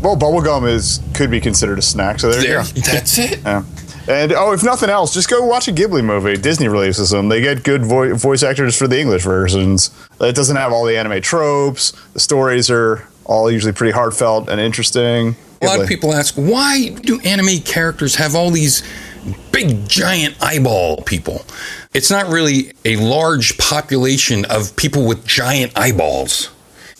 Well, 0.00 0.16
bubblegum 0.16 0.68
is 0.70 1.00
could 1.14 1.30
be 1.30 1.40
considered 1.40 1.78
a 1.80 1.82
snack. 1.82 2.20
So 2.20 2.30
there, 2.30 2.40
There, 2.40 2.64
you 2.76 2.82
go. 2.82 2.92
that's 2.92 3.18
it. 3.18 3.40
Yeah. 3.44 3.64
And 4.08 4.32
oh, 4.32 4.52
if 4.52 4.62
nothing 4.64 4.88
else, 4.88 5.12
just 5.12 5.28
go 5.28 5.44
watch 5.44 5.68
a 5.68 5.72
Ghibli 5.72 6.02
movie. 6.02 6.34
Disney 6.40 6.66
releases 6.68 7.10
them. 7.10 7.28
They 7.28 7.42
get 7.42 7.62
good 7.62 7.84
vo- 7.84 8.14
voice 8.14 8.42
actors 8.42 8.74
for 8.74 8.88
the 8.88 8.98
English 8.98 9.22
versions. 9.24 9.90
It 10.18 10.34
doesn't 10.34 10.56
have 10.56 10.72
all 10.72 10.86
the 10.86 10.96
anime 10.96 11.20
tropes. 11.20 11.92
The 12.14 12.20
stories 12.20 12.70
are 12.70 13.06
all 13.28 13.50
usually 13.50 13.72
pretty 13.72 13.92
heartfelt 13.92 14.48
and 14.48 14.60
interesting. 14.60 15.36
A 15.60 15.66
lot 15.66 15.80
of 15.80 15.88
people 15.88 16.12
ask, 16.14 16.34
why 16.34 16.88
do 16.88 17.20
anime 17.20 17.60
characters 17.60 18.14
have 18.16 18.34
all 18.34 18.50
these 18.50 18.82
big, 19.52 19.88
giant 19.88 20.36
eyeball 20.40 21.02
people? 21.02 21.44
It's 21.94 22.10
not 22.10 22.28
really 22.28 22.72
a 22.84 22.96
large 22.96 23.58
population 23.58 24.44
of 24.46 24.74
people 24.76 25.06
with 25.06 25.26
giant 25.26 25.76
eyeballs. 25.76 26.50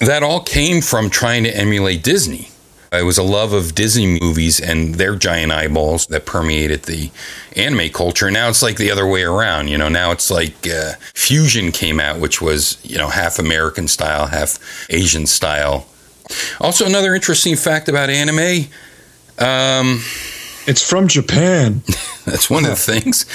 That 0.00 0.22
all 0.22 0.40
came 0.40 0.80
from 0.80 1.08
trying 1.08 1.44
to 1.44 1.56
emulate 1.56 2.02
Disney. 2.02 2.48
It 2.90 3.04
was 3.04 3.18
a 3.18 3.22
love 3.22 3.52
of 3.52 3.74
Disney 3.74 4.18
movies 4.18 4.60
and 4.60 4.94
their 4.94 5.14
giant 5.14 5.52
eyeballs 5.52 6.06
that 6.06 6.24
permeated 6.24 6.84
the 6.84 7.10
anime 7.54 7.90
culture. 7.90 8.30
Now 8.30 8.48
it's 8.48 8.62
like 8.62 8.76
the 8.76 8.90
other 8.90 9.06
way 9.06 9.22
around. 9.24 9.68
You 9.68 9.76
know, 9.76 9.88
now 9.88 10.10
it's 10.10 10.30
like 10.30 10.66
uh, 10.66 10.92
Fusion 11.14 11.70
came 11.70 12.00
out, 12.00 12.18
which 12.18 12.40
was, 12.40 12.78
you 12.82 12.96
know, 12.96 13.08
half 13.08 13.38
American 13.38 13.88
style, 13.88 14.26
half 14.26 14.58
Asian 14.90 15.26
style. 15.26 15.86
Also, 16.60 16.86
another 16.86 17.14
interesting 17.14 17.56
fact 17.56 17.88
about 17.88 18.10
anime 18.10 18.66
um, 19.38 20.02
It's 20.66 20.82
from 20.88 21.08
Japan. 21.08 21.82
that's 22.24 22.50
one 22.50 22.64
of 22.64 22.70
the 22.70 22.76
things. 22.76 23.26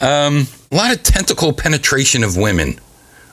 Um, 0.00 0.46
a 0.72 0.76
lot 0.76 0.92
of 0.92 1.02
tentacle 1.02 1.52
penetration 1.52 2.24
of 2.24 2.36
women. 2.36 2.78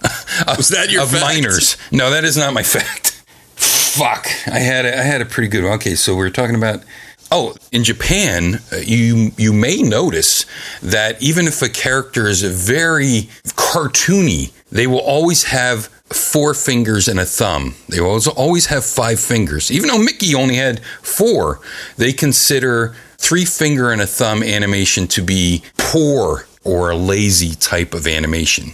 Was 0.57 0.69
that 0.69 0.91
your 0.91 1.03
of 1.03 1.11
fact? 1.11 1.23
minors? 1.23 1.77
No, 1.91 2.11
that 2.11 2.23
is 2.23 2.37
not 2.37 2.53
my 2.53 2.63
fact. 2.63 3.23
Fuck, 3.55 4.27
I 4.47 4.59
had 4.59 4.85
a, 4.85 4.99
I 4.99 5.01
had 5.01 5.21
a 5.21 5.25
pretty 5.25 5.47
good 5.49 5.63
one. 5.63 5.73
Okay, 5.73 5.95
so 5.95 6.15
we 6.15 6.23
are 6.25 6.29
talking 6.29 6.55
about. 6.55 6.83
Oh, 7.29 7.55
in 7.73 7.83
Japan, 7.83 8.61
uh, 8.71 8.77
you 8.77 9.31
you 9.37 9.51
may 9.51 9.81
notice 9.81 10.45
that 10.83 11.21
even 11.21 11.47
if 11.47 11.61
a 11.61 11.67
character 11.67 12.27
is 12.27 12.41
very 12.43 13.29
cartoony, 13.47 14.53
they 14.71 14.85
will 14.87 15.01
always 15.01 15.45
have 15.45 15.89
four 16.09 16.53
fingers 16.53 17.07
and 17.07 17.19
a 17.19 17.25
thumb. 17.25 17.75
They 17.89 17.99
also 17.99 18.31
always 18.31 18.67
have 18.67 18.85
five 18.85 19.19
fingers. 19.19 19.71
Even 19.71 19.89
though 19.89 19.97
Mickey 19.99 20.33
only 20.35 20.55
had 20.55 20.83
four, 21.01 21.59
they 21.97 22.13
consider 22.13 22.95
three 23.17 23.45
finger 23.45 23.91
and 23.91 24.01
a 24.01 24.07
thumb 24.07 24.41
animation 24.43 25.07
to 25.07 25.21
be 25.21 25.63
poor 25.77 26.45
or 26.63 26.91
a 26.91 26.95
lazy 26.95 27.55
type 27.55 27.93
of 27.93 28.07
animation. 28.07 28.73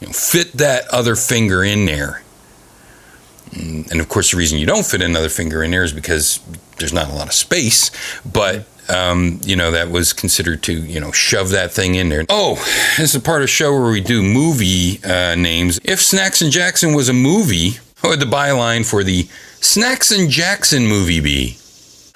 You 0.00 0.08
know, 0.08 0.12
fit 0.12 0.52
that 0.54 0.86
other 0.88 1.16
finger 1.16 1.64
in 1.64 1.86
there. 1.86 2.22
Mm, 3.50 3.90
And 3.90 4.00
of 4.00 4.08
course, 4.08 4.30
the 4.32 4.36
reason 4.36 4.58
you 4.58 4.66
don't 4.66 4.84
fit 4.86 5.00
another 5.02 5.28
finger 5.28 5.62
in 5.62 5.70
there 5.70 5.84
is 5.84 5.92
because 5.92 6.40
there's 6.78 6.92
not 6.92 7.08
a 7.10 7.14
lot 7.14 7.28
of 7.28 7.34
space. 7.34 7.90
But 8.30 8.66
um, 8.88 9.40
you 9.42 9.56
know 9.56 9.70
that 9.70 9.90
was 9.90 10.12
considered 10.12 10.62
to 10.64 10.72
you 10.72 11.00
know 11.00 11.12
shove 11.12 11.50
that 11.50 11.72
thing 11.72 11.94
in 11.94 12.08
there. 12.08 12.24
Oh, 12.28 12.54
this 12.96 13.10
is 13.10 13.14
a 13.14 13.20
part 13.20 13.42
of 13.42 13.44
the 13.44 13.48
show 13.48 13.72
where 13.72 13.90
we 13.90 14.00
do 14.00 14.22
movie 14.22 15.02
uh, 15.04 15.34
names. 15.34 15.80
If 15.84 16.00
Snacks 16.00 16.42
and 16.42 16.50
Jackson 16.52 16.94
was 16.94 17.08
a 17.08 17.12
movie, 17.12 17.78
what 18.00 18.10
would 18.10 18.20
the 18.20 18.26
byline 18.26 18.88
for 18.88 19.02
the 19.04 19.28
Snacks 19.60 20.10
and 20.10 20.30
Jackson 20.30 20.86
movie 20.86 21.20
be? 21.20 21.56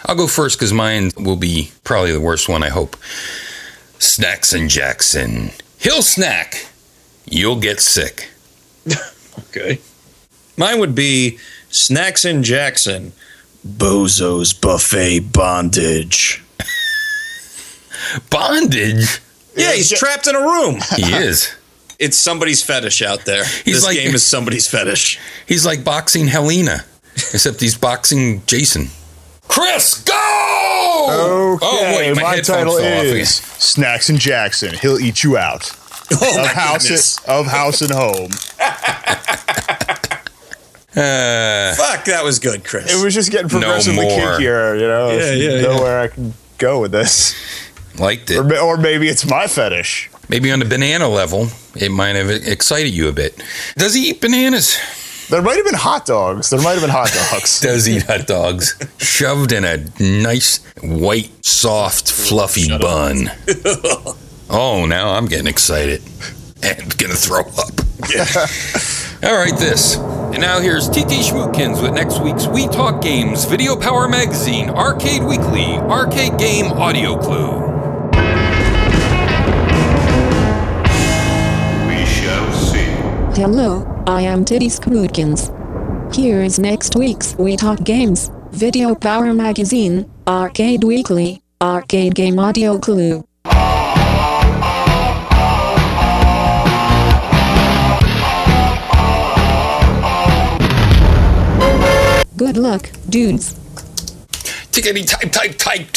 I'll 0.06 0.14
go 0.16 0.26
first 0.26 0.58
because 0.58 0.72
mine 0.72 1.10
will 1.16 1.36
be 1.36 1.72
probably 1.84 2.12
the 2.12 2.20
worst 2.20 2.48
one. 2.48 2.62
I 2.62 2.68
hope. 2.68 2.96
Snacks 3.98 4.52
and 4.52 4.70
Jackson. 4.70 5.50
He'll 5.78 6.02
snack. 6.02 6.66
You'll 7.24 7.60
get 7.60 7.80
sick. 7.80 8.30
Okay. 9.50 9.78
Mine 10.56 10.80
would 10.80 10.94
be 10.94 11.38
Snacks 11.70 12.24
and 12.24 12.42
Jackson, 12.42 13.12
Bozo's 13.66 14.52
Buffet 14.52 15.20
Bondage. 15.32 16.42
Bondage. 18.30 19.20
Yeah, 19.56 19.72
he's 19.72 19.90
trapped 19.90 20.26
in 20.26 20.34
a 20.36 20.40
room. 20.40 20.80
He 20.96 21.02
is. 21.12 21.54
It's 21.98 22.16
somebody's 22.16 22.62
fetish 22.62 23.02
out 23.02 23.24
there. 23.24 23.44
He's 23.44 23.76
this 23.76 23.84
like- 23.84 23.96
game 23.96 24.14
is 24.14 24.24
somebody's 24.24 24.68
fetish. 24.68 25.18
He's 25.46 25.66
like 25.66 25.82
boxing 25.82 26.28
Helena, 26.28 26.84
except 27.14 27.60
he's 27.60 27.76
boxing 27.76 28.42
Jason. 28.46 28.88
Chris, 29.48 30.02
go! 30.04 30.14
Okay, 31.56 31.66
oh 31.66 31.94
wait, 31.96 32.14
my, 32.16 32.22
my, 32.22 32.28
headphones 32.36 32.46
title 32.46 32.76
fell 32.76 32.98
off 32.98 33.04
again. 33.04 33.16
is 33.16 33.34
Snacks 33.34 34.08
and 34.10 34.18
Jackson. 34.20 34.74
He'll 34.74 35.00
eat 35.00 35.24
you 35.24 35.36
out. 35.38 35.72
Oh 36.10 36.30
of 36.30 36.36
my 36.36 36.46
house 36.46 36.84
goodness. 36.84 37.18
of 37.28 37.46
house 37.46 37.82
and 37.82 37.90
home. 37.90 38.30
Uh, 40.96 41.74
Fuck, 41.74 42.06
that 42.06 42.22
was 42.24 42.38
good, 42.38 42.64
Chris. 42.64 42.90
It 42.92 43.04
was 43.04 43.12
just 43.14 43.30
getting 43.30 43.48
progressively 43.48 44.06
more. 44.06 44.18
kinkier, 44.18 44.80
you 44.80 44.86
know. 44.88 45.10
Yeah, 45.10 45.16
There's 45.18 45.62
yeah, 45.62 45.68
Nowhere 45.68 46.00
I 46.00 46.08
can 46.08 46.32
go 46.56 46.80
with 46.80 46.92
this, 46.92 47.34
liked 47.98 48.30
it. 48.30 48.42
ma- 48.42 48.60
or 48.60 48.76
maybe 48.76 49.08
it's 49.08 49.26
my 49.28 49.46
fetish. 49.46 50.10
Maybe 50.28 50.50
on 50.52 50.58
the 50.58 50.64
banana 50.64 51.08
level, 51.08 51.48
it 51.74 51.90
might 51.90 52.16
have 52.16 52.30
excited 52.30 52.90
you 52.90 53.08
a 53.08 53.12
bit. 53.12 53.42
Does 53.76 53.94
he 53.94 54.10
eat 54.10 54.20
bananas? 54.20 54.76
There 55.30 55.42
might 55.42 55.56
have 55.56 55.64
been 55.64 55.74
hot 55.74 56.06
dogs. 56.06 56.50
There 56.50 56.60
might 56.60 56.72
have 56.72 56.80
been 56.80 56.90
hot 56.90 57.12
dogs. 57.12 57.60
Does 57.62 57.88
eat 57.88 58.04
hot 58.04 58.26
dogs 58.26 58.78
shoved 58.98 59.52
in 59.52 59.64
a 59.64 59.84
nice 60.00 60.64
white, 60.82 61.44
soft, 61.44 62.10
fluffy 62.10 62.68
bun? 62.68 63.30
oh, 64.50 64.86
now 64.86 65.10
I'm 65.10 65.26
getting 65.26 65.46
excited 65.46 66.02
and 66.62 66.96
gonna 66.96 67.14
throw 67.14 67.40
up. 67.40 67.74
All 69.22 69.36
right, 69.36 69.56
this. 69.58 69.96
And 69.96 70.40
now 70.40 70.60
here's 70.60 70.88
TT 70.88 71.20
Schmootkins 71.26 71.82
with 71.82 71.92
next 71.92 72.20
week's 72.20 72.46
We 72.46 72.66
Talk 72.68 73.02
Games 73.02 73.44
Video 73.44 73.76
Power 73.76 74.08
Magazine 74.08 74.70
Arcade 74.70 75.24
Weekly 75.24 75.76
Arcade 75.76 76.38
Game 76.38 76.66
Audio 76.66 77.16
Clue. 77.18 77.67
Hello, 83.38 83.86
I 84.08 84.22
am 84.22 84.44
Teddy 84.44 84.66
Scrootkins. 84.66 85.54
Here 86.12 86.42
is 86.42 86.58
next 86.58 86.96
week's 86.96 87.36
We 87.36 87.56
Talk 87.56 87.84
Games, 87.84 88.32
Video 88.50 88.96
Power 88.96 89.32
Magazine, 89.32 90.10
Arcade 90.26 90.82
Weekly, 90.82 91.40
Arcade 91.62 92.16
Game 92.16 92.40
Audio 92.40 92.80
Clue. 92.80 93.24
Good 102.36 102.56
luck, 102.56 102.90
dudes. 103.08 103.54
Tickety 104.72 105.06
type, 105.06 105.30
type, 105.30 105.56
type, 105.56 105.92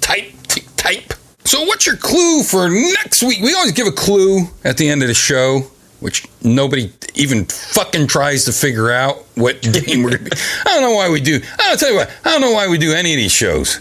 type, 0.00 0.24
tick, 0.48 0.64
type. 0.78 1.12
So, 1.44 1.62
what's 1.64 1.84
your 1.86 1.96
clue 1.96 2.42
for 2.42 2.70
next 2.70 3.22
week? 3.22 3.42
We 3.42 3.52
always 3.52 3.72
give 3.72 3.86
a 3.86 3.92
clue 3.92 4.46
at 4.64 4.78
the 4.78 4.88
end 4.88 5.02
of 5.02 5.08
the 5.08 5.14
show, 5.14 5.70
which 6.00 6.26
nobody 6.42 6.92
even 7.14 7.44
fucking 7.46 8.06
tries 8.06 8.44
to 8.44 8.52
figure 8.52 8.90
out 8.90 9.16
what 9.34 9.60
game 9.62 10.02
we're 10.02 10.16
gonna 10.18 10.30
be. 10.30 10.36
I 10.66 10.74
don't 10.74 10.82
know 10.82 10.94
why 10.94 11.08
we 11.08 11.20
do. 11.20 11.40
I'll 11.58 11.76
tell 11.76 11.90
you 11.90 11.96
what, 11.96 12.10
I 12.24 12.30
don't 12.30 12.40
know 12.40 12.52
why 12.52 12.68
we 12.68 12.78
do 12.78 12.92
any 12.92 13.12
of 13.12 13.16
these 13.16 13.32
shows. 13.32 13.80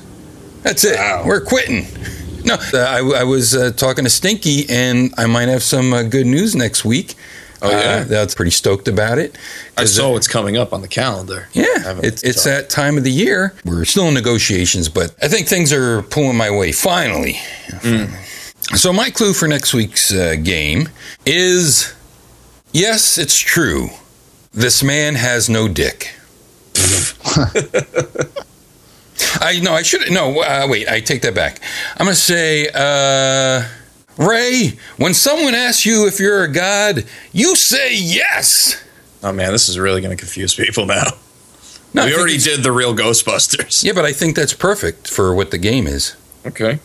That's 0.64 0.84
it. 0.84 0.98
We're 1.26 1.42
quitting. 1.42 1.86
No, 2.44 2.56
uh, 2.74 2.78
I, 2.78 3.22
I 3.22 3.24
was 3.24 3.56
uh, 3.56 3.72
talking 3.72 4.04
to 4.04 4.10
Stinky, 4.10 4.66
and 4.70 5.14
I 5.18 5.26
might 5.26 5.48
have 5.48 5.64
some 5.64 5.94
uh, 5.94 6.04
good 6.04 6.28
news 6.28 6.56
next 6.56 6.86
week. 6.86 7.16
Oh, 7.62 7.72
yeah? 7.72 7.78
Uh, 7.78 8.04
that's 8.04 8.36
pretty 8.36 8.52
stoked 8.52 8.88
about 8.88 9.18
it. 9.18 9.36
I 9.78 9.86
saw 9.86 10.12
what's 10.12 10.28
coming 10.28 10.56
up 10.56 10.72
on 10.72 10.82
the 10.82 10.88
calendar. 10.88 11.48
yeah, 11.54 11.80
haven't 11.80 12.06
it's, 12.06 12.24
it's 12.24 12.44
that 12.44 12.70
time 12.70 12.98
of 12.98 13.04
the 13.04 13.12
year. 13.12 13.54
We're 13.66 13.86
still 13.86 14.08
in 14.08 14.14
negotiations, 14.14 14.90
but 14.90 15.16
I 15.24 15.28
think 15.28 15.48
things 15.48 15.74
are 15.74 16.04
pulling 16.04 16.38
my 16.38 16.52
way 16.52 16.72
finally. 16.72 17.40
So, 18.76 18.92
my 18.92 19.10
clue 19.10 19.34
for 19.34 19.48
next 19.48 19.74
week's 19.74 20.14
uh, 20.14 20.36
game 20.42 20.90
is 21.26 21.94
yes, 22.76 23.18
it's 23.18 23.38
true. 23.38 23.90
This 24.54 24.84
man 24.84 25.16
has 25.16 25.50
no 25.50 25.68
dick. 25.68 26.14
I 29.42 29.60
no, 29.62 29.74
I 29.74 29.82
should 29.82 30.12
no. 30.12 30.42
Uh, 30.42 30.68
wait, 30.70 30.88
I 30.90 31.00
take 31.00 31.22
that 31.22 31.34
back. 31.34 31.62
I'm 31.98 32.06
gonna 32.06 32.16
say, 32.16 32.68
uh, 32.74 33.64
Ray. 34.18 34.78
When 34.98 35.14
someone 35.14 35.56
asks 35.56 35.86
you 35.86 36.08
if 36.08 36.20
you're 36.20 36.44
a 36.44 36.52
god, 36.52 37.06
you 37.32 37.56
say 37.56 37.96
yes. 37.96 38.84
Oh 39.24 39.32
man, 39.32 39.52
this 39.52 39.70
is 39.70 39.80
really 39.80 40.02
going 40.02 40.16
to 40.16 40.22
confuse 40.22 40.54
people 40.54 40.86
now. 40.86 41.06
No, 41.94 42.06
we 42.06 42.16
already 42.16 42.38
did 42.38 42.62
the 42.62 42.72
real 42.72 42.94
Ghostbusters. 42.94 43.84
Yeah, 43.84 43.94
but 43.94 44.06
I 44.06 44.12
think 44.12 44.36
that's 44.36 44.54
perfect 44.54 45.10
for 45.10 45.34
what 45.34 45.52
the 45.52 45.58
game 45.58 45.88
is. 45.88 46.16
Okay. 46.46 46.80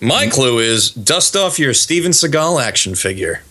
My 0.00 0.28
clue 0.28 0.58
is 0.58 0.90
dust 0.90 1.36
off 1.36 1.58
your 1.58 1.74
Steven 1.74 2.12
Seagal 2.12 2.62
action 2.62 2.94
figure. 2.94 3.42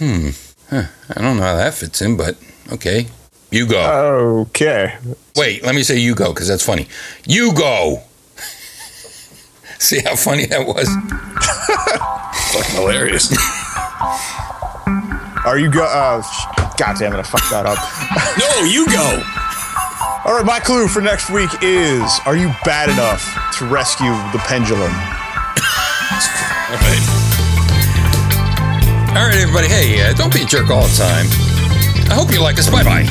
I 0.00 0.88
don't 1.14 1.36
know 1.36 1.42
how 1.42 1.56
that 1.56 1.74
fits 1.74 2.00
in, 2.00 2.16
but 2.16 2.36
okay. 2.72 3.06
You 3.50 3.66
go. 3.66 4.46
Okay. 4.48 4.96
Wait, 5.36 5.64
let 5.64 5.74
me 5.74 5.82
say 5.82 5.98
you 5.98 6.14
go 6.14 6.32
because 6.32 6.48
that's 6.48 6.64
funny. 6.64 6.86
You 7.26 7.52
go. 7.52 8.02
See 9.78 10.00
how 10.00 10.14
funny 10.14 10.46
that 10.46 10.66
was? 10.66 10.88
Fucking 12.52 12.76
hilarious. 12.76 13.30
Are 15.44 15.58
you 15.58 15.70
go? 15.70 15.84
Uh, 15.84 16.22
God 16.76 16.96
damn 16.98 17.14
it! 17.14 17.18
I 17.18 17.22
fucked 17.22 17.50
that 17.50 17.64
up. 17.66 17.78
no, 18.38 18.64
you 18.64 18.86
go. 18.86 19.22
All 20.24 20.36
right, 20.36 20.44
my 20.44 20.60
clue 20.60 20.86
for 20.86 21.00
next 21.00 21.30
week 21.30 21.50
is: 21.62 22.20
Are 22.26 22.36
you 22.36 22.52
bad 22.64 22.90
enough 22.90 23.24
to 23.58 23.64
rescue 23.64 24.12
the 24.32 24.38
pendulum? 24.44 24.92
All 26.70 26.76
right. 26.76 27.29
All 29.10 29.26
right, 29.26 29.34
everybody. 29.34 29.66
Hey, 29.66 30.08
uh, 30.08 30.12
don't 30.14 30.32
be 30.32 30.42
a 30.42 30.44
jerk 30.44 30.70
all 30.70 30.82
the 30.82 30.96
time. 30.96 31.26
I 32.10 32.14
hope 32.14 32.32
you 32.32 32.40
like 32.40 32.60
us. 32.60 32.70
Bye 32.70 32.84
bye. 32.84 33.02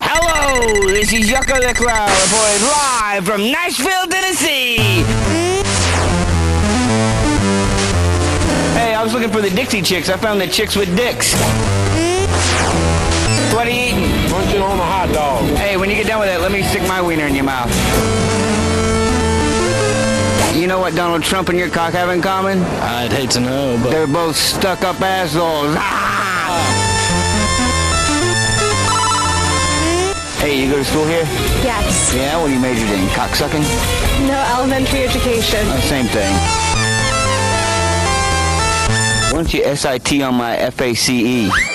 Hello, 0.00 0.86
this 0.92 1.12
is 1.12 1.28
the 1.28 1.74
Crow 1.74 2.06
reporting 2.22 2.68
live 2.68 3.26
from 3.26 3.50
Nashville, 3.50 4.06
Tennessee. 4.06 5.31
I 9.02 9.04
was 9.04 9.14
looking 9.14 9.32
for 9.32 9.40
the 9.40 9.50
Dixie 9.50 9.82
Chicks. 9.82 10.08
I 10.08 10.16
found 10.16 10.40
the 10.40 10.46
chicks 10.46 10.76
with 10.76 10.96
dicks. 10.96 11.34
What 13.52 13.66
are 13.66 13.70
you 13.70 13.98
eating? 13.98 14.30
Munching 14.30 14.62
on 14.62 14.78
a 14.78 14.84
hot 14.84 15.10
dog. 15.12 15.42
Hey, 15.56 15.76
when 15.76 15.90
you 15.90 15.96
get 15.96 16.06
done 16.06 16.20
with 16.20 16.28
that, 16.28 16.40
let 16.40 16.52
me 16.52 16.62
stick 16.62 16.82
my 16.82 17.02
wiener 17.02 17.26
in 17.26 17.34
your 17.34 17.42
mouth. 17.42 17.68
You 20.54 20.68
know 20.68 20.78
what 20.78 20.94
Donald 20.94 21.24
Trump 21.24 21.48
and 21.48 21.58
your 21.58 21.68
cock 21.68 21.94
have 21.94 22.10
in 22.10 22.22
common? 22.22 22.62
I'd 22.62 23.10
hate 23.10 23.30
to 23.30 23.40
know, 23.40 23.76
but 23.82 23.90
They're 23.90 24.06
both 24.06 24.36
stuck-up 24.36 25.00
assholes. 25.00 25.74
Ah! 25.76 26.62
Hey, 30.38 30.62
you 30.62 30.70
go 30.70 30.76
to 30.78 30.84
school 30.84 31.06
here? 31.06 31.24
Yes. 31.66 32.14
Yeah, 32.14 32.40
what 32.40 32.50
are 32.50 32.54
you 32.54 32.60
majored 32.60 32.88
in? 32.88 33.08
Cocksucking? 33.08 33.66
No 34.28 34.38
elementary 34.54 35.02
education. 35.02 35.66
Oh, 35.66 35.80
same 35.80 36.06
thing. 36.06 36.71
Why 39.32 39.38
don't 39.38 39.54
you 39.54 39.64
SIT 39.74 40.20
on 40.20 40.34
my 40.34 40.68
FACE? 40.70 41.71